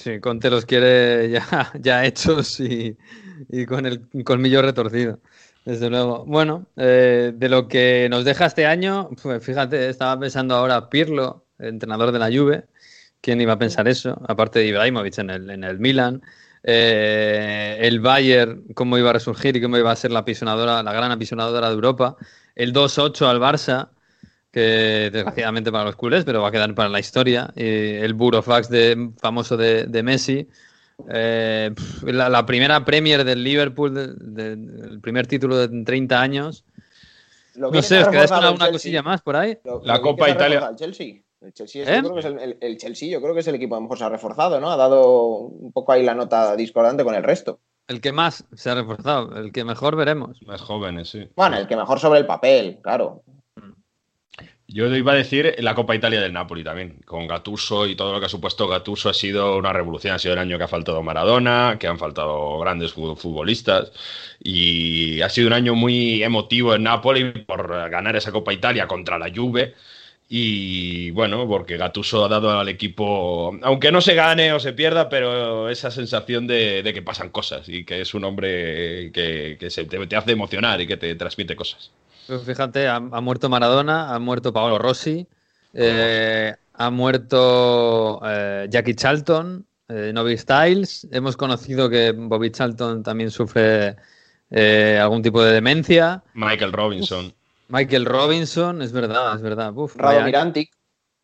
Sí, 0.00 0.18
Conte 0.18 0.48
los 0.48 0.64
quiere 0.64 1.30
ya, 1.30 1.72
ya 1.78 2.06
hechos 2.06 2.58
y, 2.60 2.96
y, 3.50 3.66
con 3.66 3.84
el 3.84 4.08
colmillo 4.24 4.62
retorcido. 4.62 5.20
Desde 5.66 5.90
luego. 5.90 6.24
Bueno, 6.24 6.66
eh, 6.76 7.32
de 7.34 7.48
lo 7.50 7.68
que 7.68 8.08
nos 8.10 8.24
deja 8.24 8.46
este 8.46 8.64
año, 8.64 9.10
pues 9.22 9.44
fíjate, 9.44 9.90
estaba 9.90 10.18
pensando 10.18 10.54
ahora 10.54 10.88
Pirlo, 10.88 11.44
entrenador 11.58 12.12
de 12.12 12.18
la 12.18 12.28
Juve. 12.28 12.64
¿Quién 13.20 13.42
iba 13.42 13.52
a 13.52 13.58
pensar 13.58 13.88
eso? 13.88 14.18
Aparte 14.26 14.60
de 14.60 14.68
Ibrahimovic 14.68 15.18
en 15.18 15.30
el, 15.30 15.50
en 15.50 15.64
el 15.64 15.78
Milan. 15.78 16.22
Eh, 16.62 17.76
el 17.82 18.00
Bayern, 18.00 18.64
cómo 18.74 18.96
iba 18.96 19.10
a 19.10 19.12
resurgir 19.12 19.56
y 19.56 19.60
cómo 19.60 19.76
iba 19.76 19.92
a 19.92 19.96
ser 19.96 20.12
la 20.12 20.24
la 20.24 20.92
gran 20.94 21.12
apisonadora 21.12 21.68
de 21.68 21.74
Europa. 21.74 22.16
El 22.54 22.72
2-8 22.72 23.26
al 23.26 23.38
Barça, 23.38 23.90
que 24.50 25.10
desgraciadamente 25.12 25.70
para 25.70 25.84
los 25.84 25.96
culés, 25.96 26.24
pero 26.24 26.42
va 26.42 26.48
a 26.48 26.52
quedar 26.52 26.74
para 26.74 26.88
la 26.88 27.00
historia. 27.00 27.52
Y 27.54 27.62
el 27.62 28.14
Burofax 28.14 28.68
de, 28.68 29.10
famoso 29.18 29.56
de, 29.56 29.84
de 29.84 30.02
Messi. 30.02 30.48
Eh, 31.08 31.70
la, 32.04 32.28
la, 32.28 32.44
primera 32.44 32.84
Premier 32.84 33.24
del 33.24 33.42
Liverpool, 33.42 33.94
de, 33.94 34.08
de, 34.14 34.52
el 34.52 35.00
primer 35.00 35.26
título 35.26 35.56
de 35.56 35.84
30 35.84 36.20
años. 36.20 36.64
Lo 37.54 37.70
no 37.70 37.82
sé, 37.82 38.00
¿os 38.00 38.08
quedáis 38.08 38.30
una, 38.30 38.50
una 38.50 38.70
cosilla 38.70 39.02
más 39.02 39.22
por 39.22 39.36
ahí? 39.36 39.58
Lo, 39.64 39.82
la 39.82 39.96
lo 39.96 40.02
Copa 40.02 40.28
Italia. 40.28 40.68
El 40.70 40.76
Chelsea. 40.76 41.22
El 41.40 41.54
Chelsea, 41.54 41.82
es, 41.82 41.88
¿Eh? 41.88 41.94
yo 41.96 42.02
creo 42.02 42.14
que 42.14 42.20
es 42.20 42.26
el, 42.26 42.58
el, 42.60 42.76
Chelsea, 42.76 43.08
yo 43.08 43.22
creo 43.22 43.32
que 43.32 43.40
es 43.40 43.48
el 43.48 43.54
equipo 43.54 43.74
que 43.74 43.80
mejor 43.80 43.96
se 43.96 44.04
ha 44.04 44.10
reforzado, 44.10 44.60
¿no? 44.60 44.70
Ha 44.70 44.76
dado 44.76 45.36
un 45.38 45.72
poco 45.72 45.92
ahí 45.92 46.02
la 46.02 46.14
nota 46.14 46.54
discordante 46.54 47.02
con 47.02 47.14
el 47.14 47.22
resto. 47.22 47.60
El 47.88 48.02
que 48.02 48.12
más 48.12 48.44
se 48.54 48.70
ha 48.70 48.74
reforzado, 48.74 49.36
el 49.38 49.50
que 49.50 49.64
mejor 49.64 49.96
veremos. 49.96 50.40
Más 50.46 50.60
jóvenes, 50.60 51.08
sí. 51.08 51.28
Bueno, 51.34 51.56
el 51.56 51.66
que 51.66 51.76
mejor 51.76 51.98
sobre 51.98 52.20
el 52.20 52.26
papel, 52.26 52.78
claro. 52.82 53.22
Yo 54.72 54.86
iba 54.94 55.12
a 55.12 55.16
decir 55.16 55.56
la 55.58 55.74
Copa 55.74 55.96
Italia 55.96 56.20
del 56.20 56.32
Napoli 56.32 56.62
también, 56.62 57.00
con 57.04 57.26
Gatuso 57.26 57.88
y 57.88 57.96
todo 57.96 58.12
lo 58.12 58.20
que 58.20 58.26
ha 58.26 58.28
supuesto 58.28 58.68
Gatuso 58.68 59.08
ha 59.08 59.14
sido 59.14 59.56
una 59.56 59.72
revolución, 59.72 60.14
ha 60.14 60.18
sido 60.20 60.34
el 60.34 60.38
año 60.40 60.58
que 60.58 60.64
ha 60.64 60.68
faltado 60.68 61.02
Maradona, 61.02 61.76
que 61.80 61.88
han 61.88 61.98
faltado 61.98 62.58
grandes 62.60 62.92
futbolistas 62.92 63.90
y 64.38 65.20
ha 65.22 65.28
sido 65.28 65.48
un 65.48 65.54
año 65.54 65.74
muy 65.74 66.22
emotivo 66.22 66.74
en 66.74 66.84
Napoli 66.84 67.32
por 67.32 67.90
ganar 67.90 68.14
esa 68.14 68.30
Copa 68.30 68.52
Italia 68.52 68.86
contra 68.86 69.18
la 69.18 69.32
Juve 69.34 69.74
y 70.28 71.10
bueno, 71.10 71.48
porque 71.48 71.76
Gatuso 71.76 72.24
ha 72.24 72.28
dado 72.28 72.58
al 72.58 72.68
equipo, 72.68 73.58
aunque 73.62 73.90
no 73.90 74.00
se 74.00 74.14
gane 74.14 74.52
o 74.52 74.60
se 74.60 74.72
pierda, 74.72 75.08
pero 75.08 75.68
esa 75.68 75.90
sensación 75.90 76.46
de, 76.46 76.88
que 76.94 77.02
pasan 77.02 77.30
cosas 77.30 77.68
y 77.68 77.84
que 77.84 78.00
es 78.02 78.14
un 78.14 78.24
hombre 78.24 79.10
que, 79.12 79.56
que 79.58 79.70
se, 79.70 79.86
te, 79.86 80.06
te 80.06 80.16
hace 80.16 80.32
emocionar 80.32 80.80
y 80.80 80.86
que 80.86 80.96
te 80.96 81.14
transmite 81.16 81.56
cosas. 81.56 81.90
Pues 82.30 82.42
fíjate, 82.44 82.86
ha, 82.86 82.94
ha, 82.94 83.20
muerto 83.20 83.48
Maradona, 83.48 84.14
ha 84.14 84.18
muerto 84.20 84.52
Paolo 84.52 84.78
Rossi, 84.78 85.26
eh, 85.74 86.54
ha 86.74 86.90
muerto 86.90 88.20
eh, 88.24 88.68
Jackie 88.70 88.94
Charlton, 88.94 89.66
eh, 89.88 90.12
Novi 90.14 90.38
Styles. 90.38 91.08
Hemos 91.10 91.36
conocido 91.36 91.90
que 91.90 92.12
Bobby 92.12 92.52
Charlton 92.52 93.02
también 93.02 93.32
sufre 93.32 93.96
eh, 94.48 94.96
algún 95.02 95.22
tipo 95.22 95.42
de 95.42 95.54
demencia. 95.54 96.22
Michael 96.34 96.72
Robinson. 96.72 97.26
Uf, 97.26 97.32
Michael 97.66 98.04
Robinson, 98.04 98.80
es 98.80 98.92
verdad, 98.92 99.34
es 99.34 99.42
verdad. 99.42 99.72
Uf, 99.76 99.96
Rado 99.96 100.22
Mirantic. 100.22 100.70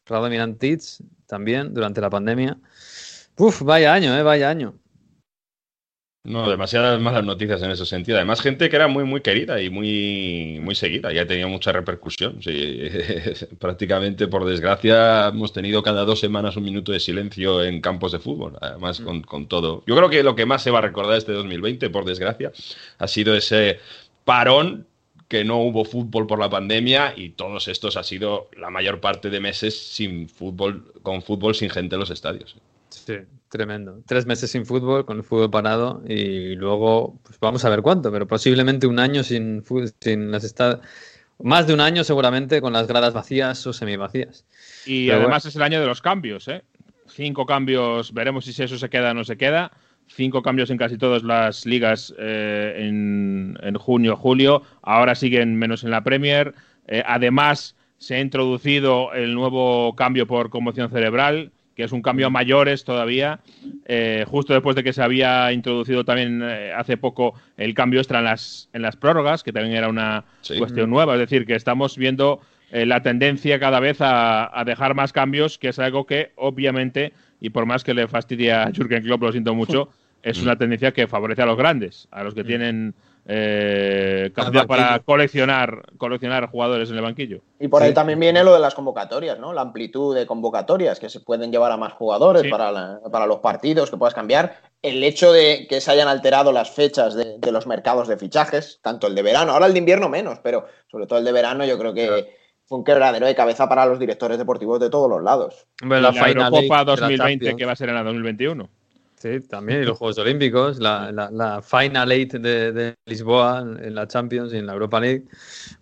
Rado 0.07 0.29
Mirantic 0.29 0.81
también 1.29 1.73
durante 1.73 2.01
la 2.01 2.11
pandemia. 2.11 2.59
Uf, 3.37 3.63
vaya 3.63 3.95
año, 3.95 4.13
eh, 4.19 4.25
vaya 4.25 4.51
año. 4.51 4.75
No, 6.27 6.51
demasiadas 6.51 7.01
malas 7.01 7.25
noticias 7.25 7.63
en 7.63 7.71
ese 7.71 7.87
sentido. 7.87 8.19
Además, 8.19 8.41
gente 8.41 8.69
que 8.69 8.77
era 8.77 8.89
muy, 8.89 9.05
muy 9.05 9.21
querida 9.21 9.63
y 9.63 9.71
muy, 9.71 10.59
muy 10.61 10.75
seguida. 10.75 11.13
Ya 11.13 11.27
tenía 11.27 11.47
mucha 11.47 11.73
repercusión. 11.73 12.43
Sí, 12.43 12.81
prácticamente, 13.61 14.27
por 14.27 14.45
desgracia, 14.45 15.29
hemos 15.29 15.53
tenido 15.53 15.83
cada 15.83 16.05
dos 16.05 16.19
semanas 16.19 16.57
un 16.57 16.65
minuto 16.65 16.91
de 16.91 17.01
silencio 17.01 17.63
en 17.63 17.81
campos 17.81 18.13
de 18.13 18.19
fútbol. 18.19 18.59
Además, 18.61 19.01
con, 19.01 19.23
con 19.23 19.47
todo. 19.47 19.85
Yo 19.87 19.97
creo 19.97 20.11
que 20.11 20.23
lo 20.25 20.35
que 20.35 20.47
más 20.47 20.63
se 20.63 20.71
va 20.71 20.79
a 20.79 20.83
recordar 20.83 21.17
este 21.17 21.33
2020, 21.33 21.91
por 21.91 22.05
desgracia, 22.05 22.51
ha 22.99 23.09
sido 23.09 23.37
ese 23.37 23.79
parón 24.25 24.87
que 25.29 25.45
no 25.45 25.59
hubo 25.59 25.85
fútbol 25.85 26.27
por 26.27 26.39
la 26.39 26.51
pandemia 26.51 27.15
y 27.17 27.31
todos 27.31 27.69
estos 27.69 27.97
ha 27.97 28.03
sido 28.03 28.49
la 28.57 28.71
mayor 28.71 29.01
parte 29.01 29.31
de 29.31 29.41
meses 29.41 29.79
sin 29.79 30.29
fútbol, 30.29 30.93
con 31.03 31.23
fútbol 31.23 31.55
sin 31.55 31.71
gente 31.71 31.97
en 31.97 32.01
los 32.01 32.11
estadios. 32.11 32.57
Sí, 32.91 33.15
tremendo. 33.49 34.03
Tres 34.07 34.27
meses 34.27 34.51
sin 34.51 34.67
fútbol, 34.67 35.05
con 35.05 35.19
el 35.19 35.25
fútbol 35.25 35.51
parado 35.51 36.03
y 36.07 36.55
luego, 36.55 37.19
pues 37.23 37.39
vamos 37.41 37.65
a 37.65 37.71
ver 37.71 37.83
cuánto, 37.83 38.11
pero 38.13 38.27
posiblemente 38.27 38.87
un 38.87 38.99
año 38.99 39.23
sin, 39.23 39.63
sin 40.01 40.31
las 40.31 40.45
estadas. 40.45 40.81
Más 41.39 41.67
de 41.67 41.75
un 41.75 41.81
año 41.81 42.03
seguramente 42.03 42.61
con 42.61 42.73
las 42.73 42.87
gradas 42.87 43.13
vacías 43.13 43.67
o 43.67 43.73
semivacías. 43.73 44.45
Y 44.87 45.07
pero 45.07 45.21
además 45.21 45.43
bueno. 45.45 45.49
es 45.51 45.57
el 45.57 45.63
año 45.63 45.81
de 45.81 45.87
los 45.87 46.01
cambios, 46.01 46.49
¿eh? 46.49 46.63
Cinco 47.09 47.47
cambios, 47.47 48.13
veremos 48.13 48.45
si 48.45 48.63
eso 48.63 48.79
se 48.79 48.89
queda 48.89 49.11
o 49.11 49.15
no 49.15 49.25
se 49.25 49.37
queda. 49.37 49.71
Cinco 50.09 50.43
cambios 50.43 50.71
en 50.71 50.79
casi 50.79 50.97
todas 50.97 51.23
las 51.23 51.67
ligas 51.67 52.15
eh, 52.19 52.75
en, 52.79 53.59
en, 53.63 53.75
junio, 53.77 54.17
julio. 54.17 54.63
Ahora 54.83 55.15
siguen 55.15 55.57
menos 55.57 55.85
en 55.85 55.91
la 55.91 56.05
Premier. 56.05 56.55
Eh, 56.87 57.03
además, 57.05 57.75
se 57.99 58.15
ha 58.15 58.21
introducido 58.21 59.13
el 59.13 59.35
nuevo 59.35 59.95
cambio 59.97 60.27
por 60.27 60.51
conmoción 60.51 60.91
cerebral 60.91 61.53
que 61.77 61.85
es 61.85 61.93
un 61.93 62.01
cambio 62.01 62.29
a 62.29 62.31
mayores 62.31 62.85
todavía, 62.85 63.41
eh, 63.85 64.25
justo 64.27 64.55
después 64.55 64.75
de 64.75 64.83
que 64.83 64.95
se 64.95 65.03
había 65.03 65.53
introducido 65.53 66.05
también 66.05 66.41
eh, 66.43 66.73
hace 66.75 66.97
poco 66.97 67.35
el 67.59 67.75
cambio 67.75 68.01
extra 68.01 68.21
en 68.21 68.25
las, 68.25 68.71
en 68.73 68.81
las 68.81 68.97
prórrogas, 68.97 69.43
que 69.43 69.53
también 69.53 69.77
era 69.77 69.89
una 69.89 70.25
sí. 70.41 70.57
cuestión 70.57 70.89
nueva. 70.89 71.13
Es 71.13 71.21
decir, 71.21 71.45
que 71.45 71.55
estamos 71.55 71.99
viendo 71.99 72.41
eh, 72.73 72.87
la 72.87 73.03
tendencia 73.03 73.61
cada 73.61 73.79
vez 73.79 74.01
a, 74.01 74.59
a, 74.59 74.65
dejar 74.65 74.95
más 74.95 75.13
cambios, 75.13 75.59
que 75.59 75.69
es 75.69 75.79
algo 75.79 76.07
que 76.07 76.33
obviamente, 76.37 77.13
y 77.43 77.51
por 77.51 77.67
más 77.67 77.85
que 77.85 77.93
le 77.93 78.09
fastidie 78.09 78.53
a 78.53 78.73
Jürgen 78.73 79.03
Klopp, 79.03 79.23
lo 79.23 79.33
siento 79.33 79.55
mucho, 79.55 79.91
es 80.23 80.43
una 80.43 80.57
tendencia 80.57 80.93
que 80.93 81.07
favorece 81.07 81.43
a 81.43 81.47
los 81.47 81.59
grandes, 81.59 82.09
a 82.11 82.25
los 82.25 82.35
que 82.35 82.43
tienen 82.43 82.95
eh, 83.29 84.31
capacidad 84.35 84.67
para 84.67 84.99
coleccionar, 85.01 85.83
coleccionar 85.99 86.49
jugadores 86.49 86.91
en 86.91 86.97
el 86.97 87.03
banquillo. 87.03 87.41
Y 87.59 87.69
por 87.69 87.83
ahí 87.83 87.93
también 87.93 88.21
viene 88.21 88.45
lo 88.45 88.55
de 88.55 88.61
las 88.61 88.75
convocatorias, 88.75 89.39
¿no? 89.39 89.53
La 89.53 89.63
amplitud 89.63 90.15
de 90.15 90.27
convocatorias 90.27 91.01
que 91.01 91.09
se 91.09 91.21
pueden 91.21 91.51
llevar 91.51 91.73
a 91.73 91.77
más 91.77 91.93
jugadores 91.95 92.43
Sí. 92.43 92.49
para, 92.51 92.71
la- 92.71 93.01
para 93.11 93.27
los 93.27 93.39
partidos, 93.41 93.91
que 93.91 93.97
puedas 93.97 94.15
cambiar. 94.15 94.57
El 94.83 95.03
hecho 95.03 95.33
de 95.33 95.67
que 95.69 95.81
se 95.81 95.91
hayan 95.91 96.09
alterado 96.09 96.53
las 96.53 96.71
fechas 96.71 97.15
de, 97.15 97.39
de 97.39 97.53
los 97.53 97.67
mercados 97.67 98.07
de 98.09 98.17
fichajes, 98.17 98.79
tanto 98.83 99.07
el 99.09 99.15
de 99.15 99.23
verano, 99.23 99.53
ahora 99.53 99.67
el 99.67 99.73
de 99.73 99.79
invierno 99.81 100.09
menos, 100.09 100.39
pero 100.43 100.67
sobre 100.91 101.07
todo 101.07 101.19
el 101.19 101.25
de 101.25 101.33
verano, 101.33 101.65
yo 101.65 101.79
creo 101.79 101.93
que 101.95 102.37
fue 102.67 102.79
un 102.79 102.85
quebradero 102.85 103.27
de 103.27 103.35
cabeza 103.35 103.69
para 103.69 103.87
los 103.87 103.99
directores 103.99 104.39
deportivos 104.39 104.79
de 104.81 104.91
todos 104.91 105.09
los 105.11 105.23
lados. 105.23 105.67
Hombre, 105.83 105.99
Y 105.99 106.03
la, 106.03 106.13
la 106.13 106.25
Final 106.25 106.39
la 106.39 106.85
2020 106.85 107.17
Champions. 107.17 107.57
que 107.59 107.65
va 107.65 107.73
a 107.73 107.77
ser 107.77 107.89
en 107.89 107.95
la 107.97 108.03
2021. 108.03 108.69
Sí, 109.19 109.41
también, 109.49 109.83
y 109.83 109.87
los 109.87 109.97
Juegos 109.97 110.19
Olímpicos, 110.19 110.79
la, 110.79 111.11
la, 111.11 111.31
la 111.31 111.63
Final 111.63 112.13
Eight 112.13 112.35
de, 112.35 112.73
de 112.73 112.95
Lisboa 113.07 113.61
en 113.61 113.95
la 113.95 114.07
Champions 114.07 114.53
y 114.53 114.59
en 114.59 114.67
la 114.67 114.75
Europa 114.75 115.01
League. 115.01 115.25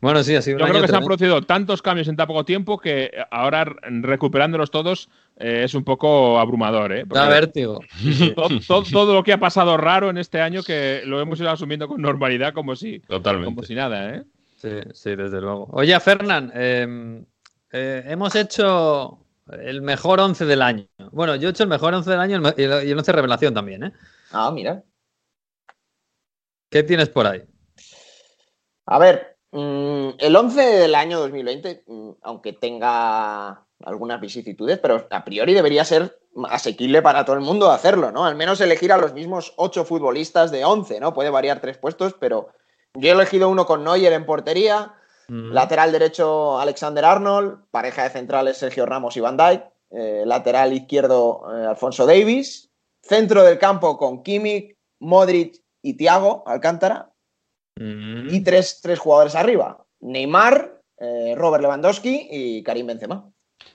Bueno, 0.01 0.23
sí, 0.23 0.37
ha 0.37 0.41
sido 0.41 0.57
un 0.57 0.61
Yo 0.61 0.67
creo 0.67 0.77
año 0.77 0.83
que 0.87 0.91
se 0.93 0.97
han 0.97 1.05
producido 1.05 1.43
tantos 1.43 1.83
cambios 1.83 2.07
en 2.07 2.15
tan 2.15 2.29
poco 2.29 2.45
tiempo 2.45 2.79
que 2.79 3.11
ahora 3.33 3.65
recuperándolos 3.83 4.71
todos 4.71 5.09
eh, 5.37 5.63
es 5.65 5.75
un 5.75 5.83
poco 5.83 6.39
abrumador. 6.39 6.93
¿eh? 6.93 7.05
Da 7.09 7.29
vértigo. 7.29 7.81
to- 8.37 8.49
to- 8.69 8.85
todo 8.85 9.15
lo 9.15 9.25
que 9.25 9.33
ha 9.33 9.41
pasado 9.41 9.77
raro 9.77 10.11
en 10.11 10.19
este 10.19 10.41
año 10.41 10.63
que 10.63 11.03
lo 11.05 11.21
hemos 11.21 11.41
ido 11.41 11.51
asumiendo 11.51 11.89
con 11.89 12.01
normalidad 12.01 12.55
como 12.55 12.77
si, 12.77 13.01
Totalmente. 13.01 13.47
como 13.53 13.65
si 13.65 13.75
nada. 13.75 14.15
¿eh? 14.15 14.23
Sí, 14.57 14.71
sí, 14.93 15.17
desde 15.17 15.41
luego. 15.41 15.69
Oye, 15.73 15.99
Fernán, 15.99 16.53
eh, 16.55 17.21
eh, 17.73 18.05
hemos 18.07 18.37
hecho 18.37 19.19
el 19.47 19.83
mejor 19.83 20.21
11 20.21 20.45
del 20.47 20.63
año. 20.63 20.87
Bueno, 21.13 21.37
yo 21.37 21.49
he 21.49 21.51
hecho 21.51 21.63
el 21.65 21.69
mejor 21.69 21.95
11 21.95 22.11
del 22.11 22.21
año 22.21 22.33
y 22.33 22.35
el 22.35 22.41
me- 22.41 22.55
y 22.57 22.63
el 22.63 22.89
y 22.89 22.91
el 22.91 22.99
11 22.99 23.13
revelación 23.13 23.55
también, 23.55 23.85
¿eh? 23.85 23.93
Ah, 24.33 24.51
mira. 24.51 24.83
¿Qué 26.71 26.83
tienes 26.83 27.09
por 27.09 27.27
ahí? 27.27 27.43
A 28.87 28.99
ver, 28.99 29.37
mm, 29.53 30.09
el 30.19 30.37
11 30.37 30.61
del 30.63 30.95
año 30.95 31.21
2020, 31.21 31.85
mm, 31.87 32.11
aunque 32.23 32.53
tenga 32.53 33.65
algunas 33.85 34.21
vicisitudes, 34.21 34.79
pero 34.79 35.07
a 35.11 35.25
priori 35.25 35.55
debería 35.55 35.85
ser 35.85 36.19
asequible 36.49 37.01
para 37.03 37.25
todo 37.25 37.37
el 37.37 37.43
mundo 37.43 37.71
hacerlo, 37.71 38.11
¿no? 38.11 38.25
Al 38.25 38.35
menos 38.35 38.61
elegir 38.61 38.93
a 38.93 38.99
los 38.99 39.13
mismos 39.13 39.53
ocho 39.57 39.85
futbolistas 39.85 40.51
de 40.51 40.65
11, 40.65 40.99
¿no? 41.01 41.15
Puede 41.15 41.31
variar 41.31 41.61
tres 41.61 41.79
puestos, 41.79 42.15
pero 42.19 42.49
yo 42.95 43.09
he 43.11 43.13
elegido 43.13 43.49
uno 43.49 43.67
con 43.67 43.85
Neuer 43.85 44.13
en 44.13 44.27
portería, 44.27 44.95
Mm. 45.29 45.53
lateral 45.53 45.91
derecho 45.93 46.59
Alexander 46.59 47.05
Arnold, 47.05 47.65
pareja 47.71 48.03
de 48.05 48.11
centrales 48.11 48.59
Sergio 48.59 48.85
Ramos 48.87 49.17
y 49.17 49.21
Van 49.21 49.37
Dijk, 49.37 49.63
eh, 49.91 50.23
lateral 50.27 50.73
izquierdo 50.73 51.43
eh, 51.55 51.67
Alfonso 51.67 52.05
Davis, 52.07 52.71
centro 53.03 53.43
del 53.43 53.59
campo 53.59 53.97
con 53.97 54.23
Kimmich, 54.23 54.77
Modric 55.01 55.63
y 55.83 55.97
Thiago 55.97 56.43
Alcántara, 56.47 57.11
Mm. 57.77 58.29
y 58.33 58.41
tres, 58.45 58.79
tres 58.83 58.99
jugadores 59.01 59.35
arriba. 59.35 59.85
Neymar, 60.01 60.81
eh, 60.99 61.35
Robert 61.37 61.61
Lewandowski 61.63 62.29
y 62.31 62.63
Karim 62.63 62.87
Benzema. 62.87 63.29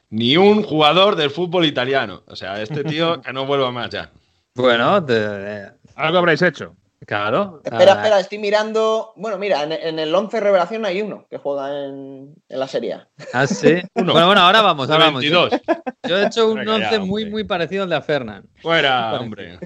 Ni 0.09 0.37
un 0.37 0.63
jugador 0.63 1.15
del 1.17 1.29
fútbol 1.29 1.65
italiano. 1.65 2.23
O 2.27 2.35
sea, 2.35 2.61
este 2.61 2.83
tío 2.85 3.19
que 3.21 3.33
no 3.33 3.45
vuelva 3.45 3.71
más 3.71 3.89
ya. 3.89 4.09
Bueno, 4.55 5.03
te- 5.03 5.71
Algo 5.95 6.17
habréis 6.19 6.41
hecho. 6.41 6.75
Claro. 7.09 7.61
Espera, 7.63 7.93
espera, 7.93 8.19
estoy 8.19 8.37
mirando. 8.37 9.13
Bueno, 9.15 9.39
mira, 9.39 9.63
en, 9.63 9.71
en 9.71 9.97
el 9.97 10.13
11 10.13 10.39
revelación 10.39 10.85
hay 10.85 11.01
uno 11.01 11.25
que 11.27 11.39
juega 11.39 11.85
en, 11.85 12.35
en 12.47 12.59
la 12.59 12.67
Serie 12.67 12.93
A. 12.93 13.09
Ah, 13.33 13.47
sí. 13.47 13.81
Bueno, 13.95 14.13
bueno, 14.13 14.41
ahora 14.41 14.61
vamos, 14.61 14.89
ahora 14.91 15.05
vamos. 15.05 15.21
22. 15.21 15.61
Yo 16.07 16.17
he 16.17 16.27
hecho 16.27 16.49
un 16.51 16.59
Venga, 16.59 16.77
ya, 16.77 16.89
11 16.91 16.99
muy, 16.99 17.25
muy 17.29 17.43
parecido 17.43 17.83
al 17.83 17.89
de 17.89 17.95
a 17.95 18.01
Fernán. 18.01 18.47
Fuera, 18.61 19.19
hombre. 19.19 19.57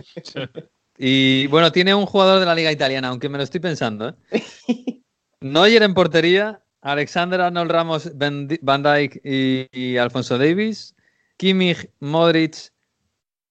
Y 0.98 1.48
bueno, 1.48 1.72
tiene 1.72 1.94
un 1.94 2.06
jugador 2.06 2.40
de 2.40 2.46
la 2.46 2.56
liga 2.56 2.72
italiana, 2.72 3.10
aunque 3.10 3.28
me 3.28 3.38
lo 3.38 3.44
estoy 3.44 3.60
pensando. 3.60 4.16
¿eh? 4.32 4.44
Neuer 5.42 5.84
en 5.84 5.94
portería, 5.94 6.64
Alexander 6.82 7.42
Arnold 7.42 7.72
Ramos, 7.72 8.12
Van 8.16 8.48
Dijk 8.48 9.20
y, 9.26 9.68
y 9.72 9.98
Alfonso 9.98 10.38
Davis, 10.38 10.96
Kimmich, 11.36 11.90
Modric 12.00 12.72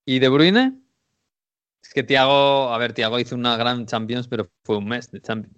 y 0.06 0.18
De 0.18 0.28
Bruyne. 0.30 0.81
Es 1.92 1.94
que 1.94 2.04
Thiago, 2.04 2.72
a 2.72 2.78
ver, 2.78 2.94
Thiago 2.94 3.18
hizo 3.20 3.34
una 3.34 3.54
gran 3.58 3.84
Champions, 3.84 4.26
pero 4.26 4.48
fue 4.64 4.78
un 4.78 4.86
mes 4.88 5.10
de 5.10 5.20
Champions. 5.20 5.54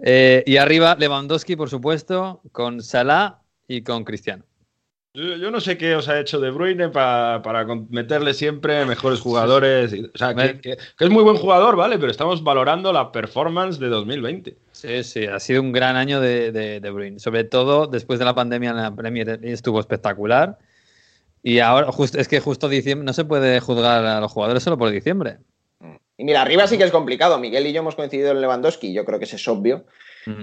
Eh, 0.00 0.42
y 0.44 0.56
arriba 0.56 0.96
Lewandowski, 0.98 1.54
por 1.54 1.70
supuesto, 1.70 2.40
con 2.50 2.82
Salah 2.82 3.38
y 3.68 3.82
con 3.82 4.02
Cristiano. 4.02 4.42
Yo, 5.14 5.36
yo 5.36 5.52
no 5.52 5.60
sé 5.60 5.78
qué 5.78 5.94
os 5.94 6.08
ha 6.08 6.18
hecho 6.18 6.40
De 6.40 6.50
Bruyne 6.50 6.88
pa- 6.88 7.40
para 7.44 7.64
meterle 7.88 8.34
siempre 8.34 8.84
mejores 8.84 9.20
jugadores. 9.20 9.92
o 10.12 10.18
sea, 10.18 10.34
que, 10.34 10.60
que- 10.60 10.76
que 10.76 11.04
es 11.04 11.10
muy 11.10 11.22
buen 11.22 11.36
jugador, 11.36 11.76
¿vale? 11.76 12.00
Pero 12.00 12.10
estamos 12.10 12.42
valorando 12.42 12.92
la 12.92 13.12
performance 13.12 13.78
de 13.78 13.90
2020. 13.90 14.56
Sí, 14.72 15.04
sí, 15.04 15.26
ha 15.26 15.38
sido 15.38 15.62
un 15.62 15.70
gran 15.70 15.94
año 15.94 16.20
de, 16.20 16.50
de, 16.50 16.80
de 16.80 16.90
Bruyne. 16.90 17.20
Sobre 17.20 17.44
todo 17.44 17.86
después 17.86 18.18
de 18.18 18.24
la 18.24 18.34
pandemia 18.34 18.70
en 18.70 18.76
la 18.78 18.92
Premier 18.96 19.38
estuvo 19.44 19.78
espectacular. 19.78 20.58
Y 21.44 21.60
ahora, 21.60 21.92
just- 21.92 22.16
es 22.16 22.26
que 22.28 22.40
justo 22.40 22.68
diciembre, 22.68 23.06
no 23.06 23.12
se 23.12 23.24
puede 23.24 23.60
juzgar 23.60 24.04
a 24.04 24.20
los 24.20 24.32
jugadores 24.32 24.64
solo 24.64 24.76
por 24.76 24.90
diciembre. 24.90 25.38
Y 26.20 26.24
mira, 26.24 26.42
arriba 26.42 26.66
sí 26.66 26.76
que 26.76 26.84
es 26.84 26.90
complicado. 26.90 27.38
Miguel 27.38 27.66
y 27.66 27.72
yo 27.72 27.80
hemos 27.80 27.94
coincidido 27.94 28.32
en 28.32 28.42
Lewandowski, 28.42 28.92
yo 28.92 29.06
creo 29.06 29.18
que 29.18 29.24
ese 29.24 29.36
es 29.36 29.48
obvio. 29.48 29.86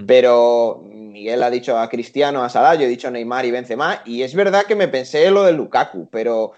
Pero 0.08 0.80
Miguel 0.84 1.40
ha 1.42 1.50
dicho 1.50 1.78
a 1.78 1.88
Cristiano, 1.88 2.42
a 2.42 2.48
Salah, 2.48 2.74
yo 2.74 2.82
he 2.82 2.88
dicho 2.88 3.10
Neymar 3.12 3.44
y 3.46 3.52
Benzema. 3.52 4.02
Y 4.04 4.22
es 4.22 4.34
verdad 4.34 4.64
que 4.64 4.74
me 4.74 4.88
pensé 4.88 5.30
lo 5.30 5.44
de 5.44 5.52
Lukaku, 5.52 6.08
pero 6.10 6.50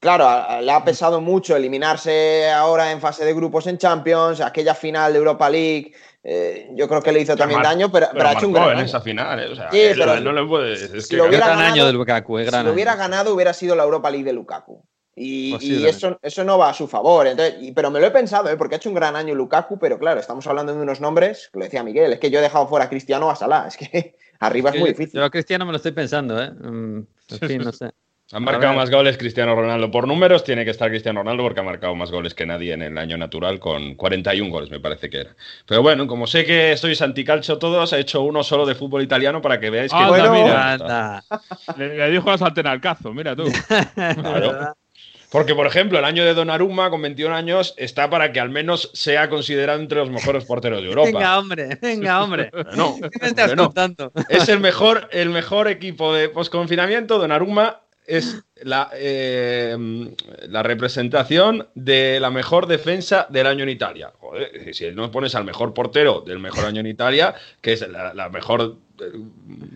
claro, 0.00 0.24
a- 0.26 0.44
a- 0.44 0.62
le 0.62 0.72
ha 0.72 0.82
pesado 0.82 1.20
mucho 1.20 1.54
eliminarse 1.56 2.50
ahora 2.50 2.90
en 2.90 3.00
fase 3.02 3.24
de 3.26 3.34
grupos 3.34 3.66
en 3.66 3.76
Champions, 3.76 4.40
aquella 4.40 4.74
final 4.74 5.12
de 5.12 5.18
Europa 5.18 5.50
League. 5.50 5.92
eh, 6.26 6.70
yo 6.74 6.88
creo 6.88 7.02
que 7.02 7.12
le 7.12 7.20
hizo 7.20 7.36
también 7.36 7.60
daño, 7.60 7.92
pero, 7.92 8.06
pero 8.14 8.28
ha 8.28 8.32
hecho 8.32 8.46
un 8.46 8.54
gran 8.54 8.70
en 8.70 8.76
año. 8.78 8.86
esa 8.86 9.02
final, 9.02 9.40
¿eh? 9.40 9.48
O 9.52 9.54
sea, 9.54 9.70
Sí, 9.70 9.78
pero- 9.94 10.20
no, 10.20 10.32
le 10.32 10.46
puedes. 10.46 10.80
Es 10.84 11.04
si 11.04 11.10
que 11.10 11.16
lo 11.18 11.24
Qué 11.24 11.28
hubiera 11.28 11.46
gran 11.48 11.58
ganado- 11.58 11.74
año 11.74 11.86
de 11.86 11.92
Lukaku, 11.92 12.38
eh, 12.38 12.50
Si 12.50 12.62
lo 12.64 12.72
hubiera 12.72 12.96
ganado, 12.96 13.34
hubiera 13.34 13.52
sido 13.52 13.76
la 13.76 13.82
Europa 13.84 14.10
League 14.10 14.24
de 14.24 14.32
Lukaku. 14.32 14.82
Y, 15.16 15.48
y 15.48 15.52
Posiblemente. 15.52 15.90
eso, 15.90 16.18
eso 16.22 16.44
no 16.44 16.58
va 16.58 16.70
a 16.70 16.74
su 16.74 16.88
favor. 16.88 17.26
Entonces, 17.26 17.56
y- 17.60 17.72
pero 17.72 17.90
me 17.90 18.00
lo 18.00 18.06
he 18.06 18.10
pensado, 18.10 18.48
¿eh? 18.50 18.56
porque 18.56 18.74
ha 18.74 18.78
hecho 18.78 18.88
un 18.88 18.94
gran 18.96 19.14
año 19.16 19.34
Lukaku, 19.34 19.78
pero 19.78 19.98
claro, 19.98 20.18
estamos 20.20 20.46
hablando 20.46 20.74
de 20.74 20.82
unos 20.82 21.00
nombres, 21.00 21.50
que 21.52 21.58
lo 21.60 21.64
decía 21.64 21.82
Miguel, 21.84 22.12
es 22.12 22.18
que 22.18 22.30
yo 22.30 22.38
he 22.40 22.42
dejado 22.42 22.66
fuera 22.66 22.86
a 22.86 22.88
Cristiano 22.88 23.30
a 23.30 23.36
Salah, 23.36 23.66
es 23.68 23.76
que 23.76 24.16
arriba 24.40 24.70
es 24.70 24.76
muy 24.80 24.88
Yo- 24.90 24.96
difícil. 24.96 25.20
Yo 25.20 25.24
a 25.24 25.30
Cristiano 25.30 25.64
me 25.66 25.70
lo 25.72 25.76
estoy 25.76 25.92
pensando, 25.92 26.42
¿eh? 26.42 26.50
Mm, 26.50 26.98
En 27.30 27.48
fin, 27.48 27.62
no 27.62 27.72
sé. 27.72 27.90
Ha 28.32 28.40
marcado 28.40 28.72
más 28.72 28.90
goles 28.90 29.18
Cristiano 29.18 29.54
Ronaldo. 29.54 29.90
Por 29.90 30.08
números 30.08 30.42
tiene 30.42 30.64
que 30.64 30.70
estar 30.70 30.88
Cristiano 30.88 31.20
Ronaldo 31.20 31.42
porque 31.42 31.60
ha 31.60 31.62
marcado 31.62 31.94
más 31.94 32.10
goles 32.10 32.34
que 32.34 32.46
nadie 32.46 32.72
en 32.72 32.80
el 32.82 32.96
año 32.96 33.18
natural 33.18 33.60
con 33.60 33.94
41 33.96 34.50
goles, 34.50 34.70
me 34.70 34.80
parece 34.80 35.10
que 35.10 35.18
era. 35.20 35.36
Pero 35.68 35.82
bueno, 35.82 36.06
como 36.06 36.26
sé 36.26 36.44
que 36.46 36.74
sois 36.78 37.00
anticalcio 37.02 37.58
todos, 37.58 37.92
he 37.92 38.00
hecho 38.00 38.22
uno 38.22 38.42
solo 38.42 38.64
de 38.64 38.74
fútbol 38.74 39.02
italiano 39.02 39.42
para 39.42 39.60
que 39.60 39.68
veáis 39.70 39.92
que... 39.92 39.98
Anda, 39.98 40.08
Bueno. 40.08 40.32
mira. 40.32 40.72
Anda. 40.72 41.24
Le, 41.76 41.96
le 41.98 42.10
dijo 42.10 42.30
a 42.30 42.38
Salten 42.38 42.66
al 42.66 42.80
cazo, 42.80 43.12
mira 43.12 43.36
tú. 43.36 43.44
Claro. 43.94 44.74
Porque, 45.34 45.56
por 45.56 45.66
ejemplo, 45.66 45.98
el 45.98 46.04
año 46.04 46.24
de 46.24 46.32
Donnarumma 46.32 46.90
con 46.90 47.02
21 47.02 47.34
años 47.34 47.74
está 47.76 48.08
para 48.08 48.30
que 48.30 48.38
al 48.38 48.50
menos 48.50 48.92
sea 48.94 49.28
considerado 49.28 49.80
entre 49.80 49.98
los 49.98 50.08
mejores 50.08 50.44
porteros 50.44 50.80
de 50.80 50.86
Europa. 50.86 51.08
Venga, 51.08 51.38
hombre, 51.40 51.76
venga, 51.82 52.22
hombre. 52.22 52.52
No, 52.76 52.94
¿Qué 53.00 53.18
me 53.20 53.26
estás 53.26 53.50
hombre, 53.58 53.96
no. 53.98 54.12
Es 54.28 54.48
el 54.48 54.60
mejor, 54.60 55.08
el 55.10 55.30
mejor 55.30 55.66
equipo 55.66 56.14
de 56.14 56.28
posconfinamiento. 56.28 57.18
Donnarumma 57.18 57.80
es 58.06 58.44
la, 58.62 58.90
eh, 58.94 59.76
la 60.48 60.62
representación 60.62 61.66
de 61.74 62.20
la 62.20 62.30
mejor 62.30 62.68
defensa 62.68 63.26
del 63.28 63.48
año 63.48 63.64
en 63.64 63.70
Italia. 63.70 64.12
Joder, 64.20 64.72
si 64.72 64.88
no 64.92 65.10
pones 65.10 65.34
al 65.34 65.44
mejor 65.44 65.74
portero 65.74 66.20
del 66.20 66.38
mejor 66.38 66.64
año 66.64 66.78
en 66.78 66.86
Italia, 66.86 67.34
que 67.60 67.72
es 67.72 67.88
la, 67.88 68.14
la 68.14 68.28
mejor, 68.28 68.76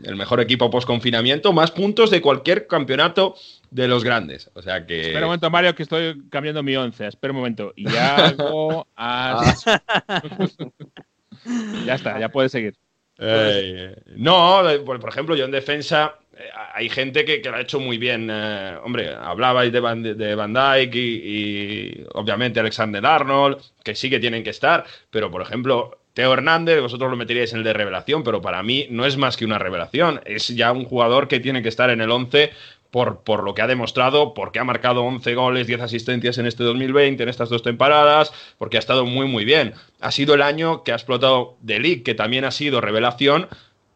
el 0.05 0.17
mejor 0.17 0.41
equipo 0.41 0.71
posconfinamiento, 0.71 1.53
más 1.53 1.71
puntos 1.71 2.11
de 2.11 2.21
cualquier 2.21 2.67
campeonato 2.67 3.35
de 3.71 3.89
los 3.89 4.05
grandes. 4.05 4.51
O 4.55 4.63
sea 4.63 4.87
que. 4.87 5.01
Espera 5.01 5.21
un 5.21 5.27
momento, 5.27 5.51
Mario, 5.51 5.75
que 5.75 5.83
estoy 5.83 6.23
cambiando 6.31 6.63
mi 6.63 6.77
once. 6.77 7.07
Espera 7.07 7.33
un 7.33 7.39
momento. 7.39 7.73
Iago, 7.77 8.87
As... 8.97 9.65
ya 11.87 11.95
está, 11.95 12.19
ya 12.19 12.29
puedes 12.29 12.53
seguir. 12.53 12.75
Eh, 13.19 13.97
no, 14.17 14.63
por, 14.85 15.09
ejemplo, 15.09 15.35
yo 15.35 15.45
en 15.45 15.51
defensa 15.51 16.19
eh, 16.37 16.49
hay 16.73 16.89
gente 16.89 17.25
que, 17.25 17.43
que 17.43 17.51
lo 17.51 17.57
ha 17.57 17.61
hecho 17.61 17.81
muy 17.81 17.99
bien. 17.99 18.29
eh, 18.31 18.77
hombre, 18.83 19.13
hablabais 19.13 19.73
de 19.73 19.81
Van, 19.81 20.03
de 20.03 20.35
Van 20.37 20.55
y, 20.77 20.89
y, 20.89 22.07
obviamente 22.15 22.61
Alexander 22.61 23.05
Arnold, 23.05 23.59
que 23.83 23.97
sí 23.97 24.09
que 24.09 24.21
tienen 24.21 24.45
que 24.45 24.51
estar, 24.51 24.85
pero 25.11 25.31
por 25.31 25.43
ejemplo, 25.43 25.98
Teo 26.19 26.33
Hernández, 26.33 26.81
vosotros 26.81 27.13
lo 27.13 27.17
meteríais 27.17 27.53
en 27.53 27.59
el 27.59 27.65
de 27.65 27.73
revelación, 27.73 28.25
pero 28.25 28.43
para 28.43 28.61
mí 28.65 28.89
no 28.91 29.07
es 29.07 29.17
más 29.17 29.37
que 29.37 29.45
una 29.45 29.61
revelación. 29.61 30.21
Es 30.25 30.49
ya 30.49 30.73
un 30.73 30.85
jugador 30.85 31.29
que 31.29 31.39
tiene 31.39 31.63
que 31.63 31.69
estar 31.69 31.91
en 31.91 32.01
el 32.01 32.11
11 32.11 32.51
por, 32.91 33.21
por 33.21 33.45
lo 33.45 33.55
que 33.55 33.63
ha 33.63 33.69
demostrado, 33.69 34.35
porque 34.35 34.59
ha 34.59 34.65
marcado 34.65 35.05
11 35.05 35.33
goles, 35.37 35.69
10 35.69 35.83
asistencias 35.83 36.37
en 36.39 36.47
este 36.47 36.65
2020, 36.65 37.23
en 37.23 37.29
estas 37.29 37.51
dos 37.51 37.63
temporadas, 37.63 38.33
porque 38.59 38.79
ha 38.79 38.81
estado 38.81 39.07
muy, 39.07 39.29
muy 39.29 39.45
bien. 39.45 39.75
Ha 40.01 40.11
sido 40.11 40.35
el 40.35 40.43
año 40.43 40.83
que 40.83 40.91
ha 40.91 40.97
explotado 40.97 41.57
The 41.65 41.79
League, 41.79 42.03
que 42.03 42.15
también 42.15 42.45
ha 42.45 42.51
sido 42.51 42.81
revelación, 42.81 43.47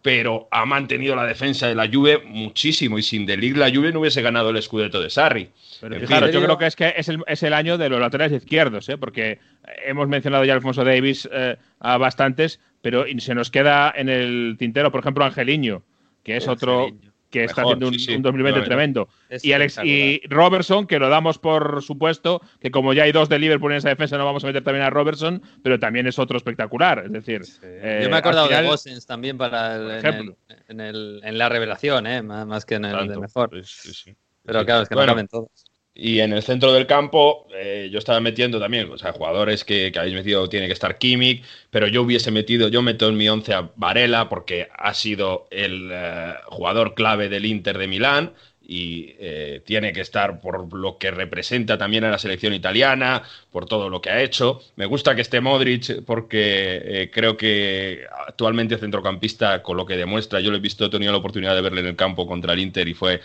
pero 0.02 0.48
ha 0.50 0.66
mantenido 0.66 1.14
la 1.14 1.24
defensa 1.24 1.68
de 1.68 1.76
la 1.76 1.88
Juve 1.88 2.18
muchísimo 2.24 2.98
y 2.98 3.02
sin 3.02 3.24
De 3.24 3.36
Ligt 3.36 3.56
la 3.56 3.70
Juve 3.70 3.92
no 3.92 4.00
hubiese 4.00 4.20
ganado 4.20 4.50
el 4.50 4.60
Scudetto 4.60 5.00
de 5.00 5.08
Sarri. 5.08 5.50
Pero 5.80 5.94
En 5.94 6.00
fin, 6.00 6.08
fijaros, 6.08 6.32
yo 6.32 6.42
creo 6.42 6.58
que 6.58 6.66
es 6.66 6.76
que 6.76 6.94
es 6.96 7.08
el, 7.08 7.22
es 7.26 7.42
el 7.44 7.54
año 7.54 7.78
de 7.78 7.88
los 7.88 8.00
laterales 8.00 8.42
izquierdos, 8.42 8.88
¿eh? 8.88 8.98
porque 8.98 9.38
hemos 9.86 10.08
mencionado 10.08 10.44
ya 10.44 10.52
a 10.52 10.56
Alfonso 10.56 10.84
Davis 10.84 11.28
eh, 11.32 11.56
a 11.78 11.96
bastantes, 11.98 12.60
pero 12.80 13.04
se 13.18 13.34
nos 13.34 13.50
queda 13.50 13.92
en 13.96 14.08
el 14.08 14.56
tintero, 14.58 14.90
por 14.90 15.00
ejemplo, 15.00 15.24
Angeliño, 15.24 15.82
que 16.24 16.36
es 16.36 16.48
otro 16.48 16.88
Que 17.32 17.44
está 17.44 17.62
haciendo 17.62 17.88
un, 17.88 17.94
sí, 17.94 17.98
sí, 18.00 18.14
un 18.14 18.22
2020 18.22 18.60
claramente. 18.62 19.00
tremendo. 19.28 19.42
Y, 19.42 19.52
Alex, 19.52 19.80
y 19.82 20.20
Robertson, 20.28 20.86
que 20.86 20.98
lo 20.98 21.08
damos 21.08 21.38
por 21.38 21.82
supuesto, 21.82 22.42
que 22.60 22.70
como 22.70 22.92
ya 22.92 23.04
hay 23.04 23.12
dos 23.12 23.28
de 23.28 23.38
Liverpool 23.38 23.72
en 23.72 23.78
esa 23.78 23.88
defensa, 23.88 24.18
no 24.18 24.24
vamos 24.24 24.44
a 24.44 24.46
meter 24.48 24.62
también 24.62 24.84
a 24.84 24.90
Robertson, 24.90 25.42
pero 25.62 25.80
también 25.80 26.06
es 26.06 26.18
otro 26.18 26.36
espectacular. 26.36 27.02
Es 27.06 27.12
decir, 27.12 27.42
eh, 27.62 28.00
Yo 28.04 28.10
me 28.10 28.16
he 28.16 28.18
acordado 28.18 28.46
final- 28.48 28.62
de 28.64 28.68
Gosens 28.70 29.06
también 29.06 29.38
para 29.38 29.76
el- 29.76 29.90
en, 29.90 30.06
el- 30.06 30.36
en 30.68 30.80
el- 30.80 31.20
en 31.24 31.38
la 31.38 31.48
revelación, 31.48 32.06
¿eh? 32.06 32.22
más, 32.22 32.46
más 32.46 32.64
que 32.66 32.74
en 32.74 32.84
el 32.84 33.08
de 33.08 33.16
mejor. 33.18 33.50
Sí, 33.64 33.88
sí, 33.90 33.94
sí. 33.94 34.16
Pero 34.44 34.60
Sí. 34.60 34.66
claro, 34.66 34.82
es 34.82 34.88
que 34.88 34.94
Bueno, 34.94 35.06
no 35.06 35.12
caben 35.14 35.28
todos. 35.28 35.48
Y 35.94 36.20
en 36.20 36.32
el 36.32 36.42
centro 36.42 36.72
del 36.72 36.86
campo, 36.86 37.46
eh, 37.54 37.90
yo 37.92 37.98
estaba 37.98 38.18
metiendo 38.20 38.58
también, 38.58 38.90
o 38.90 38.96
sea, 38.96 39.12
jugadores 39.12 39.62
que, 39.62 39.92
que 39.92 39.98
habéis 39.98 40.14
metido, 40.14 40.48
tiene 40.48 40.66
que 40.66 40.72
estar 40.72 40.96
Kimmich, 40.96 41.44
pero 41.70 41.86
yo 41.86 42.02
hubiese 42.02 42.30
metido, 42.30 42.68
yo 42.68 42.80
meto 42.80 43.08
en 43.08 43.16
mi 43.18 43.28
once 43.28 43.52
a 43.52 43.70
Varela 43.76 44.30
porque 44.30 44.68
ha 44.74 44.94
sido 44.94 45.48
el 45.50 45.90
eh, 45.92 46.34
jugador 46.46 46.94
clave 46.94 47.28
del 47.28 47.44
Inter 47.44 47.76
de 47.76 47.88
Milán 47.88 48.32
y 48.66 49.16
eh, 49.18 49.60
tiene 49.64 49.92
que 49.92 50.00
estar 50.00 50.40
por 50.40 50.72
lo 50.72 50.96
que 50.96 51.10
representa 51.10 51.76
también 51.76 52.04
a 52.04 52.10
la 52.10 52.18
selección 52.18 52.54
italiana, 52.54 53.22
por 53.50 53.66
todo 53.66 53.88
lo 53.90 54.00
que 54.00 54.10
ha 54.10 54.22
hecho. 54.22 54.60
Me 54.76 54.86
gusta 54.86 55.14
que 55.14 55.20
esté 55.22 55.40
Modric 55.40 56.04
porque 56.04 56.80
eh, 56.84 57.10
creo 57.12 57.36
que 57.36 58.06
actualmente 58.26 58.78
centrocampista, 58.78 59.62
con 59.62 59.76
lo 59.76 59.84
que 59.84 59.96
demuestra, 59.96 60.40
yo 60.40 60.50
lo 60.50 60.56
he 60.56 60.60
visto, 60.60 60.86
he 60.86 60.90
tenido 60.90 61.12
la 61.12 61.18
oportunidad 61.18 61.54
de 61.54 61.60
verle 61.60 61.80
en 61.80 61.88
el 61.88 61.96
campo 61.96 62.26
contra 62.26 62.54
el 62.54 62.60
Inter 62.60 62.88
y 62.88 62.94
fue 62.94 63.20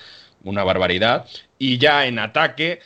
una 0.49 0.63
barbaridad. 0.63 1.25
Y 1.57 1.77
ya 1.77 2.05
en 2.05 2.19
ataque, 2.19 2.79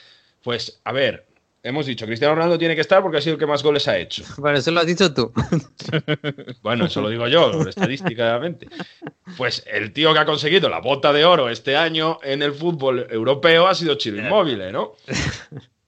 pues 0.44 0.80
a 0.84 0.92
ver, 0.92 1.26
hemos 1.64 1.86
dicho, 1.86 2.06
Cristiano 2.06 2.36
Ronaldo 2.36 2.58
tiene 2.58 2.76
que 2.76 2.82
estar 2.82 3.02
porque 3.02 3.18
ha 3.18 3.22
sido 3.22 3.34
el 3.34 3.40
que 3.40 3.46
más 3.46 3.64
goles 3.64 3.88
ha 3.88 3.98
hecho. 3.98 4.24
Bueno, 4.38 4.58
eso 4.58 4.72
lo 4.72 4.80
has 4.80 4.88
dicho 4.88 5.14
tú. 5.14 5.32
Bueno, 6.62 6.86
eso 6.86 7.02
lo 7.02 7.10
digo 7.10 7.28
yo, 7.28 7.62
estadísticamente. 7.68 8.68
Pues 9.38 9.64
el 9.72 9.94
tío 9.94 10.14
que 10.14 10.20
ha 10.20 10.26
conseguido 10.26 10.70
la 10.70 10.80
bota 10.80 11.14
de 11.14 11.26
oro 11.26 11.50
este 11.50 11.76
año 11.76 12.20
en 12.24 12.42
el 12.42 12.54
fútbol 12.54 13.08
europeo 13.10 13.68
ha 13.68 13.76
sido 13.76 13.96
Chiro 13.96 14.18
Inmóvil, 14.18 14.72
¿no? 14.72 14.94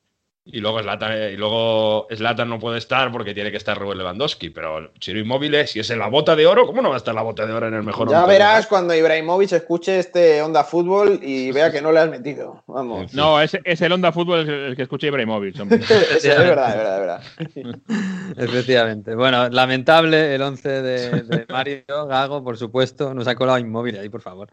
Y 0.45 0.59
luego 0.59 0.81
Zlatan, 0.81 1.31
y 1.31 1.37
luego 1.37 2.05
Zlatan 2.13 2.49
no 2.49 2.59
puede 2.59 2.77
estar 2.77 3.09
porque 3.13 3.33
tiene 3.33 3.49
que 3.49 3.55
estar 3.55 3.77
Robert 3.77 3.97
Lewandowski, 3.97 4.49
pero 4.49 4.91
Chiro 4.99 5.17
Inmóvil, 5.17 5.65
si 5.67 5.79
es 5.79 5.89
en 5.89 5.99
la 5.99 6.07
bota 6.07 6.35
de 6.35 6.45
oro, 6.45 6.67
¿cómo 6.67 6.81
no 6.81 6.89
va 6.89 6.95
a 6.95 6.97
estar 6.97 7.15
la 7.15 7.21
bota 7.21 7.45
de 7.45 7.53
oro 7.53 7.69
en 7.69 7.75
el 7.75 7.83
mejor 7.83 8.09
Ya 8.09 8.25
verás 8.25 8.67
cuando 8.67 8.93
Ibrahimovic 8.93 9.53
escuche 9.53 9.99
este 9.99 10.41
Onda 10.41 10.65
Fútbol 10.65 11.21
y 11.23 11.49
vea 11.53 11.71
que 11.71 11.81
no 11.81 11.93
le 11.93 11.99
has 12.01 12.09
metido. 12.09 12.61
Vamos. 12.67 13.13
No, 13.13 13.41
es, 13.41 13.57
es 13.63 13.81
el 13.81 13.93
Onda 13.93 14.11
Fútbol 14.11 14.39
el, 14.39 14.49
el 14.49 14.75
que 14.75 14.81
escucha 14.81 15.07
Ibrahimovic. 15.07 15.55
es 15.71 16.23
verdad, 16.23 16.71
es 16.71 16.77
verdad, 16.77 17.21
es 17.39 17.53
verdad. 17.55 17.79
Efectivamente. 18.37 19.15
Bueno, 19.15 19.47
lamentable 19.47 20.35
el 20.35 20.41
11 20.41 20.69
de, 20.81 21.09
de 21.21 21.45
Mario 21.47 21.83
Gago, 21.87 22.43
por 22.43 22.57
supuesto. 22.57 23.13
Nos 23.13 23.27
ha 23.27 23.35
colado 23.35 23.59
inmóvil 23.59 23.97
ahí, 23.97 24.09
por 24.09 24.21
favor. 24.21 24.49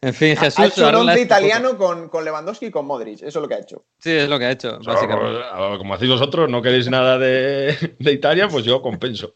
En 0.00 0.14
fin, 0.14 0.36
Jesús. 0.36 0.58
ha 0.60 0.66
hecho 0.66 1.00
un 1.00 1.18
italiano 1.18 1.76
con, 1.76 2.08
con 2.08 2.24
Lewandowski 2.24 2.66
y 2.66 2.70
con 2.70 2.86
Modric. 2.86 3.16
Eso 3.22 3.26
es 3.26 3.34
lo 3.42 3.48
que 3.48 3.54
ha 3.54 3.58
hecho. 3.58 3.84
Sí, 3.98 4.10
es 4.12 4.28
lo 4.28 4.38
que 4.38 4.44
ha 4.44 4.50
hecho, 4.52 4.78
básicamente. 4.84 5.40
Como, 5.52 5.78
como 5.78 5.94
hacéis 5.94 6.10
vosotros, 6.12 6.48
no 6.48 6.62
queréis 6.62 6.88
nada 6.88 7.18
de, 7.18 7.96
de 7.98 8.12
Italia, 8.12 8.46
pues 8.48 8.64
yo 8.64 8.80
compenso. 8.80 9.34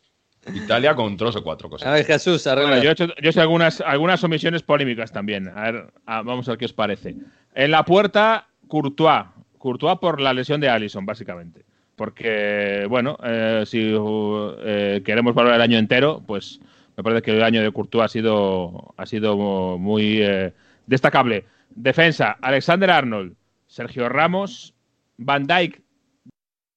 Italia 0.54 0.94
con 0.96 1.16
tres 1.16 1.36
o 1.36 1.42
cuatro 1.42 1.68
A 1.68 1.70
cosas. 1.70 1.92
ver, 1.92 2.04
Jesús, 2.04 2.46
arregla. 2.46 2.70
Bueno, 2.70 2.82
yo 2.82 2.90
he 2.90 2.92
hecho, 2.92 3.06
yo 3.06 3.12
he 3.22 3.28
hecho 3.28 3.40
algunas, 3.40 3.80
algunas 3.80 4.22
omisiones 4.24 4.62
polémicas 4.62 5.10
también. 5.12 5.48
A 5.48 5.62
ver, 5.70 5.92
a- 6.06 6.22
vamos 6.22 6.48
a 6.48 6.52
ver 6.52 6.58
qué 6.58 6.64
os 6.66 6.72
parece. 6.72 7.14
En 7.54 7.70
la 7.70 7.84
puerta, 7.84 8.46
Courtois. 8.68 9.24
Courtois 9.58 9.98
por 9.98 10.20
la 10.20 10.32
lesión 10.32 10.60
de 10.60 10.68
Allison, 10.68 11.04
básicamente. 11.06 11.64
Porque, 11.96 12.86
bueno, 12.88 13.16
eh, 13.22 13.62
si 13.66 13.92
uh, 13.94 14.54
eh, 14.64 15.02
queremos 15.04 15.34
valorar 15.34 15.56
el 15.56 15.62
año 15.62 15.78
entero, 15.78 16.22
pues 16.26 16.58
me 16.96 17.02
parece 17.02 17.22
que 17.22 17.30
el 17.32 17.42
año 17.42 17.62
de 17.62 17.72
Courtois 17.72 18.04
ha 18.04 18.08
sido, 18.08 18.94
ha 18.96 19.06
sido 19.06 19.36
muy 19.78 20.20
eh, 20.22 20.52
destacable. 20.86 21.46
Defensa, 21.70 22.36
Alexander 22.40 22.90
Arnold, 22.90 23.34
Sergio 23.66 24.08
Ramos, 24.08 24.74
Van 25.16 25.46
Dijk 25.46 25.80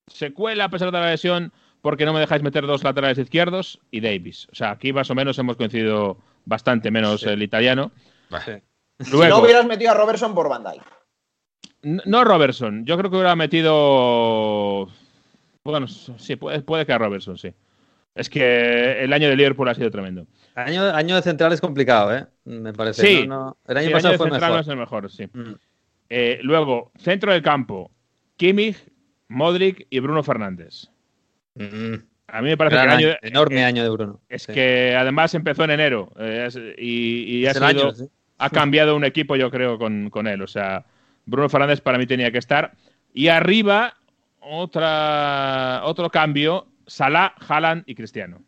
se 0.07 0.33
cuela 0.33 0.65
a 0.65 0.69
pesar 0.69 0.91
de 0.91 0.99
la 0.99 1.09
lesión 1.09 1.51
porque 1.81 2.05
no 2.05 2.13
me 2.13 2.19
dejáis 2.19 2.41
meter 2.43 2.65
dos 2.65 2.83
laterales 2.83 3.17
izquierdos 3.17 3.79
y 3.91 3.99
Davis. 4.01 4.47
O 4.51 4.55
sea, 4.55 4.71
aquí 4.71 4.93
más 4.93 5.09
o 5.09 5.15
menos 5.15 5.37
hemos 5.39 5.57
coincidido 5.57 6.17
bastante, 6.45 6.91
menos 6.91 7.21
Sí. 7.21 7.29
el 7.29 7.43
italiano. 7.43 7.91
Sí. 8.45 8.53
Si 8.99 9.11
Luego, 9.11 9.37
no 9.37 9.43
hubieras 9.43 9.65
metido 9.65 9.91
a 9.91 9.95
Robertson 9.95 10.33
por 10.33 10.47
Van 10.49 10.63
Dijk. 10.63 10.83
no 12.05 12.23
Robertson, 12.23 12.85
yo 12.85 12.97
creo 12.97 13.09
que 13.11 13.17
hubiera 13.17 13.35
metido. 13.35 14.87
Bueno, 15.63 15.87
sí, 15.87 16.35
puede, 16.35 16.61
puede 16.61 16.85
que 16.85 16.93
a 16.93 16.97
Robertson, 16.97 17.37
sí. 17.37 17.53
Es 18.15 18.29
que 18.29 19.03
el 19.03 19.11
año 19.13 19.27
de 19.29 19.35
Liverpool 19.35 19.67
ha 19.69 19.75
sido 19.75 19.91
tremendo. 19.91 20.25
Año, 20.55 20.83
año 20.85 21.15
de 21.17 21.21
central 21.21 21.51
es 21.51 21.59
complicado, 21.61 22.15
¿eh? 22.15 22.25
Me 22.45 22.71
parece. 22.73 23.01
Sí. 23.05 23.27
No, 23.27 23.39
no. 23.47 23.57
El 23.67 23.77
año 23.77 23.87
Sí, 23.87 23.93
pasado 23.93 24.11
de 24.13 24.17
fue 24.17 24.29
central 24.29 24.41
mejor. 24.51 24.55
no 24.55 24.61
es 24.61 24.67
el 24.69 24.77
mejor, 24.77 25.11
sí. 25.11 25.27
Mm. 25.33 25.53
Eh, 26.09 26.39
luego, 26.43 26.91
centro 26.97 27.33
del 27.33 27.41
campo, 27.41 27.91
Kimmich, 28.37 28.77
Modric 29.27 29.85
y 29.89 29.99
Bruno 29.99 30.23
Fernández. 30.23 30.87
Mm. 31.55 31.95
A 32.27 32.41
mí 32.41 32.49
me 32.49 32.57
parece 32.57 32.75
Gran 32.77 32.87
que 32.87 32.93
el 32.93 32.97
año, 32.99 33.07
año, 33.09 33.17
enorme 33.21 33.59
eh, 33.61 33.65
año 33.65 33.83
de 33.83 33.89
Bruno. 33.89 34.21
Es 34.29 34.43
Sí. 34.43 34.53
que 34.53 34.95
además 34.97 35.33
empezó 35.35 35.63
en 35.65 35.71
enero 35.71 36.11
eh, 36.17 36.47
y, 36.77 37.39
y 37.39 37.45
ha, 37.45 37.49
el 37.49 37.55
sido- 37.55 37.65
año, 37.65 37.91
sí. 37.93 38.05
ha 38.37 38.49
cambiado 38.49 38.95
un 38.95 39.03
equipo, 39.03 39.35
yo 39.35 39.51
creo, 39.51 39.77
con, 39.77 40.09
con 40.09 40.25
él. 40.27 40.41
O 40.41 40.47
sea, 40.47 40.85
Bruno 41.25 41.49
Fernández 41.49 41.81
para 41.81 41.97
mí 41.97 42.07
tenía 42.07 42.31
que 42.31 42.37
estar. 42.37 42.71
Y 43.13 43.27
arriba, 43.27 43.95
otra, 44.39 45.81
otro 45.83 46.09
cambio, 46.09 46.67
Salah, 46.87 47.33
Haaland 47.47 47.83
y 47.85 47.95
Cristiano. 47.95 48.43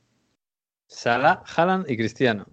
Salah, 0.87 1.43
Haaland 1.55 1.89
y 1.89 1.97
Cristiano. 1.97 2.45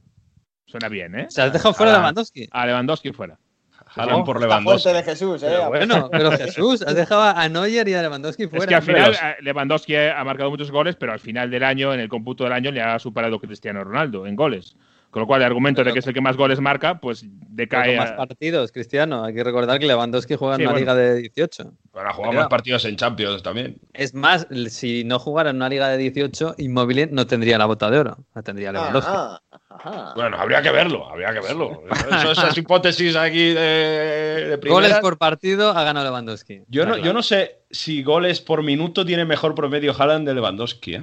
Suena 0.67 0.89
bien, 0.89 1.15
¿eh? 1.15 1.27
O 1.29 1.31
sea, 1.31 1.45
has 1.45 1.53
dejado 1.53 1.75
fuera 1.75 1.95
a. 1.95 1.99
Lewandowski. 1.99 2.49
A 2.51 2.67
Lewandowski 2.67 3.13
fuera. 3.13 3.39
Haaland 3.87 4.25
por 4.25 4.37
Esta 4.37 4.49
Lewandowski. 4.49 4.93
de 4.93 5.03
Jesús, 5.03 5.43
¿eh? 5.43 5.47
Pero 5.51 5.69
bueno, 5.69 6.09
pero 6.11 6.33
Jesús, 6.33 6.83
has 6.83 6.95
dejado 6.95 7.23
a 7.23 7.49
Neuer 7.49 7.87
y 7.87 7.95
a 7.95 8.03
Lewandowski 8.03 8.49
fuera. 8.49 8.65
es 8.65 8.69
que 8.69 8.75
al 8.75 8.83
final 8.83 9.13
eh, 9.15 9.37
Lewandowski 9.43 9.95
ha 9.95 10.25
marcado 10.25 10.51
muchos 10.51 10.71
goles, 10.71 10.97
pero 10.97 11.13
al 11.13 11.21
final 11.21 11.51
del 11.51 11.63
año, 11.63 11.95
en 11.95 12.01
el 12.01 12.09
cómputo 12.09 12.45
del 12.45 12.55
año, 12.55 12.71
le 12.73 12.83
ha 12.83 12.99
superado 12.99 13.39
Cristiano 13.39 13.85
Ronaldo 13.85 14.27
en 14.27 14.35
goles. 14.35 14.77
Con 15.15 15.21
lo 15.21 15.27
cual, 15.29 15.43
el 15.43 15.47
argumento 15.47 15.85
de 15.85 15.93
que 15.93 16.01
es 16.01 16.07
el 16.09 16.13
que 16.13 16.21
más 16.21 16.37
goles 16.37 16.59
marca, 16.59 16.99
pues 16.99 17.25
decae. 17.25 17.97
más 17.97 18.11
a- 18.11 18.17
partidos, 18.17 18.73
Cristiano. 18.73 19.23
Hay 19.23 19.33
que 19.33 19.45
recordar 19.45 19.79
que 19.79 19.87
Lewandowski 19.87 20.35
juega 20.35 20.57
en 20.57 20.59
Sí, 20.59 20.63
una 20.65 20.73
bueno. 20.73 20.81
liga 20.81 20.95
de 20.97 21.15
18. 21.21 21.73
Ahora 21.95 22.13
jugamos 22.13 22.33
Pero- 22.33 22.41
más 22.43 22.49
partidos 22.51 22.85
en 22.85 22.97
Champions 22.97 23.41
también. 23.45 23.77
Es 23.93 24.13
más, 24.13 24.49
si 24.71 25.05
no 25.05 25.21
jugara 25.21 25.51
en 25.51 25.57
una 25.57 25.69
liga 25.69 25.89
de 25.89 25.99
18, 25.99 26.57
Inmóvil 26.59 27.11
no 27.13 27.29
tendría 27.29 27.59
la 27.59 27.67
bota 27.67 27.89
de 27.93 27.99
oro. 28.01 28.17
La 28.35 28.43
tendría 28.43 28.73
Lewandowski. 28.73 29.09
Ajá, 29.13 29.41
ajá. 29.71 30.13
Bueno, 30.17 30.37
habría 30.37 30.61
que 30.63 30.71
verlo, 30.73 31.09
habría 31.09 31.33
que 31.33 31.41
verlo. 31.41 31.85
Eso, 32.11 32.33
esas 32.33 32.59
hipótesis 32.59 33.15
aquí 33.15 33.51
de, 33.55 33.61
de 33.61 34.57
Goles 34.57 34.59
primeras. 34.61 34.99
por 35.01 35.17
partido 35.17 35.71
ha 35.71 35.85
ganado 35.85 36.07
Lewandowski. 36.07 36.63
Yo 36.67 36.87
no, 36.87 36.97
yo 36.97 37.13
no 37.13 37.23
sé 37.23 37.61
si 37.71 38.03
goles 38.03 38.41
por 38.41 38.65
minuto 38.65 39.07
tiene 39.07 39.25
mejor 39.25 39.55
promedio 39.55 39.95
Haaland 39.97 40.27
de 40.27 40.35
Lewandowski, 40.35 40.95
¿eh? 40.97 41.03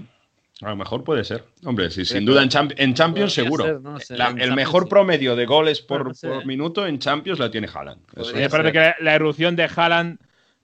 A 0.61 0.69
lo 0.69 0.75
mejor 0.75 1.03
puede 1.03 1.23
ser. 1.23 1.43
Hombre, 1.65 1.89
sí, 1.89 2.05
sin 2.05 2.23
duda 2.25 2.43
en, 2.43 2.49
Champ- 2.49 2.73
en 2.77 2.93
Champions 2.93 3.33
Podría 3.35 3.43
seguro. 3.45 3.63
ser, 3.65 3.81
no 3.81 3.99
sé, 3.99 4.15
La- 4.17 4.25
en 4.25 4.31
el 4.33 4.37
Champions 4.39 4.55
mejor 4.55 4.83
sí. 4.83 4.89
promedio 4.89 5.35
de 5.35 5.45
goles 5.45 5.81
por, 5.81 5.97
Bueno, 5.99 6.09
no 6.09 6.13
sé. 6.13 6.27
por 6.27 6.45
minuto 6.45 6.85
en 6.87 6.99
Champions 6.99 7.39
la 7.39 7.49
tiene 7.49 7.67
Haaland. 7.73 8.01
Me 8.15 8.21
es. 8.21 8.49
parece 8.49 8.49
ser. 8.49 8.71
que 8.71 8.79
la, 8.79 8.95
la 8.99 9.15
erupción 9.15 9.55
de 9.55 9.69
Haaland 9.75 10.19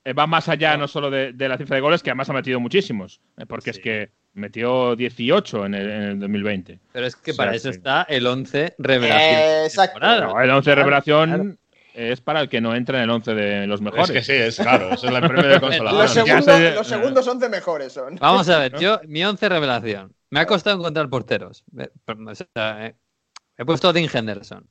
eh, 0.06 0.14
va 0.14 0.28
más 0.28 0.48
allá 0.50 0.78
no 0.78 0.88
solo 0.88 1.10
de, 1.10 1.34
de 1.34 1.50
la 1.50 1.58
cifra 1.58 1.76
de 1.76 1.82
goles, 1.82 2.02
que 2.04 2.10
además 2.12 2.30
ha 2.30 2.34
metido 2.34 2.60
muchísimos, 2.60 3.20
eh, 3.38 3.46
porque 3.46 3.72
es 3.72 3.80
que 3.80 4.12
metió 4.34 4.96
18 4.96 5.66
en 5.66 5.74
el, 5.74 5.90
en 5.90 6.02
el 6.04 6.20
2020. 6.20 6.80
Pero 6.94 7.06
es 7.08 7.16
que 7.16 7.32
O 7.32 7.34
sea, 7.34 7.46
para 7.46 7.56
eso 7.58 7.72
sí. 7.72 7.78
está 7.78 8.04
el 8.04 8.28
11 8.28 8.76
revelación. 8.78 9.32
Eh, 9.42 9.64
exacto. 9.66 10.00
No, 10.00 10.40
el 10.40 10.50
11 10.52 10.70
de 10.70 10.76
Claro, 10.76 10.82
revelación 10.84 11.60
es 11.98 12.22
para 12.22 12.42
el 12.42 12.50
que 12.50 12.62
no 12.62 12.76
entra 12.76 13.00
en 13.00 13.06
el 13.06 13.10
11 13.10 13.34
de 13.34 13.68
los 13.68 13.82
mejores. 13.82 14.10
Es 14.10 14.14
que 14.14 14.24
sí, 14.24 14.34
es 14.34 14.58
claro. 14.58 14.94
Eso 14.94 15.08
es 15.08 15.14
el 15.14 15.28
premio 15.28 15.48
de 15.48 15.60
consolador. 15.60 16.00
Los, 16.04 16.12
segundos, 16.12 16.60
los 16.76 16.88
segundos 16.88 17.28
11 17.28 17.50
mejores 17.50 17.94
son. 17.94 18.16
Vamos 18.16 18.48
a 18.50 18.60
ver, 18.60 18.78
yo, 18.80 19.00
mi 19.08 19.26
11 19.26 19.50
revelación. 19.50 20.14
Me 20.30 20.42
ha 20.42 20.46
costado 20.46 20.78
encontrar 20.78 21.10
porteros. 21.10 21.64
O 21.76 22.36
sea, 22.36 22.86
eh, 22.86 22.96
He 23.58 23.66
puesto 23.66 23.90
a 23.90 23.94
Dean 23.94 24.08
Henderson. 24.14 24.70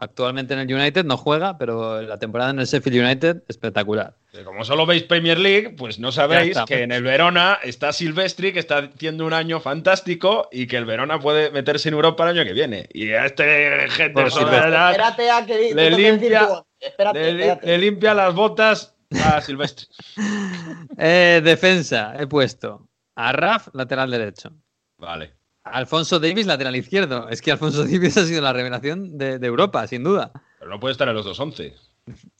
Actualmente 0.00 0.54
en 0.54 0.60
el 0.60 0.74
United 0.74 1.04
no 1.04 1.16
juega, 1.16 1.58
pero 1.58 2.00
la 2.02 2.18
temporada 2.18 2.50
en 2.50 2.58
el 2.58 2.66
Sheffield 2.66 3.04
United 3.04 3.42
espectacular. 3.48 4.16
Como 4.44 4.64
solo 4.64 4.86
veis 4.86 5.02
Premier 5.02 5.38
League, 5.38 5.70
pues 5.76 5.98
no 5.98 6.10
sabéis 6.10 6.56
que 6.66 6.82
en 6.84 6.92
el 6.92 7.02
Verona 7.02 7.58
está 7.62 7.92
Silvestri, 7.92 8.52
que 8.52 8.60
está 8.60 8.78
haciendo 8.78 9.26
un 9.26 9.32
año 9.34 9.60
fantástico 9.60 10.48
y 10.50 10.66
que 10.66 10.76
el 10.78 10.84
Verona 10.86 11.18
puede 11.18 11.50
meterse 11.50 11.88
en 11.88 11.94
Europa 11.94 12.24
el 12.30 12.38
año 12.38 12.44
que 12.46 12.52
viene. 12.54 12.88
Y 12.92 13.10
a 13.12 13.26
este 13.26 13.88
gente 13.90 14.24
le 14.24 14.70
da- 14.70 14.90
Espérate 14.92 15.30
a 15.30 15.44
que 15.46 15.74
le 15.74 15.90
limpia- 15.90 16.64
le, 16.80 16.86
espérate. 16.86 17.58
le 17.66 17.78
limpia 17.78 18.14
las 18.14 18.34
botas 18.34 18.96
a 19.24 19.40
Silvestri. 19.40 19.86
Eh, 20.98 21.40
defensa, 21.44 22.14
he 22.18 22.26
puesto 22.26 22.88
a 23.16 23.32
Raf, 23.32 23.68
lateral 23.74 24.10
derecho. 24.10 24.50
Vale. 24.98 25.34
Alfonso 25.72 26.18
Davis, 26.20 26.46
lateral 26.46 26.76
izquierdo. 26.76 27.28
Es 27.28 27.40
que 27.42 27.52
Alfonso 27.52 27.84
Davis 27.84 28.16
ha 28.16 28.24
sido 28.26 28.42
la 28.42 28.52
revelación 28.52 29.16
de, 29.18 29.38
de 29.38 29.46
Europa, 29.46 29.86
sin 29.86 30.04
duda. 30.04 30.30
Pero 30.58 30.70
no 30.70 30.78
puede 30.80 30.92
estar 30.92 31.08
en 31.08 31.14
los 31.14 31.24
dos 31.24 31.38
once. 31.40 31.74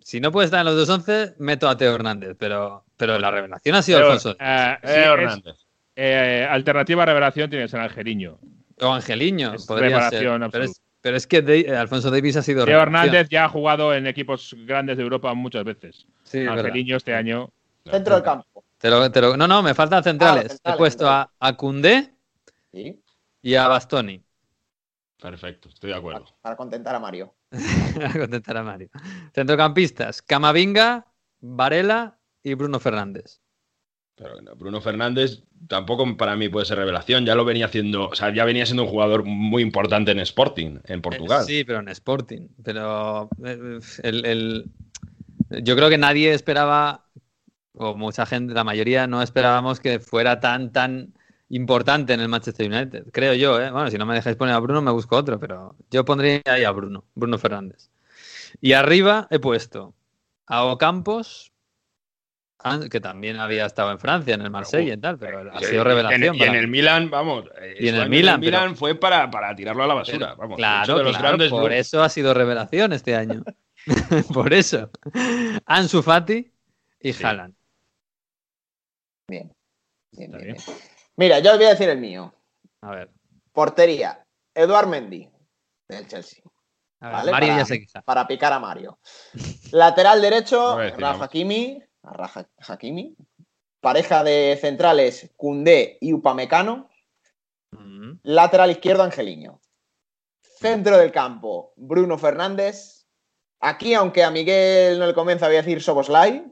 Si 0.02 0.20
no 0.20 0.32
puede 0.32 0.46
estar 0.46 0.60
en 0.60 0.66
los 0.66 0.76
dos 0.76 0.88
once, 0.88 1.34
meto 1.38 1.68
a 1.68 1.76
Teo 1.76 1.94
Hernández, 1.94 2.36
pero, 2.38 2.84
pero 2.96 3.18
la 3.18 3.30
revelación 3.30 3.76
ha 3.76 3.82
sido 3.82 3.98
Alfonso. 3.98 4.36
eh, 4.40 4.76
sí, 4.82 4.88
Eh, 4.88 5.00
es- 5.00 5.06
Hernández. 5.06 5.56
eh, 5.96 6.46
alternativa 6.50 7.02
a 7.02 7.06
revelación 7.06 7.48
tiene 7.50 7.64
que 7.66 7.68
ser 7.70 7.80
Angeliño. 7.80 8.38
O 8.80 8.92
Angeliño, 8.92 9.54
Es 9.54 9.66
podría 9.66 10.08
ser. 10.10 10.20
Pero 10.20 10.34
es, 10.36 10.42
absoluta. 10.42 10.80
pero 11.02 11.16
es 11.16 11.26
que 11.26 11.42
de- 11.42 11.76
Alfonso 11.76 12.10
Davis 12.10 12.36
ha 12.36 12.42
sido 12.42 12.64
Teo. 12.64 12.80
Hernández 12.80 13.28
ya 13.28 13.44
ha 13.44 13.48
jugado 13.48 13.94
en 13.94 14.06
equipos 14.06 14.56
grandes 14.64 14.96
de 14.96 15.02
Europa 15.02 15.32
muchas 15.34 15.64
veces. 15.64 16.06
Sí. 16.24 16.46
Angeliño 16.46 16.96
este 16.96 17.14
año. 17.14 17.50
Centro 17.88 18.14
del 18.14 18.24
campo. 18.24 18.64
Te 18.78 18.88
lo- 18.90 19.10
te 19.10 19.20
lo- 19.20 19.36
no, 19.36 19.46
no, 19.46 19.62
me 19.62 19.74
faltan 19.74 20.02
centrales. 20.02 20.44
Ah, 20.46 20.48
centrales, 20.48 20.74
He 20.74 20.78
puesto 20.78 21.08
a, 21.08 21.30
a 21.38 21.56
Sí, 22.72 22.98
y 23.42 23.54
a 23.54 23.68
Bastoni. 23.68 24.22
Perfecto, 25.20 25.68
estoy 25.68 25.90
de 25.90 25.96
acuerdo. 25.96 26.26
para 26.40 26.56
contentar 26.56 26.94
a 26.94 27.00
Mario. 27.00 27.34
a 27.52 28.18
contentar 28.18 28.56
a 28.56 28.62
Mario. 28.62 28.88
Centrocampistas: 29.34 30.22
Camavinga, 30.22 31.06
Varela 31.40 32.18
y 32.42 32.54
Bruno 32.54 32.80
Fernández. 32.80 33.40
Pero 34.16 34.34
bueno, 34.34 34.54
Bruno 34.54 34.80
Fernández 34.80 35.42
tampoco 35.66 36.16
para 36.16 36.36
mí 36.36 36.48
puede 36.48 36.66
ser 36.66 36.78
revelación. 36.78 37.24
Ya 37.24 37.34
lo 37.34 37.44
venía 37.44 37.66
haciendo, 37.66 38.08
o 38.08 38.14
sea, 38.14 38.32
ya 38.34 38.44
venía 38.44 38.66
siendo 38.66 38.84
un 38.84 38.90
jugador 38.90 39.24
muy 39.24 39.62
importante 39.62 40.10
en 40.10 40.20
Sporting, 40.20 40.78
en 40.84 41.00
Portugal. 41.00 41.42
Eh, 41.42 41.46
sí, 41.46 41.64
pero 41.64 41.80
en 41.80 41.88
Sporting. 41.88 42.48
Pero 42.62 43.28
eh, 43.44 43.80
el- 44.02 44.24
el- 44.26 44.70
yo 45.64 45.74
creo 45.76 45.88
que 45.88 45.98
nadie 45.98 46.32
esperaba, 46.34 47.06
o 47.74 47.94
mucha 47.94 48.26
gente, 48.26 48.54
la 48.54 48.64
mayoría 48.64 49.06
no 49.06 49.22
esperábamos 49.22 49.80
que 49.80 50.00
fuera 50.00 50.40
tan, 50.40 50.72
tan 50.72 51.14
importante 51.50 52.12
en 52.14 52.20
el 52.20 52.28
Manchester 52.28 52.66
United. 52.70 53.06
Creo 53.12 53.34
yo, 53.34 53.60
¿eh? 53.60 53.70
Bueno, 53.70 53.90
si 53.90 53.98
no 53.98 54.06
me 54.06 54.14
dejáis 54.14 54.36
poner 54.36 54.54
a 54.54 54.58
Bruno, 54.58 54.80
me 54.82 54.90
busco 54.90 55.16
otro, 55.16 55.38
pero 55.38 55.76
yo 55.90 56.04
pondría 56.04 56.40
ahí 56.46 56.64
a 56.64 56.70
Bruno, 56.70 57.04
Bruno 57.14 57.38
Fernández. 57.38 57.90
Y 58.60 58.72
arriba 58.72 59.26
he 59.30 59.38
puesto 59.38 59.94
a 60.46 60.64
Ocampos, 60.64 61.52
ah, 62.58 62.80
que 62.90 63.00
también 63.00 63.36
había 63.38 63.66
estado 63.66 63.90
en 63.92 63.98
Francia, 64.00 64.34
en 64.34 64.42
el 64.42 64.50
Marsella 64.50 64.94
y 64.94 64.96
tal, 64.96 65.18
pero 65.18 65.40
ha 65.52 65.60
Y- 65.60 65.64
sido 65.64 65.82
y- 65.82 65.84
revelación. 65.84 66.22
Y 66.22 66.26
en, 66.26 66.34
y 66.36 66.42
en 66.42 66.54
el 66.54 66.68
Milan, 66.68 67.10
vamos. 67.10 67.44
eh, 67.60 67.76
Y 67.80 67.88
en 67.88 67.94
el 67.96 68.08
Milan, 68.08 68.40
pero- 68.40 68.58
Milan 68.58 68.76
fue 68.76 68.94
para, 68.96 69.30
para 69.30 69.54
tirarlo 69.54 69.84
a 69.84 69.86
la 69.86 69.94
basura. 69.94 70.18
Pero- 70.30 70.36
vamos, 70.36 70.56
claro, 70.56 70.98
de 70.98 71.04
los 71.04 71.12
claro, 71.12 71.28
grandes 71.36 71.50
por 71.50 71.72
eso 71.72 72.02
ha 72.02 72.08
sido 72.08 72.34
revelación 72.34 72.92
este 72.92 73.14
año. 73.16 73.42
por 74.34 74.52
eso. 74.52 74.90
Ansu 75.66 76.02
Fati 76.02 76.52
y 77.00 77.12
Sí. 77.12 77.24
Haaland. 77.24 77.54
Bien. 79.28 79.52
Bien, 80.12 80.24
Está 80.34 80.44
bien, 80.44 80.56
bien. 80.56 80.76
Mira, 81.20 81.38
yo 81.40 81.50
os 81.52 81.58
voy 81.58 81.66
a 81.66 81.70
decir 81.70 81.90
el 81.90 81.98
mío. 81.98 82.32
A 82.80 82.92
ver. 82.92 83.10
Portería. 83.52 84.24
Eduard 84.54 84.88
Mendy, 84.88 85.28
del 85.86 86.08
Chelsea. 86.08 86.42
A 87.00 87.08
ver, 87.08 87.14
¿vale? 87.16 87.30
Mario 87.32 87.48
para, 87.50 87.60
ya 87.60 87.66
se 87.66 87.78
queja. 87.80 88.00
para 88.02 88.26
picar 88.26 88.54
a 88.54 88.58
Mario. 88.58 88.98
Lateral 89.70 90.22
derecho, 90.22 90.78
Rafa. 90.96 91.26
Hakimi. 91.26 91.82
Rafa 92.02 92.46
Hakimi. 92.66 93.14
Pareja 93.82 94.24
de 94.24 94.58
centrales, 94.58 95.30
Cundé 95.36 95.98
y 96.00 96.14
Upamecano. 96.14 96.88
Mm. 97.72 98.12
Lateral 98.22 98.70
izquierdo, 98.70 99.02
Angeliño. 99.02 99.60
Centro 100.40 100.96
del 100.96 101.12
campo, 101.12 101.74
Bruno 101.76 102.16
Fernández. 102.16 103.06
Aquí, 103.60 103.92
aunque 103.92 104.24
a 104.24 104.30
Miguel 104.30 104.98
no 104.98 105.06
le 105.06 105.12
convenza, 105.12 105.48
voy 105.48 105.56
a 105.56 105.62
decir 105.62 105.82
Soboslai. 105.82 106.50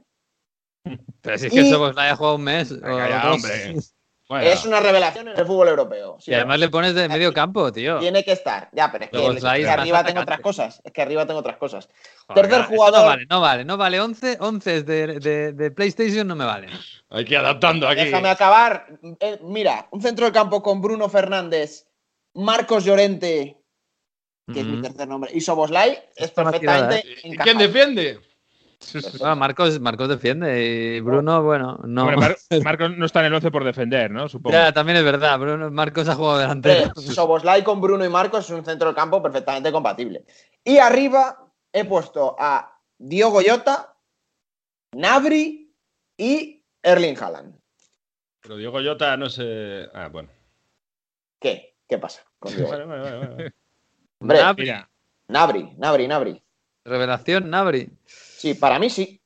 Pero 1.22 1.38
si 1.38 1.46
es 1.46 1.52
Y- 1.54 1.56
que 1.56 1.70
Soboslai 1.70 2.10
ha 2.10 2.16
jugado 2.16 2.36
un 2.36 2.44
mes. 2.44 2.78
Venga, 2.82 3.08
ya, 3.08 3.32
hombre. 3.32 3.74
Bueno, 4.28 4.46
Es 4.46 4.66
una 4.66 4.78
revelación 4.80 5.28
en 5.28 5.38
el 5.38 5.46
fútbol 5.46 5.68
europeo. 5.68 6.18
Y 6.26 6.34
además 6.34 6.58
le 6.60 6.68
pones 6.68 6.94
de 6.94 7.08
medio 7.08 7.32
campo, 7.32 7.72
tío. 7.72 7.98
Tiene 7.98 8.22
que 8.22 8.32
estar. 8.32 8.68
Ya, 8.72 8.92
pero 8.92 9.04
es 9.04 9.10
que, 9.10 9.26
es 9.62 9.68
arriba 9.68 10.04
tengo 10.04 10.20
otras 10.20 10.40
cosas. 10.40 10.82
Es 10.84 10.92
que 10.92 11.00
arriba 11.00 11.24
tengo 11.26 11.40
otras 11.40 11.56
cosas. 11.56 11.88
Joder, 12.26 12.46
tercer 12.48 12.66
jugador- 12.66 13.00
No 13.00 13.06
vale, 13.06 13.26
no 13.30 13.40
vale, 13.40 13.64
no 13.64 13.76
vale. 13.78 14.00
11, 14.00 14.36
11 14.40 14.82
de, 14.82 15.06
de, 15.18 15.52
de 15.54 15.70
PlayStation 15.70 16.28
no 16.28 16.36
me 16.36 16.44
valen. 16.44 16.68
hay 17.08 17.24
que 17.24 17.32
ir 17.34 17.38
adaptando 17.40 17.88
aquí. 17.88 18.04
Déjame 18.04 18.28
acabar. 18.28 18.86
Eh, 19.18 19.38
mira, 19.44 19.88
un 19.92 20.02
centro 20.02 20.26
del 20.26 20.34
campo 20.34 20.62
con 20.62 20.82
Bruno 20.82 21.08
Fernández, 21.08 21.86
Marcos 22.34 22.84
Llorente, 22.84 23.56
que 24.52 24.60
es 24.60 24.66
mi 24.66 24.82
tercer 24.82 25.08
nombre, 25.08 25.30
y 25.32 25.40
Soboslai, 25.40 25.98
es 26.16 26.30
perfectamente 26.30 27.02
¿Y 27.22 27.28
encajado. 27.32 27.44
quién 27.44 27.58
defiende? 27.58 28.20
Bueno, 29.18 29.36
Marcos, 29.36 29.80
Marcos 29.80 30.08
defiende 30.08 30.64
y 30.64 31.00
Bruno, 31.00 31.42
bueno, 31.42 31.78
no. 31.84 32.04
Mar- 32.16 32.36
Marcos 32.64 32.96
no 32.96 33.06
está 33.06 33.20
en 33.20 33.26
el 33.26 33.34
11 33.34 33.50
por 33.50 33.64
defender, 33.64 34.10
¿no? 34.10 34.28
Supongo. 34.28 34.56
Ya, 34.56 34.72
también 34.72 34.98
es 34.98 35.04
verdad. 35.04 35.38
Bruno, 35.38 35.70
Marcos 35.70 36.08
ha 36.08 36.14
jugado 36.14 36.38
delantero. 36.38 36.92
Hombre, 36.96 37.12
Soboslai 37.14 37.64
con 37.64 37.80
Bruno 37.80 38.04
y 38.04 38.08
Marcos 38.08 38.44
es 38.44 38.50
un 38.50 38.64
centro 38.64 38.86
del 38.88 38.94
campo 38.94 39.22
perfectamente 39.22 39.72
compatible. 39.72 40.24
Y 40.64 40.78
arriba 40.78 41.52
he 41.72 41.84
puesto 41.84 42.36
a 42.38 42.80
Diogo 42.96 43.40
Jota, 43.46 43.94
Nabri 44.92 45.74
y 46.16 46.64
Erling 46.82 47.16
Haaland. 47.20 47.58
Pero 48.40 48.56
Diego 48.56 48.78
Jota 48.82 49.16
no 49.16 49.28
sé. 49.28 49.88
Ah, 49.92 50.08
bueno. 50.08 50.30
¿Qué? 51.40 51.76
¿Qué 51.88 51.98
pasa? 51.98 52.22
con 52.38 52.54
Diogo? 52.54 52.70
Vale, 52.70 52.84
vale, 52.84 53.02
vale, 53.02 53.18
vale. 53.18 53.52
Hombre, 54.20 54.38
Nabri, 55.28 55.74
Nabri, 55.76 56.08
Nabri. 56.08 56.42
Revelación, 56.84 57.50
Nabri. 57.50 57.90
Sí, 58.39 58.55
para 58.55 58.78
mí 58.78 58.89
sí. 58.89 59.20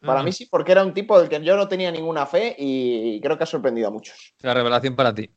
Para 0.00 0.20
Ah. 0.20 0.22
mí 0.22 0.32
sí, 0.32 0.46
porque 0.46 0.72
era 0.72 0.82
un 0.82 0.92
tipo 0.94 1.18
del 1.18 1.28
que 1.28 1.42
yo 1.42 1.56
no 1.56 1.68
tenía 1.68 1.90
ninguna 1.90 2.26
fe 2.26 2.54
y 2.58 3.20
creo 3.20 3.36
que 3.38 3.44
ha 3.44 3.46
sorprendido 3.46 3.88
a 3.88 3.90
muchos. 3.90 4.34
La 4.40 4.52
revelación 4.54 4.96
para 4.96 5.14
ti. 5.14 5.30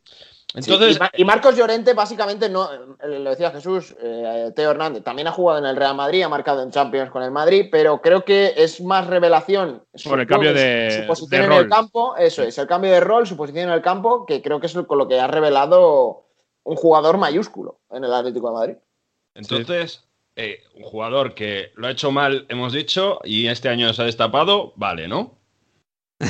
Entonces, 0.53 0.91
Sí, 0.91 0.95
y, 0.95 0.99
Ma- 0.99 1.11
y 1.13 1.25
Marcos 1.25 1.55
Llorente, 1.57 1.93
básicamente, 1.93 2.49
no, 2.49 2.71
eh, 2.73 3.19
lo 3.19 3.29
decía 3.29 3.51
Jesús, 3.51 3.93
eh, 4.01 4.51
Teo 4.55 4.71
Hernández, 4.71 5.03
también 5.03 5.27
ha 5.27 5.31
jugado 5.33 5.59
en 5.59 5.65
el 5.65 5.75
Real 5.75 5.95
Madrid, 5.95 6.23
ha 6.23 6.29
marcado 6.29 6.63
en 6.63 6.71
Champions 6.71 7.11
con 7.11 7.21
el 7.23 7.31
Madrid, 7.31 7.67
pero 7.69 8.01
creo 8.01 8.23
que 8.23 8.53
es 8.55 8.79
más 8.81 9.07
revelación. 9.07 9.83
Por 10.05 10.19
el 10.21 10.27
cambio 10.27 10.53
de- 10.53 10.99
Su 11.01 11.07
posición 11.07 11.41
de 11.41 11.45
en 11.47 11.51
el 11.53 11.69
campo, 11.69 12.15
eso 12.15 12.43
es, 12.43 12.57
el 12.57 12.67
cambio 12.67 12.91
de 12.91 13.01
rol, 13.01 13.27
su 13.27 13.35
posición 13.35 13.65
en 13.69 13.75
el 13.75 13.81
campo, 13.81 14.25
que 14.25 14.41
creo 14.41 14.59
que 14.61 14.67
es 14.67 14.73
con 14.73 14.97
lo 14.97 15.07
que 15.07 15.19
ha 15.19 15.27
revelado 15.27 16.25
un 16.63 16.75
jugador 16.77 17.17
mayúsculo 17.17 17.79
en 17.91 18.03
el 18.05 18.13
Atlético 18.13 18.47
de 18.49 18.53
Madrid. 18.53 18.75
entonces 19.35 20.03
eh, 20.37 20.63
un 20.75 20.83
jugador 20.83 21.33
que 21.33 21.71
lo 21.75 21.87
ha 21.87 21.91
hecho 21.91 22.11
mal, 22.11 22.45
hemos 22.49 22.71
dicho, 22.71 23.19
y 23.23 23.47
este 23.47 23.67
año 23.69 23.91
se 23.93 24.01
ha 24.01 24.05
destapado, 24.05 24.71
vale, 24.77 25.07
¿no? 25.07 25.37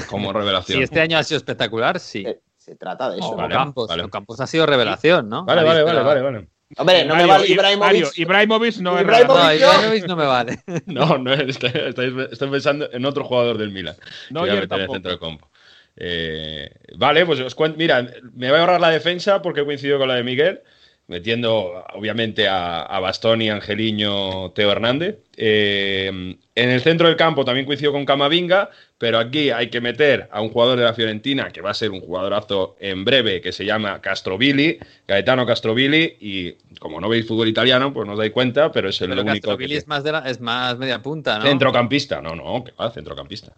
Como 0.09 0.33
revelación. 0.33 0.77
Si 0.79 0.83
este 0.83 0.99
año 1.01 1.17
ha 1.17 1.23
sido 1.23 1.37
espectacular, 1.37 1.99
sí. 1.99 2.23
Eh, 2.25 2.39
Se 2.57 2.75
trata 2.75 3.09
de 3.09 3.19
eso. 3.19 3.29
O 3.31 3.35
vale, 3.35 3.53
Campos. 3.53 3.87
vale. 3.87 4.09
Campos 4.09 4.39
ha 4.41 4.47
sido 4.47 4.65
revelación, 4.65 5.29
¿no? 5.29 5.45
Vale, 5.45 5.63
vale, 5.63 5.83
vale, 5.83 6.01
vale, 6.01 6.21
vale. 6.21 6.47
Hombre, 6.77 7.05
no 7.05 7.15
me 7.15 7.25
vale 7.25 7.47
Ibrahimovic. 7.47 8.17
Ibrahimovic 8.17 8.77
no 8.79 8.99
Ibrahimovic- 8.99 9.27
No. 9.27 9.53
Ibrahimovic 9.53 10.05
no 10.07 10.15
me 10.17 10.25
vale. 10.25 10.59
No, 10.85 11.17
no, 11.17 11.33
estáis- 11.33 12.29
estoy 12.31 12.49
pensando 12.49 12.89
en 12.91 13.05
otro 13.05 13.23
jugador 13.23 13.57
del 13.57 13.71
Milan. 13.71 13.95
No, 14.31 14.45
yo 14.45 14.53
el 14.53 14.67
tampoco. 14.67 14.93
centro 14.93 15.11
del 15.11 15.19
campo. 15.19 15.49
Eh, 15.95 16.69
vale, 16.97 17.25
pues 17.25 17.39
os 17.39 17.55
cuento. 17.55 17.77
Mira, 17.77 18.05
me 18.33 18.49
voy 18.49 18.57
a 18.57 18.61
ahorrar 18.61 18.81
la 18.81 18.89
defensa 18.89 19.41
porque 19.41 19.61
he 19.61 19.65
coincidido 19.65 19.97
con 19.97 20.09
la 20.09 20.15
de 20.15 20.23
Miguel, 20.23 20.61
metiendo 21.07 21.85
obviamente 21.93 22.47
a, 22.47 22.81
a 22.81 22.99
Bastoni, 22.99 23.49
Angeliño, 23.49 24.51
Teo 24.51 24.71
Hernández. 24.71 25.17
Eh, 25.37 26.07
en 26.55 26.69
el 26.69 26.81
centro 26.81 27.07
del 27.07 27.15
campo 27.15 27.45
también 27.45 27.65
coincido 27.65 27.91
con 27.93 28.05
Camavinga, 28.05 28.69
pero 28.97 29.17
aquí 29.19 29.49
hay 29.51 29.69
que 29.69 29.79
meter 29.79 30.27
a 30.31 30.41
un 30.41 30.49
jugador 30.49 30.77
de 30.77 30.83
la 30.85 30.93
Fiorentina 30.93 31.49
que 31.51 31.61
va 31.61 31.69
a 31.69 31.73
ser 31.75 31.91
un 31.91 32.01
jugadorazo 32.01 32.75
en 32.79 33.05
breve, 33.05 33.39
que 33.41 33.51
se 33.51 33.63
llama 33.63 34.01
Castrovilli, 34.01 34.79
Gaetano 35.07 35.45
Castrovilli, 35.45 36.17
y 36.19 36.51
como 36.79 36.99
no 36.99 37.07
veis 37.07 37.27
fútbol 37.27 37.47
italiano, 37.47 37.93
pues 37.93 38.05
no 38.05 38.13
os 38.13 38.19
dais 38.19 38.31
cuenta, 38.31 38.71
pero 38.71 38.89
es 38.89 38.99
el 39.01 39.09
Pero 39.09 39.21
único 39.21 39.35
Castrovilli 39.35 39.71
que- 39.73 39.77
es 39.77 39.87
más, 39.87 40.03
de 40.03 40.11
la- 40.11 40.29
es 40.29 40.41
más 40.41 40.77
media 40.77 41.01
punta, 41.01 41.37
¿no? 41.39 41.45
Centrocampista, 41.45 42.21
no, 42.21 42.35
no, 42.35 42.63
que 42.63 42.71
va, 42.71 42.91
centrocampista. 42.91 43.53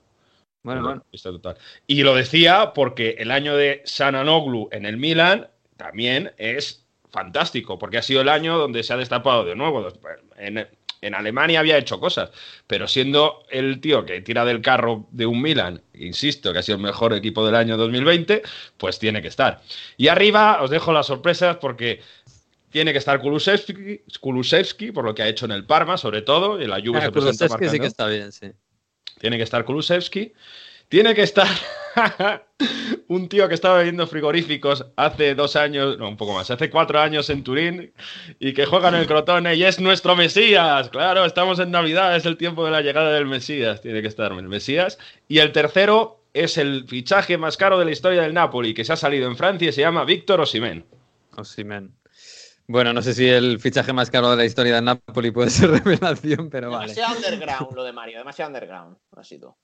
Bueno, 0.62 0.82
bueno. 0.84 1.04
Total. 1.24 1.56
Y 1.88 2.04
lo 2.04 2.14
decía 2.16 2.74
porque 2.76 3.16
el 3.18 3.32
año 3.32 3.56
de 3.56 3.82
Sananoglu 3.86 4.68
en 4.74 4.86
el 4.86 4.97
Milan 4.97 5.47
también 5.78 6.34
es 6.38 6.86
fantástico, 7.12 7.80
porque 7.80 7.97
ha 7.97 8.01
sido 8.01 8.22
el 8.22 8.30
año 8.30 8.57
donde 8.57 8.84
se 8.84 8.93
ha 8.93 8.97
destapado 8.97 9.45
de 9.45 9.55
nuevo. 9.55 9.88
En, 10.38 10.68
en 11.01 11.16
Alemania 11.16 11.60
había 11.60 11.78
hecho 11.78 11.99
cosas, 11.99 12.32
pero 12.68 12.88
siendo 12.88 13.43
el 13.49 13.80
tío 13.80 14.05
que 14.05 14.22
tira 14.22 14.45
del 14.45 14.62
carro 14.62 15.07
de 15.12 15.26
un 15.26 15.41
Milan, 15.41 15.82
insisto, 15.93 16.51
que 16.51 16.60
ha 16.60 16.64
sido 16.64 16.78
el 16.78 16.84
mejor 16.84 17.14
equipo 17.14 17.45
del 17.45 17.55
año 17.55 17.78
2020, 17.78 18.41
pues 18.78 18.99
tiene 18.99 19.22
que 19.22 19.30
estar. 19.30 19.62
Y 19.97 20.07
arriba 20.07 20.62
os 20.62 20.70
dejo 20.70 20.91
las 20.91 21.07
sorpresas 21.07 21.57
porque 21.57 22.01
tiene 22.70 22.91
que 22.91 22.99
estar 22.99 23.20
Kulusevski, 23.22 24.01
Kulusevski, 24.20 24.91
por 24.91 25.05
lo 25.05 25.16
que 25.16 25.24
ha 25.24 25.28
hecho 25.28 25.45
en 25.45 25.51
el 25.51 25.66
Parma, 25.66 25.97
sobre 25.97 26.22
todo, 26.22 26.62
y 26.62 26.68
la 26.68 26.80
Juve 26.80 26.99
Ah, 26.99 27.05
se 27.05 27.12
presenta 27.12 27.47
Kulusevski 27.47 27.70
sí 27.70 27.80
que 27.80 27.88
está 27.88 28.07
bien, 28.07 28.32
sí. 28.32 28.51
Tiene 29.20 29.38
que 29.38 29.43
estar 29.43 29.66
Kulusevski. 29.66 30.34
Tiene 30.89 31.13
que 31.13 31.21
estar 31.21 31.47
un 33.07 33.29
tío 33.29 33.47
que 33.47 33.53
estaba 33.53 33.77
bebiendo 33.77 34.07
frigoríficos 34.07 34.87
hace 34.95 35.35
dos 35.35 35.55
años, 35.55 35.99
no, 35.99 36.09
un 36.09 36.17
poco 36.17 36.33
más, 36.33 36.49
hace 36.49 36.71
cuatro 36.71 36.99
años 36.99 37.29
en 37.29 37.43
Turín 37.43 37.93
y 38.39 38.53
que 38.53 38.65
juega 38.65 38.89
en 38.89 38.95
el 38.95 39.05
Crotone 39.05 39.55
y 39.55 39.63
es 39.63 39.79
nuestro 39.79 40.15
Mesías. 40.15 40.89
Claro, 40.89 41.25
estamos 41.25 41.59
en 41.59 41.69
Navidad, 41.69 42.15
es 42.15 42.25
el 42.25 42.37
tiempo 42.37 42.65
de 42.65 42.71
la 42.71 42.81
llegada 42.81 43.11
del 43.11 43.27
Mesías. 43.27 43.81
Tiene 43.81 44.01
que 44.01 44.07
estar 44.07 44.31
el 44.31 44.47
Mesías. 44.47 44.97
Y 45.27 45.37
el 45.39 45.51
tercero 45.51 46.23
es 46.33 46.57
el 46.57 46.87
fichaje 46.87 47.37
más 47.37 47.55
caro 47.55 47.77
de 47.77 47.85
la 47.85 47.91
historia 47.91 48.23
del 48.23 48.33
Napoli, 48.33 48.73
que 48.73 48.83
se 48.83 48.93
ha 48.93 48.97
salido 48.97 49.27
en 49.27 49.37
Francia 49.37 49.69
y 49.69 49.73
se 49.73 49.81
llama 49.81 50.05
Víctor 50.05 50.41
Osimén. 50.41 50.85
Osimhen. 51.35 51.95
Bueno, 52.67 52.93
no 52.93 53.01
sé 53.03 53.13
si 53.13 53.27
el 53.27 53.59
fichaje 53.59 53.93
más 53.93 54.09
caro 54.09 54.31
de 54.31 54.37
la 54.37 54.45
historia 54.45 54.75
de 54.75 54.81
Napoli 54.81 55.29
puede 55.29 55.51
ser 55.51 55.69
revelación, 55.83 56.49
pero 56.49 56.71
vale. 56.71 56.93
Demasiado 56.93 57.15
underground 57.15 57.75
lo 57.75 57.83
de 57.83 57.93
Mario, 57.93 58.17
demasiado 58.17 58.49
underground 58.49 58.97
ha 59.15 59.23
sido. 59.23 59.57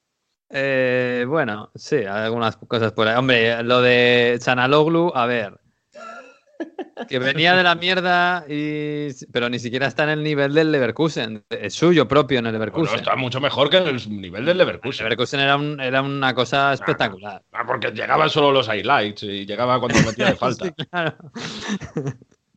Eh, 0.57 1.25
bueno, 1.27 1.69
sí, 1.75 2.05
algunas 2.05 2.55
cosas 2.55 2.93
por 2.93 3.07
ahí. 3.09 3.17
Hombre, 3.17 3.61
lo 3.63 3.81
de 3.81 4.37
Chanaloglu, 4.39 5.11
a 5.13 5.25
ver. 5.25 5.59
Que 7.09 7.19
venía 7.19 7.53
de 7.53 7.63
la 7.63 7.75
mierda, 7.75 8.45
y... 8.47 9.09
pero 9.33 9.49
ni 9.49 9.59
siquiera 9.59 9.87
está 9.87 10.03
en 10.03 10.11
el 10.11 10.23
nivel 10.23 10.53
del 10.53 10.71
Leverkusen. 10.71 11.43
Es 11.49 11.73
suyo 11.73 12.07
propio 12.07 12.39
en 12.39 12.45
el 12.45 12.53
Bueno, 12.53 12.65
Leverkusen. 12.67 12.99
está 12.99 13.17
mucho 13.17 13.41
mejor 13.41 13.69
que 13.69 13.77
el 13.79 13.97
nivel 14.21 14.45
del 14.45 14.53
el 14.53 14.57
Leverkusen. 14.59 15.03
Leverkusen 15.03 15.41
era, 15.41 15.57
un- 15.57 15.81
era 15.81 16.01
una 16.01 16.33
cosa 16.33 16.71
espectacular. 16.71 17.41
Ah, 17.51 17.65
porque 17.67 17.91
llegaban 17.91 18.29
solo 18.29 18.53
los 18.53 18.69
highlights 18.69 19.23
y 19.23 19.45
llegaba 19.45 19.77
cuando 19.81 19.99
metía 20.03 20.27
de 20.27 20.35
falta. 20.37 20.65
Sí, 20.65 20.71
claro. 20.89 21.15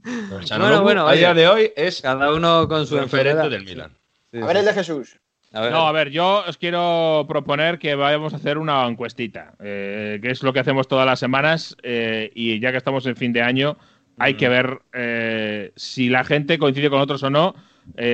El 0.05 0.45
Chanaloglu, 0.45 0.83
bueno, 0.83 1.09
a 1.09 1.15
día 1.15 1.35
de 1.35 1.49
hoy 1.49 1.73
es 1.75 2.01
Cada 2.01 2.33
uno 2.33 2.69
con 2.69 2.87
su 2.87 2.97
referente 2.97 3.31
enfermedad. 3.43 3.51
del 3.51 3.65
Milan. 3.65 3.97
Sí, 4.33 4.39
A 4.41 4.47
ver 4.47 4.59
el 4.59 4.65
de 4.67 4.73
Jesús. 4.75 5.19
A 5.53 5.63
ver. 5.63 5.73
No, 5.73 5.87
a 5.87 5.93
ver, 5.93 6.11
yo 6.11 6.45
os 6.47 6.59
quiero 6.59 7.25
proponer 7.27 7.79
que 7.79 7.95
vayamos 7.95 8.35
a 8.35 8.37
hacer 8.37 8.59
una 8.59 8.87
encuestita, 8.87 9.55
eh, 9.61 10.19
que 10.21 10.31
es 10.31 10.43
lo 10.43 10.53
que 10.53 10.61
hacemos 10.61 10.89
todas 10.89 11.07
las 11.07 11.19
semanas 11.19 11.75
eh, 11.83 12.31
y 12.35 12.61
ya 12.61 12.71
que 12.71 12.77
estamos 12.77 13.07
en 13.07 13.17
fin 13.17 13.33
de 13.33 13.41
año, 13.41 13.79
hay 14.19 14.35
que 14.35 14.49
ver 14.49 14.83
eh, 14.93 15.73
si 15.75 16.11
la 16.11 16.25
gente 16.25 16.59
coincide 16.59 16.91
con 16.91 17.01
otros 17.01 17.23
o 17.23 17.31
no, 17.31 17.55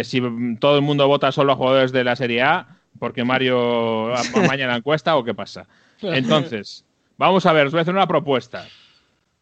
si 0.04 0.20
mm, 0.20 0.58
todo 0.58 0.76
el 0.76 0.82
mundo 0.82 1.08
vota 1.08 1.32
solo 1.32 1.52
a 1.52 1.56
jugadores 1.56 1.90
de 1.90 2.04
la 2.04 2.14
Serie 2.14 2.42
A, 2.42 2.68
porque 3.00 3.24
Mario 3.24 4.14
amaña 4.36 4.68
la 4.68 4.76
encuesta 4.76 5.16
o 5.16 5.24
qué 5.24 5.34
pasa. 5.34 5.66
Entonces, 6.02 6.84
vamos 7.16 7.46
a 7.46 7.52
ver, 7.52 7.66
os 7.66 7.72
voy 7.72 7.80
a 7.80 7.82
hacer 7.82 7.94
una 7.94 8.06
propuesta. 8.06 8.68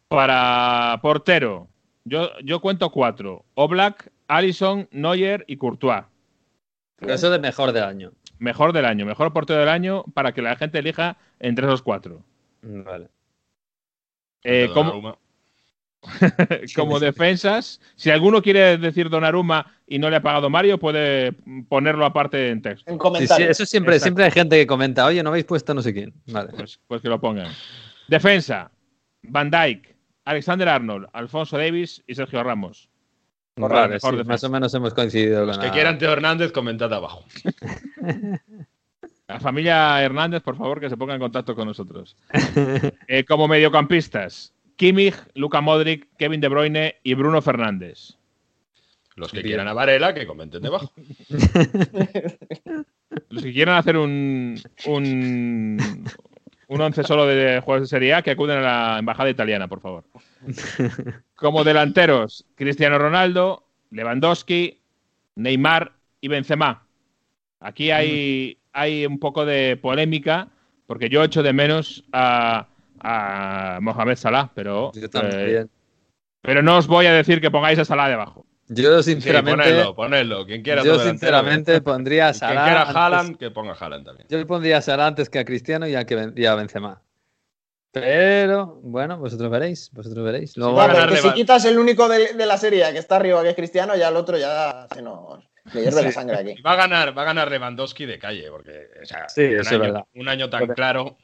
Para 0.08 0.98
portero, 1.02 1.68
yo, 2.04 2.30
yo 2.42 2.60
cuento 2.60 2.90
cuatro. 2.90 3.44
Oblak, 3.54 4.10
Allison, 4.28 4.88
Neuer 4.92 5.44
y 5.46 5.56
Courtois. 5.56 6.04
Pero 7.02 7.14
eso 7.14 7.30
de 7.30 7.38
mejor 7.38 7.72
del 7.72 7.84
año. 7.84 8.12
Mejor 8.38 8.72
del 8.72 8.86
año, 8.86 9.04
mejor 9.04 9.32
portero 9.32 9.60
del 9.60 9.68
año 9.68 10.04
para 10.14 10.32
que 10.32 10.42
la 10.42 10.56
gente 10.56 10.78
elija 10.78 11.16
entre 11.40 11.66
esos 11.66 11.82
cuatro. 11.82 12.24
Vale. 12.62 13.08
Eh, 14.44 14.68
como, 16.74 16.98
defensas, 16.98 17.80
si 17.94 18.10
alguno 18.10 18.42
quiere 18.42 18.76
decir 18.78 19.08
Donnarumma 19.08 19.72
y 19.86 19.98
no 19.98 20.10
le 20.10 20.16
ha 20.16 20.22
pagado 20.22 20.50
Mario, 20.50 20.78
puede 20.78 21.32
ponerlo 21.68 22.04
aparte 22.04 22.50
en 22.50 22.62
texto. 22.62 22.90
En 22.90 22.94
Sí, 22.94 22.98
comentarios. 22.98 23.36
sí, 23.36 23.50
eso 23.50 23.66
siempre, 23.66 23.94
Exacto. 23.94 24.04
siempre 24.06 24.24
hay 24.24 24.30
gente 24.32 24.56
que 24.56 24.66
comenta, 24.66 25.06
oye, 25.06 25.22
no 25.22 25.30
habéis 25.30 25.44
puesto 25.44 25.74
no 25.74 25.82
sé 25.82 25.92
quién. 25.92 26.12
Vale. 26.26 26.50
Pues, 26.56 26.80
pues 26.88 27.02
que 27.02 27.08
lo 27.08 27.20
pongan. 27.20 27.52
Defensa, 28.08 28.70
Van 29.22 29.50
Dyke, 29.50 29.94
Alexander 30.24 30.68
Arnold, 30.68 31.06
Alfonso 31.12 31.56
Davis 31.56 32.02
y 32.06 32.14
Sergio 32.14 32.42
Ramos. 32.42 32.88
Vale, 33.56 34.00
sí, 34.00 34.06
más 34.26 34.42
o 34.44 34.50
menos 34.50 34.72
hemos 34.74 34.94
coincidido 34.94 35.44
Los 35.44 35.56
con 35.56 35.62
que 35.62 35.68
la- 35.68 35.72
quieran 35.74 35.98
Teo 35.98 36.12
Hernández, 36.12 36.52
comentad 36.52 36.92
abajo. 36.92 37.24
La 39.28 39.40
familia 39.40 40.02
Hernández, 40.02 40.42
por 40.42 40.56
favor, 40.56 40.80
que 40.80 40.90
se 40.90 40.96
ponga 40.96 41.14
en 41.14 41.20
contacto 41.20 41.54
con 41.54 41.66
nosotros. 41.68 42.16
Eh, 43.08 43.24
como 43.24 43.48
mediocampistas, 43.48 44.52
Kimmich, 44.76 45.14
Luka 45.34 45.60
Modric, 45.60 46.08
Kevin 46.16 46.40
De 46.40 46.48
Bruyne 46.48 46.96
y 47.02 47.14
Bruno 47.14 47.42
Fernández. 47.42 48.14
Los 49.16 49.30
que 49.30 49.38
Bien. 49.38 49.48
quieran 49.48 49.68
a 49.68 49.74
Varela, 49.74 50.14
que 50.14 50.26
comenten 50.26 50.62
debajo. 50.62 50.90
Los 53.28 53.42
que 53.42 53.52
quieran 53.52 53.76
hacer 53.76 53.98
un, 53.98 54.58
un, 54.86 55.76
un 56.72 56.80
once 56.80 57.04
solo 57.04 57.26
de 57.26 57.60
juegos 57.60 57.82
de 57.82 57.86
Serie 57.86 58.14
A, 58.14 58.22
que 58.22 58.30
acuden 58.30 58.58
a 58.58 58.62
la 58.92 58.98
embajada 58.98 59.28
italiana, 59.28 59.68
por 59.68 59.80
favor. 59.80 60.04
Como 61.34 61.64
delanteros, 61.64 62.46
Cristiano 62.54 62.98
Ronaldo, 62.98 63.68
Lewandowski, 63.90 64.80
Neymar 65.36 65.92
y 66.20 66.28
Benzema. 66.28 66.86
Aquí 67.60 67.90
hay, 67.90 68.58
hay 68.72 69.04
un 69.04 69.18
poco 69.18 69.44
de 69.44 69.76
polémica, 69.76 70.48
porque 70.86 71.10
yo 71.10 71.22
echo 71.22 71.42
de 71.42 71.52
menos 71.52 72.04
a, 72.12 72.66
a 73.00 73.78
Mohamed 73.82 74.16
Salah, 74.16 74.50
pero, 74.54 74.92
Yo 74.92 75.08
eh, 75.22 75.66
pero 76.40 76.62
no 76.62 76.78
os 76.78 76.86
voy 76.86 77.06
a 77.06 77.12
decir 77.12 77.40
que 77.40 77.50
pongáis 77.50 77.78
a 77.78 77.84
Salah 77.84 78.08
debajo. 78.08 78.46
Yo, 78.68 79.02
Sí, 79.02 79.12
sinceramente, 79.12 79.62
ponedlo, 79.64 79.94
ponedlo. 79.94 80.46
Quien 80.46 80.62
quiera 80.62 80.82
yo 80.82 80.92
delantero, 80.92 81.10
sinceramente 81.18 81.80
pondría 81.80 82.28
a 82.28 82.30
y 82.30 82.32
Quien 82.32 82.38
Salah. 82.40 82.64
quiera 82.64 82.80
antes- 82.82 82.96
Haaland, 82.96 83.36
que 83.36 83.50
ponga 83.50 83.72
Haaland 83.78 84.04
también. 84.06 84.28
Yo 84.30 84.46
pondría 84.46 84.78
a 84.78 84.82
Salah 84.82 85.06
antes 85.08 85.28
que 85.28 85.38
a 85.40 85.44
Cristiano 85.44 85.86
y 85.86 85.94
a, 85.94 86.04
que, 86.04 86.32
y 86.36 86.46
a 86.46 86.54
Benzema. 86.54 87.02
Pero, 87.90 88.80
bueno, 88.82 89.18
vosotros 89.18 89.50
veréis, 89.50 89.90
vosotros 89.92 90.24
veréis. 90.24 90.56
Luego 90.56 90.78
que 91.08 91.16
si 91.18 91.30
quitas 91.32 91.64
el 91.66 91.78
único 91.78 92.08
de, 92.08 92.32
de 92.32 92.46
la 92.46 92.56
serie 92.56 92.90
que 92.92 92.98
está 92.98 93.16
arriba, 93.16 93.42
que 93.42 93.50
es 93.50 93.54
Cristiano, 93.56 93.94
ya 93.96 94.08
el 94.08 94.16
otro 94.16 94.38
ya 94.38 94.86
se 94.94 95.02
nos 95.02 95.46
le 95.74 95.82
hierve 95.82 96.02
la 96.02 96.12
sangre 96.12 96.36
aquí. 96.38 96.54
Y 96.58 96.62
va 96.62 96.72
a 96.72 96.76
ganar, 96.76 97.16
va 97.16 97.22
a 97.22 97.24
ganar 97.26 97.50
Lewandowski 97.50 98.06
de 98.06 98.18
calle, 98.18 98.50
porque 98.50 98.86
o 99.02 99.04
sea, 99.04 99.28
Sí, 99.28 99.42
un, 99.42 99.52
eso 99.52 99.60
es 99.60 99.68
año, 99.72 99.78
verdad. 99.80 100.04
un 100.14 100.28
año 100.28 100.48
tan 100.48 100.66
claro. 100.68 101.18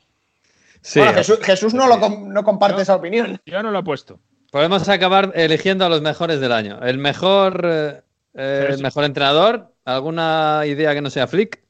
sí, 0.82 0.98
Bueno, 1.00 1.14
Jesús, 1.14 1.38
Jesús 1.42 1.72
no, 1.72 1.86
lo 1.86 1.96
no 1.96 2.44
comparte 2.44 2.82
esa 2.82 2.96
opinión. 2.96 3.40
Yo 3.46 3.62
no 3.62 3.70
lo 3.70 3.78
he 3.78 3.82
puesto. 3.84 4.20
Podemos 4.50 4.88
acabar 4.88 5.32
eligiendo 5.34 5.84
a 5.84 5.88
los 5.88 6.02
mejores 6.02 6.40
del 6.40 6.52
año. 6.52 6.80
El 6.82 6.98
mejor, 6.98 7.62
eh, 7.64 7.88
eh, 7.98 8.02
Pero 8.32 8.68
el 8.68 8.76
sí. 8.76 8.82
mejor 8.82 9.04
entrenador. 9.04 9.72
¿Alguna 9.84 10.62
idea 10.66 10.94
que 10.94 11.00
no 11.00 11.10
sea 11.10 11.26
Flick? 11.26 11.62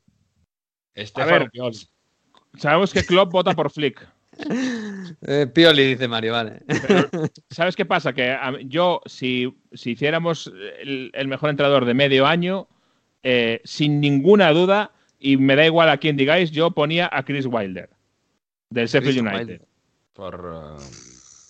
Ver. 1.16 1.51
Pioli. 1.51 1.79
Sabemos 2.57 2.93
que 2.93 3.05
Klopp 3.05 3.33
vota 3.33 3.53
por 3.55 3.70
Flick. 3.70 4.07
Eh, 5.26 5.47
Pioli, 5.53 5.85
dice 5.85 6.07
Mario, 6.07 6.33
vale. 6.33 6.61
¿Sabes 7.51 7.74
qué 7.74 7.85
pasa? 7.87 8.12
Que 8.12 8.31
a 8.31 8.53
yo, 8.61 9.01
si, 9.07 9.53
si 9.72 9.93
hiciéramos 9.93 10.53
el, 10.81 11.11
el 11.14 11.29
mejor 11.29 11.49
entrenador 11.51 11.87
de 11.87 11.95
medio 11.95 12.26
año, 12.26 12.68
eh, 13.22 13.61
sin 13.64 14.01
ninguna 14.01 14.53
duda, 14.53 14.93
y 15.18 15.39
me 15.39 15.57
da 15.57 15.66
igual 15.66 15.89
a 15.89 15.97
quién 15.97 16.16
digáis, 16.16 16.51
yo 16.51 16.70
ponía 16.70 17.09
a 17.12 17.24
Chris 17.24 17.47
Wilder, 17.47 17.91
del 18.70 18.87
Sheffield 18.87 19.20
United. 19.20 19.39
Wilder. 19.39 19.62
Por, 20.12 20.47
uh, 20.47 21.07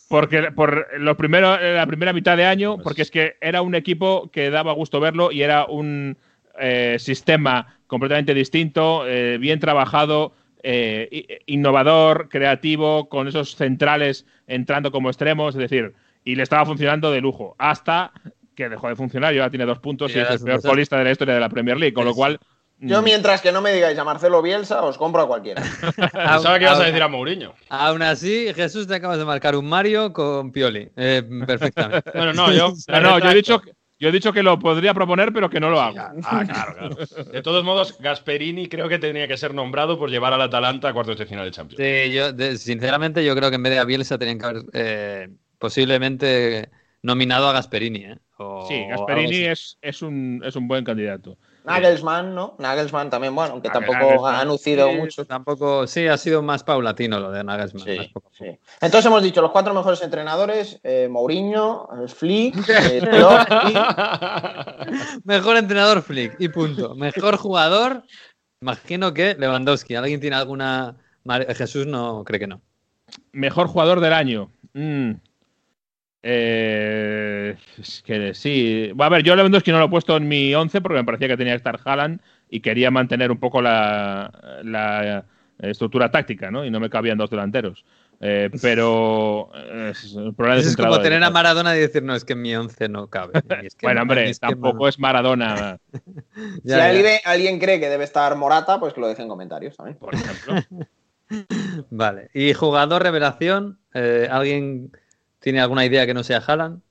Porque 0.08 0.50
por 0.52 0.86
los 0.98 1.16
primeros, 1.16 1.58
la 1.60 1.86
primera 1.86 2.12
mitad 2.12 2.36
de 2.36 2.46
año, 2.46 2.74
Pues- 2.76 2.84
porque 2.84 3.02
es 3.02 3.10
que 3.10 3.36
era 3.40 3.62
un 3.62 3.74
equipo 3.74 4.30
que 4.30 4.50
daba 4.50 4.72
gusto 4.72 5.00
verlo 5.00 5.30
y 5.32 5.42
era 5.42 5.66
un 5.66 6.16
eh, 6.60 6.96
sistema 6.98 7.78
completamente 7.86 8.34
distinto, 8.34 9.06
eh, 9.06 9.38
bien 9.38 9.60
trabajado, 9.60 10.32
eh, 10.64 11.08
i- 11.12 11.54
innovador, 11.54 12.28
creativo, 12.28 13.08
con 13.08 13.28
esos 13.28 13.54
centrales 13.54 14.26
entrando 14.48 14.90
como 14.90 15.08
extremos, 15.08 15.54
es 15.54 15.60
decir, 15.60 15.92
y 16.24 16.34
le 16.34 16.42
estaba 16.42 16.66
funcionando 16.66 17.12
de 17.12 17.20
lujo, 17.20 17.54
hasta 17.58 18.10
que 18.56 18.68
dejó 18.68 18.88
de 18.88 18.96
funcionar 18.96 19.32
y 19.34 19.38
ahora 19.38 19.50
tiene 19.50 19.66
dos 19.66 19.78
puntos 19.78 20.10
y 20.10 20.18
es 20.18 20.30
el 20.30 20.40
peor 20.44 20.60
colista 20.70 20.98
de 20.98 21.04
la 21.04 21.12
historia 21.12 21.34
de 21.34 21.40
la 21.40 21.48
Premier 21.48 21.76
League, 21.78 21.94
con 21.94 22.04
lo 22.06 22.14
cual... 22.14 22.40
Yo, 22.80 23.00
mm, 23.00 23.04
mientras 23.04 23.40
que 23.40 23.50
no 23.50 23.60
me 23.60 23.72
digáis 23.72 23.98
a 23.98 24.04
Marcelo 24.04 24.40
Bielsa, 24.40 24.82
os 24.82 24.96
compro 24.98 25.22
a 25.22 25.26
cualquiera. 25.26 25.62
pensaba 26.12 26.58
que 26.58 26.64
ibas 26.64 26.78
a 26.80 26.84
decir 26.84 27.02
a 27.02 27.08
Mourinho. 27.08 27.54
Aún 27.68 28.02
así, 28.02 28.52
Jesús, 28.54 28.86
te 28.86 28.94
acabas 28.94 29.18
de 29.18 29.24
marcar 29.24 29.56
un 29.56 29.68
Mario 29.68 30.12
con 30.12 30.52
Pioli. 30.52 30.88
Eh, 30.96 31.22
perfectamente. 31.46 32.10
Bueno, 32.14 32.32
no, 32.32 32.52
yo. 32.52 32.72
No, 32.88 33.00
no, 33.00 33.18
yo 33.18 33.30
he 33.30 33.34
dicho, 33.34 33.60
yo 33.98 34.08
he 34.10 34.12
dicho 34.12 34.32
que 34.32 34.44
lo 34.44 34.60
podría 34.60 34.94
proponer, 34.94 35.32
pero 35.32 35.50
que 35.50 35.58
no 35.58 35.70
lo 35.70 35.80
hago. 35.80 35.98
Ah, 36.22 36.44
claro, 36.46 36.74
claro. 36.74 37.24
De 37.32 37.42
todos 37.42 37.64
modos, 37.64 37.98
Gasperini 37.98 38.68
creo 38.68 38.88
que 38.88 39.00
tenía 39.00 39.26
que 39.26 39.36
ser 39.36 39.54
nombrado 39.54 39.98
por 39.98 40.08
llevar 40.08 40.32
al 40.32 40.42
Atalanta 40.42 40.90
a 40.90 40.92
cuartos 40.92 41.18
de 41.18 41.26
final 41.26 41.44
de 41.46 41.50
Champions. 41.50 41.82
Sí, 41.82 42.12
yo, 42.12 42.32
de- 42.32 42.56
sinceramente, 42.58 43.24
yo 43.24 43.34
creo 43.34 43.50
que 43.50 43.56
en 43.56 43.62
vez 43.64 43.72
de 43.72 43.78
a 43.80 43.84
Bielsa 43.84 44.18
tenían 44.18 44.38
que 44.38 44.44
haber 44.46 44.62
eh, 44.72 45.28
posiblemente 45.58 46.70
nominado 47.02 47.48
a 47.48 47.52
Gasperini. 47.52 48.04
¿eh? 48.04 48.18
O 48.36 48.66
Sí, 48.68 48.84
Gasperini 48.88 49.46
es, 49.46 49.78
es, 49.82 50.02
un, 50.02 50.42
es 50.44 50.54
un 50.54 50.68
buen 50.68 50.84
candidato. 50.84 51.38
Nagelsmann, 51.68 52.34
¿no? 52.34 52.54
Nagelsmann 52.58 53.10
también, 53.10 53.34
bueno, 53.34 53.52
aunque 53.52 53.68
tampoco 53.70 53.98
Nagelsmann. 53.98 54.34
ha 54.34 54.44
lucido 54.44 54.88
Sí, 54.90 54.96
mucho. 54.96 55.24
Tampoco, 55.24 55.86
sí, 55.86 56.06
ha 56.06 56.16
sido 56.16 56.42
más 56.42 56.64
paulatino 56.64 57.20
lo 57.20 57.30
de 57.30 57.44
Nagelsmann. 57.44 57.84
Sí, 57.84 58.12
sí. 58.32 58.58
Entonces 58.80 59.06
hemos 59.06 59.22
dicho 59.22 59.40
los 59.42 59.50
cuatro 59.50 59.72
mejores 59.74 60.02
entrenadores: 60.02 60.80
eh, 60.82 61.08
Mourinho, 61.10 61.88
Flick, 62.08 62.54
eh, 62.68 63.00
Klopp 63.00 63.48
y- 63.68 65.20
Mejor 65.24 65.56
entrenador 65.56 66.02
Flick 66.02 66.36
y 66.38 66.48
punto. 66.48 66.94
Mejor 66.94 67.36
jugador, 67.36 68.02
imagino 68.60 69.12
que 69.14 69.34
Lewandowski. 69.38 69.94
¿Alguien 69.94 70.20
tiene 70.20 70.36
alguna? 70.36 70.96
Jesús 71.56 71.86
no 71.86 72.24
cree 72.24 72.40
que 72.40 72.46
no. 72.46 72.60
Mejor 73.32 73.68
jugador 73.68 74.00
del 74.00 74.12
año. 74.12 74.50
Mm. 74.72 75.12
Eh, 76.22 77.56
es 77.78 78.02
que 78.04 78.34
sí. 78.34 78.90
Bueno, 78.94 79.04
a 79.06 79.08
ver, 79.16 79.22
yo 79.22 79.36
Lewandowski 79.36 79.70
no 79.70 79.78
lo 79.78 79.86
he 79.86 79.90
puesto 79.90 80.16
en 80.16 80.28
mi 80.28 80.54
11 80.54 80.80
porque 80.80 80.98
me 80.98 81.04
parecía 81.04 81.28
que 81.28 81.36
tenía 81.36 81.52
que 81.52 81.58
estar 81.58 81.78
Haaland 81.84 82.20
y 82.50 82.60
quería 82.60 82.90
mantener 82.90 83.30
un 83.30 83.38
poco 83.38 83.62
la, 83.62 84.60
la 84.64 85.24
estructura 85.58 86.10
táctica, 86.10 86.50
¿no? 86.50 86.64
Y 86.64 86.70
no 86.70 86.80
me 86.80 86.90
cabían 86.90 87.18
dos 87.18 87.30
delanteros. 87.30 87.84
Eh, 88.20 88.50
pero 88.60 89.50
eh, 89.54 89.92
el 90.16 90.34
problema 90.34 90.60
Eso 90.60 90.70
es 90.70 90.76
como 90.76 91.00
tener 91.00 91.22
a 91.22 91.30
Maradona 91.30 91.76
y 91.76 91.80
decir, 91.80 92.02
no, 92.02 92.16
es 92.16 92.24
que 92.24 92.32
en 92.32 92.42
mi 92.42 92.54
once 92.56 92.88
no 92.88 93.06
cabe. 93.06 93.32
Es 93.64 93.76
que 93.76 93.86
Bueno, 93.86 93.98
no, 93.98 94.02
hombre, 94.02 94.32
tampoco 94.34 94.88
es 94.88 94.98
Maradona, 94.98 95.78
si 95.92 96.40
Ya, 96.64 96.78
ya. 96.78 96.88
alguien, 96.88 97.18
alguien 97.24 97.58
cree 97.60 97.78
que 97.78 97.88
debe 97.88 98.04
estar 98.04 98.34
Morata, 98.36 98.80
pues 98.80 98.92
que 98.92 99.00
lo 99.00 99.08
deje 99.08 99.22
en 99.22 99.28
comentarios 99.28 99.76
también. 99.76 99.98
por 99.98 100.14
ejemplo. 100.14 100.54
Vale. 101.90 102.30
Y 102.34 102.54
jugador 102.54 103.02
revelación, 103.02 103.78
eh, 103.94 104.28
¿alguien 104.30 104.90
tiene 105.48 105.60
alguna 105.62 105.86
idea 105.86 106.04
que 106.04 106.12
no 106.12 106.22
sea 106.22 106.42
Haaland? 106.46 106.82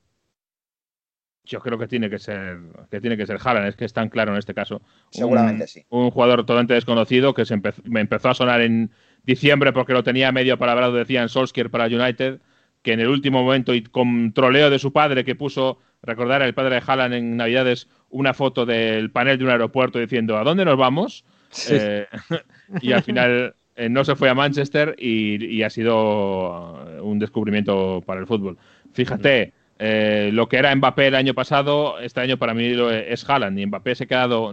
yo 1.44 1.60
creo 1.60 1.78
que 1.78 1.86
tiene 1.86 2.10
que 2.10 2.18
ser 2.18 2.58
que 2.90 3.00
tiene 3.00 3.16
que 3.16 3.24
ser 3.24 3.38
Haaland, 3.42 3.68
es 3.68 3.76
que 3.76 3.84
es 3.84 3.92
tan 3.92 4.08
claro 4.10 4.32
en 4.32 4.38
este 4.38 4.52
caso. 4.52 4.82
Seguramente 5.10 5.62
un, 5.62 5.68
sí. 5.68 5.86
Un 5.88 6.10
jugador 6.10 6.40
totalmente 6.40 6.74
desconocido 6.74 7.34
que 7.34 7.46
se 7.46 7.54
empezó, 7.54 7.80
me 7.84 8.00
empezó 8.00 8.30
a 8.30 8.34
sonar 8.34 8.60
en 8.60 8.90
diciembre 9.22 9.72
porque 9.72 9.92
lo 9.92 10.02
tenía 10.02 10.32
medio 10.32 10.58
palabrado, 10.58 10.92
decían 10.92 11.28
Solskjaer 11.28 11.70
para 11.70 11.86
United, 11.86 12.40
que 12.82 12.92
en 12.92 13.00
el 13.00 13.08
último 13.08 13.44
momento 13.44 13.72
y 13.74 13.82
con 13.82 14.34
troleo 14.34 14.70
de 14.70 14.80
su 14.80 14.92
padre 14.92 15.24
que 15.24 15.36
puso, 15.36 15.78
recordar 16.02 16.42
el 16.42 16.52
padre 16.52 16.74
de 16.74 16.82
Haaland 16.84 17.14
en 17.14 17.36
Navidades, 17.36 17.88
una 18.10 18.34
foto 18.34 18.66
del 18.66 19.10
panel 19.12 19.38
de 19.38 19.44
un 19.44 19.50
aeropuerto 19.50 20.00
diciendo 20.00 20.36
¿a 20.36 20.44
dónde 20.44 20.64
nos 20.64 20.76
vamos? 20.76 21.24
Eh, 21.70 22.06
y 22.82 22.92
al 22.92 23.04
final 23.04 23.54
eh, 23.78 23.88
no 23.88 24.04
se 24.04 24.16
fue 24.16 24.28
a 24.28 24.34
Manchester 24.34 24.96
y, 24.98 25.44
y, 25.46 25.62
ha 25.62 25.70
sido 25.70 26.84
un 27.00 27.20
descubrimiento 27.20 28.02
para 28.04 28.20
el 28.20 28.26
fútbol. 28.26 28.58
Fíjate, 28.92 29.52
eh, 29.78 30.30
lo 30.32 30.48
que 30.48 30.56
era 30.56 30.74
Mbappé 30.74 31.06
el 31.06 31.14
año 31.14 31.32
pasado, 31.32 32.00
este 32.00 32.20
año 32.20 32.36
para 32.36 32.54
mí 32.54 32.70
lo 32.70 32.90
es 32.90 33.28
Haaland 33.28 33.56
y 33.56 33.66
Mbappé 33.66 33.94
se 33.94 34.04
ha 34.04 34.06
quedado 34.08 34.52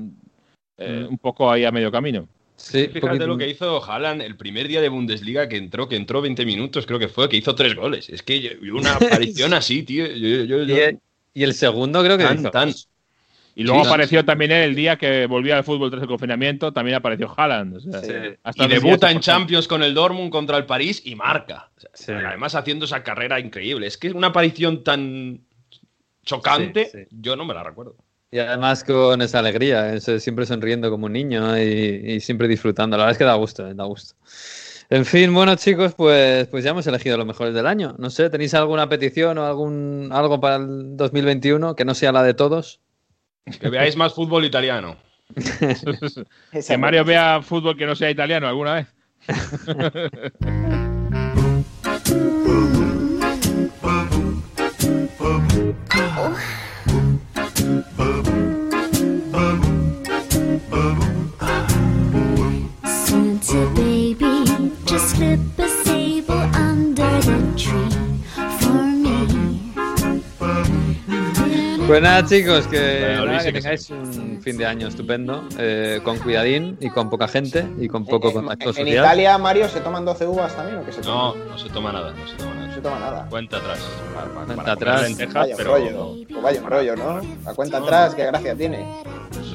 eh, 0.77 1.07
un 1.09 1.17
poco 1.17 1.51
ahí 1.51 1.65
a 1.65 1.71
medio 1.71 1.91
camino. 1.91 2.27
Sí, 2.55 2.87
fíjate 2.87 3.25
lo 3.25 3.35
que 3.35 3.49
hizo 3.49 3.83
Haaland 3.83 4.21
el 4.21 4.37
primer 4.37 4.67
día 4.67 4.79
de 4.79 4.89
Bundesliga 4.89 5.49
que 5.49 5.57
entró, 5.57 5.89
que 5.89 5.95
entró 5.95 6.21
20 6.21 6.45
minutos, 6.45 6.85
creo 6.85 6.99
que 6.99 7.07
fue, 7.07 7.27
que 7.27 7.37
hizo 7.37 7.55
tres 7.55 7.75
goles. 7.75 8.09
Es 8.09 8.21
que 8.21 8.59
una 8.71 8.93
aparición 8.95 9.55
así, 9.55 9.81
tío. 9.81 10.05
Yo, 10.05 10.43
yo, 10.43 10.63
y, 10.63 10.71
el, 10.71 10.99
y, 11.33 11.43
el, 11.43 11.55
segundo 11.55 12.03
creo 12.03 12.17
que 12.17 12.23
tan, 12.23 12.39
hizo. 12.39 12.51
Tan. 12.51 12.71
Y 13.57 13.63
luego 13.63 13.83
sí, 13.83 13.87
apareció 13.87 14.19
sí. 14.19 14.25
también 14.25 14.51
el 14.51 14.75
día 14.75 14.97
que 14.97 15.27
volvía 15.27 15.57
al 15.57 15.63
fútbol 15.63 15.89
tras 15.89 16.03
el 16.03 16.09
confinamiento, 16.09 16.73
también 16.73 16.97
apareció 16.97 17.33
Haaland. 17.35 17.77
O 17.77 17.79
sea, 17.79 18.01
sí. 18.01 18.11
y 18.55 18.67
debuta 18.67 19.09
en 19.09 19.21
Champions 19.21 19.67
con 19.67 19.81
el 19.81 19.93
Dortmund 19.93 20.29
contra 20.29 20.57
el 20.57 20.65
París 20.65 21.01
y 21.05 21.15
marca. 21.15 21.69
O 21.77 21.89
sea, 21.93 22.19
además 22.27 22.53
haciendo 22.53 22.83
esa 22.83 23.01
carrera 23.01 23.39
increíble. 23.39 23.87
Es 23.87 23.97
que 23.97 24.11
una 24.11 24.27
aparición 24.27 24.83
tan 24.83 25.39
chocante, 26.25 27.07
yo 27.11 27.37
no 27.37 27.45
me 27.45 27.53
la 27.53 27.63
recuerdo. 27.63 27.95
Y 28.31 28.39
además 28.39 28.83
con 28.83 29.21
esa 29.21 29.39
alegría, 29.39 29.93
eso, 29.93 30.19
siempre 30.19 30.45
sonriendo 30.45 30.91
como 30.91 31.05
un 31.05 31.13
niño 31.13 31.57
y, 31.57 31.61
y, 32.05 32.19
siempre 32.19 32.49
disfrutando. 32.49 32.97
La 32.97 33.03
verdad 33.03 33.13
es 33.13 33.17
que 33.17 33.23
da 33.23 33.35
gusto, 33.35 33.65
eh, 33.65 33.73
da 33.73 33.85
gusto. 33.85 34.15
En 34.89 35.05
fin, 35.05 35.33
bueno 35.33 35.55
chicos, 35.55 35.95
pues, 35.95 36.47
pues 36.47 36.63
ya 36.63 36.71
hemos 36.71 36.85
elegido 36.85 37.17
los 37.17 37.25
mejores 37.25 37.53
del 37.53 37.65
año. 37.65 37.95
No 37.97 38.09
sé, 38.09 38.29
¿tenéis 38.29 38.53
alguna 38.53 38.89
petición 38.89 39.37
o 39.37 39.45
algún 39.45 40.09
algo 40.11 40.39
para 40.39 40.57
el 40.57 40.97
2021 40.97 41.75
que 41.75 41.85
no 41.85 41.95
sea 41.95 42.11
la 42.11 42.23
de 42.23 42.33
todos? 42.33 42.81
Que 43.59 43.69
veáis 43.69 43.95
más 43.95 44.13
fútbol 44.13 44.45
italiano. 44.45 44.97
que 46.67 46.77
Mario 46.77 47.05
vea 47.05 47.41
fútbol 47.41 47.77
que 47.77 47.85
no 47.85 47.95
sea 47.95 48.09
italiano 48.09 48.47
alguna 48.47 48.75
vez. 48.75 48.87
Santa 57.65 58.34
Pues 71.87 72.01
nada, 72.01 72.25
chicos, 72.25 72.65
que, 72.65 73.15
nada, 73.23 73.43
que 73.43 73.53
tengáis 73.53 73.89
un 73.91 74.39
fin 74.41 74.57
de 74.57 74.65
año 74.65 74.87
estupendo, 74.87 75.47
eh, 75.59 75.99
con 76.03 76.17
cuidadín 76.17 76.77
y 76.81 76.89
con 76.89 77.11
poca 77.11 77.27
gente 77.27 77.63
y 77.79 77.87
con 77.87 78.05
poco 78.05 78.29
en, 78.29 78.33
contacto 78.33 78.69
en, 78.69 78.73
social. 78.73 78.87
¿En 78.87 78.93
Italia, 78.93 79.37
Mario, 79.37 79.69
se 79.69 79.81
toman 79.81 80.03
12 80.03 80.25
uvas 80.25 80.55
también 80.55 80.79
o 80.79 80.85
qué 80.85 80.91
se 80.91 81.01
No, 81.01 81.33
toma? 81.33 81.45
no 81.45 81.57
se 81.59 81.69
toma 81.69 81.91
nada, 81.91 82.11
no 82.11 82.27
se 82.27 82.35
toma 82.37 82.53
nada. 82.55 82.67
No 82.67 82.73
se 82.73 82.81
toma 82.81 82.99
nada. 82.99 83.27
Cuenta 83.29 83.57
atrás. 83.57 83.79
Para, 84.15 84.25
para, 84.27 84.45
Cuenta 84.45 84.55
para 84.55 84.73
atrás. 84.73 85.01
lentejas, 85.03 85.33
Vaya 85.35 85.55
pero 85.57 85.71
rollo. 85.75 86.15
Pues 86.27 86.41
vaya 86.41 86.61
rollo, 86.63 86.95
¿no? 86.95 87.21
La 87.45 87.53
cuenta 87.53 87.77
atrás, 87.77 88.15
qué 88.15 88.25
gracia 88.25 88.55
tiene. 88.55 88.85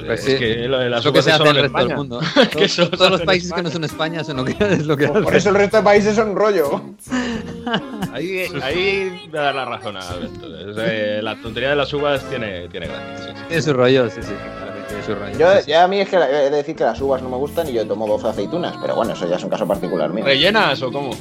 Pues 0.05 0.19
es 0.21 0.25
sí, 0.25 0.37
que 0.39 0.55
lo 0.67 0.79
de 0.79 0.89
las 0.89 0.99
es 1.01 1.05
lo 1.05 1.11
que 1.13 1.19
uvas 1.19 1.25
se 1.25 1.31
es 1.31 1.35
hace 1.41 1.49
en 1.49 1.55
el 1.57 1.61
resto 1.63 1.77
del 1.87 1.95
mundo. 1.97 2.19
que 2.49 2.57
Todos, 2.57 2.71
solo 2.71 2.89
todos 2.91 3.11
los 3.11 3.21
países 3.21 3.51
que 3.53 3.61
no 3.61 3.69
son 3.69 3.83
España 3.83 4.23
son 4.23 4.37
lo 4.37 4.45
que, 4.45 4.55
es 4.59 4.85
lo 4.87 4.95
que 4.97 5.05
hacen. 5.05 5.23
Por 5.23 5.35
eso 5.35 5.49
el 5.49 5.55
resto 5.55 5.77
de 5.77 5.83
países 5.83 6.15
son 6.15 6.29
un 6.29 6.35
rollo. 6.37 6.81
Ahí, 8.13 8.45
ahí 8.63 9.27
voy 9.29 9.39
a 9.39 9.43
dar 9.43 9.55
la 9.55 9.65
razón 9.65 9.95
a 9.97 9.99
Alberto. 10.01 10.47
Es, 10.57 10.75
eh, 10.79 11.19
la 11.21 11.35
tontería 11.41 11.69
de 11.69 11.75
las 11.75 11.93
uvas 11.93 12.20
tiene, 12.29 12.67
tiene 12.69 12.87
gracia. 12.87 13.17
sí, 13.17 13.31
sí. 13.35 13.43
Tiene 13.47 13.61
su 13.61 13.73
rollo, 13.73 14.09
sí, 14.09 14.21
sí. 14.21 14.31
claro 14.57 14.73
que 14.75 14.81
tiene 14.87 15.03
su 15.03 15.15
rollo. 15.15 15.37
Yo, 15.37 15.61
sí, 15.61 15.71
ya 15.71 15.83
a 15.83 15.87
mí 15.87 15.99
es 15.99 16.09
que 16.09 16.17
la- 16.19 16.29
he 16.29 16.49
de 16.49 16.57
decir 16.57 16.75
que 16.75 16.83
las 16.83 16.99
uvas 17.01 17.21
no 17.21 17.29
me 17.29 17.37
gustan 17.37 17.67
y 17.67 17.73
yo 17.73 17.85
tomo 17.87 18.07
12 18.07 18.27
aceitunas, 18.29 18.75
pero 18.81 18.95
bueno, 18.95 19.13
eso 19.13 19.27
ya 19.27 19.35
es 19.37 19.43
un 19.43 19.49
caso 19.49 19.67
particular 19.67 20.11
mío. 20.11 20.25
¿Rellenas 20.25 20.81
o 20.81 20.91
cómo? 20.91 21.11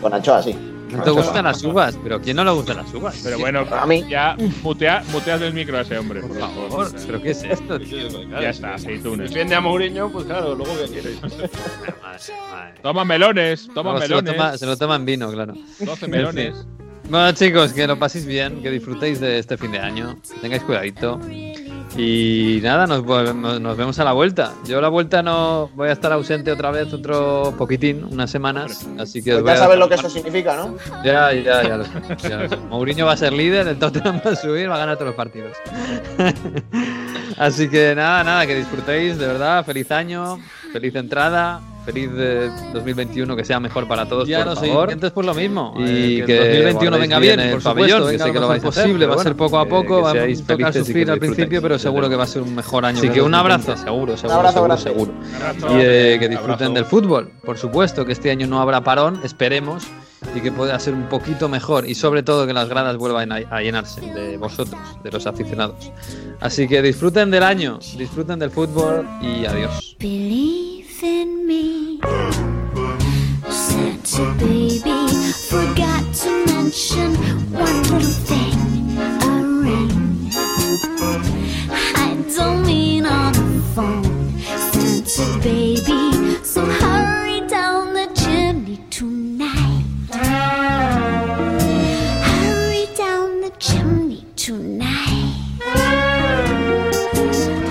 Con 0.00 0.14
anchoa, 0.14 0.42
sí. 0.42 0.56
No 0.90 1.02
te 1.02 1.10
gustan 1.10 1.46
las 1.46 1.64
uvas, 1.64 1.98
pero 2.02 2.20
¿quién 2.20 2.36
no 2.36 2.44
le 2.44 2.50
gustan 2.50 2.76
las 2.76 2.92
uvas? 2.92 3.18
Pero 3.24 3.38
bueno, 3.38 3.64
A 3.70 3.86
mí. 3.86 4.04
ya 4.10 4.36
mutea, 4.62 5.02
muteas 5.10 5.40
el 5.40 5.54
micro 5.54 5.78
a 5.78 5.80
ese 5.80 5.96
hombre. 5.96 6.20
Por 6.20 6.38
favor, 6.38 6.92
¿pero 7.06 7.22
qué 7.22 7.30
es 7.30 7.42
esto? 7.44 7.78
tío? 7.80 8.08
Ya 8.38 8.50
está, 8.50 8.74
aceitunas. 8.74 9.30
Defiende 9.30 9.54
a 9.54 9.62
Mourinho, 9.62 10.10
pues 10.12 10.26
claro, 10.26 10.54
luego 10.54 10.70
qué 10.84 10.90
quieres. 10.90 11.22
Madre, 11.22 12.34
madre. 12.52 12.74
Toma 12.82 13.04
melones, 13.06 13.68
toma 13.74 13.92
Luego 13.92 14.02
se, 14.02 14.08
lo 14.10 14.16
melones. 14.16 14.36
toma, 14.36 14.58
se 14.58 14.66
lo 14.66 14.76
toma 14.76 14.96
en 14.96 15.04
vino, 15.06 15.32
claro. 15.32 15.54
12 15.80 16.08
melones. 16.08 16.66
Bueno, 17.12 17.30
chicos, 17.32 17.74
que 17.74 17.86
lo 17.86 17.98
paséis 17.98 18.24
bien, 18.24 18.62
que 18.62 18.70
disfrutéis 18.70 19.20
de 19.20 19.38
este 19.38 19.58
fin 19.58 19.70
de 19.72 19.78
año, 19.78 20.16
que 20.32 20.40
tengáis 20.40 20.62
cuidadito. 20.62 21.20
Y 21.94 22.58
nada, 22.62 22.86
nos, 22.86 23.04
volvemos- 23.04 23.60
nos 23.60 23.76
vemos 23.76 23.98
a 23.98 24.04
la 24.04 24.12
vuelta. 24.12 24.54
Yo 24.66 24.78
a 24.78 24.80
la 24.80 24.88
vuelta 24.88 25.22
no 25.22 25.68
voy 25.74 25.90
a 25.90 25.92
estar 25.92 26.10
ausente 26.10 26.50
otra 26.50 26.70
vez, 26.70 26.90
otro 26.94 27.54
poquitín, 27.58 28.02
unas 28.04 28.30
semanas. 28.30 28.86
Así 28.98 29.22
que 29.22 29.32
Pues 29.34 29.44
ya 29.44 29.52
a- 29.52 29.56
sabes 29.58 29.78
lo 29.78 29.90
que 29.90 29.96
eso 29.96 30.08
significa, 30.08 30.56
¿no? 30.56 30.74
Ya, 31.04 31.34
ya, 31.34 31.62
ya 31.62 31.76
lo 31.76 31.84
sé. 31.84 31.90
ya 32.30 32.36
lo 32.38 32.48
sé. 32.48 32.56
Mourinho 32.56 33.04
va 33.04 33.12
a 33.12 33.16
ser 33.18 33.34
líder, 33.34 33.68
el 33.68 33.78
Tottenham 33.78 34.22
va 34.26 34.30
a 34.30 34.36
subir, 34.36 34.70
va 34.70 34.76
a 34.76 34.78
ganar 34.78 34.94
todos 34.96 35.08
los 35.08 35.14
partidos. 35.16 35.52
Así 37.36 37.68
que 37.68 37.94
nada, 37.94 38.24
nada, 38.24 38.46
que 38.46 38.54
disfrutéis, 38.54 39.18
de 39.18 39.26
verdad. 39.26 39.62
Feliz 39.66 39.90
año, 39.92 40.38
feliz 40.72 40.94
entrada, 40.94 41.60
feliz 41.84 42.10
eh, 42.16 42.50
2021, 42.72 43.34
que 43.36 43.44
sea 43.44 43.58
mejor 43.60 43.86
para 43.88 44.06
todos, 44.08 44.28
Ya 44.28 44.38
por 44.38 44.46
los 44.48 44.58
favor. 44.60 44.86
oyentes, 44.88 45.10
pues 45.12 45.26
lo 45.26 45.34
mismo. 45.34 45.74
Y 45.78 46.20
Eh, 46.20 46.24
que, 46.26 46.36
el 46.38 46.48
2021 46.74 46.98
venga 46.98 47.18
bien, 47.18 47.40
el 47.40 47.52
por 47.52 47.62
pabellón, 47.62 47.98
supuesto, 48.02 48.10
que 48.18 48.18
sé 48.28 48.32
que 48.32 48.40
lo 48.40 48.48
vais 48.48 48.64
a 48.64 48.68
hacer, 48.68 48.82
posible, 48.84 49.06
pero 49.06 49.16
va 49.16 49.20
a 49.20 49.24
ser 49.24 49.36
poco 49.36 49.58
a 49.58 49.64
que- 49.64 49.70
poco, 49.70 49.96
que 49.96 50.02
va 50.02 50.10
a 50.10 50.12
tocar 50.46 50.72
que 50.72 50.78
sufrir 50.78 51.10
al 51.10 51.18
principio, 51.18 51.60
pero 51.62 51.78
seguro 51.78 52.08
que 52.08 52.16
va 52.16 52.24
a 52.24 52.26
ser 52.26 52.42
un 52.42 52.54
mejor 52.54 52.84
año. 52.84 52.98
Así 52.98 53.08
que 53.08 53.14
que 53.14 53.22
un 53.22 53.30
2020. 53.32 53.70
abrazo, 53.72 53.84
seguro, 53.84 54.16
seguro, 54.16 54.38
abrazo 54.38 54.54
seguro, 54.54 54.76
seguro. 54.78 55.12
Y 55.76 55.80
eh, 55.82 56.16
que 56.20 56.28
disfruten 56.28 56.52
Abrazo. 56.68 56.72
del 56.74 56.84
fútbol, 56.86 57.30
por 57.44 57.58
supuesto, 57.58 58.04
que 58.04 58.12
este 58.12 58.30
año 58.30 58.46
no 58.46 58.60
habrá 58.60 58.82
parón, 58.82 59.20
esperemos, 59.24 59.84
y 60.36 60.40
que 60.40 60.52
pueda 60.52 60.78
ser 60.78 60.94
un 60.94 61.08
poquito 61.08 61.48
mejor, 61.48 61.88
y 61.88 61.96
sobre 61.96 62.22
todo 62.22 62.46
que 62.46 62.52
las 62.52 62.68
gradas 62.68 62.96
vuelvan 62.96 63.32
a, 63.32 63.36
a 63.50 63.60
llenarse 63.60 64.00
de 64.02 64.36
vosotros, 64.36 64.80
de 65.02 65.10
los 65.10 65.26
aficionados. 65.26 65.90
Así 66.40 66.68
que 66.68 66.80
disfruten 66.80 67.30
del 67.32 67.42
año, 67.42 67.80
disfruten 67.98 68.38
del 68.38 68.50
fútbol 68.52 69.04
y 69.20 69.44
adiós. 69.46 69.96
Believe 71.02 71.26
in 71.26 71.46
me. 71.48 72.00
Santa 73.50 74.34
baby 74.38 75.08
forgot 75.50 76.14
to 76.14 76.46
mention 76.46 77.16
one 77.50 77.82
little 77.82 78.00
thing 78.28 78.96
a 78.98 79.42
ring. 79.64 80.30
I 81.70 82.24
don't 82.36 82.64
mean 82.64 83.06
on 83.06 83.32
the 83.32 83.62
phone, 83.74 84.38
Santa 84.70 85.26
baby. 85.42 86.44
So 86.44 86.64
hurry 86.64 87.40
down 87.48 87.94
the 87.94 88.06
chimney 88.14 88.78
tonight. 88.90 89.84
Hurry 92.22 92.86
down 92.96 93.40
the 93.40 93.50
chimney 93.58 94.24
tonight. 94.36 95.34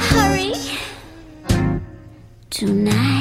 Hurry 0.09 0.53
tonight. 2.49 3.20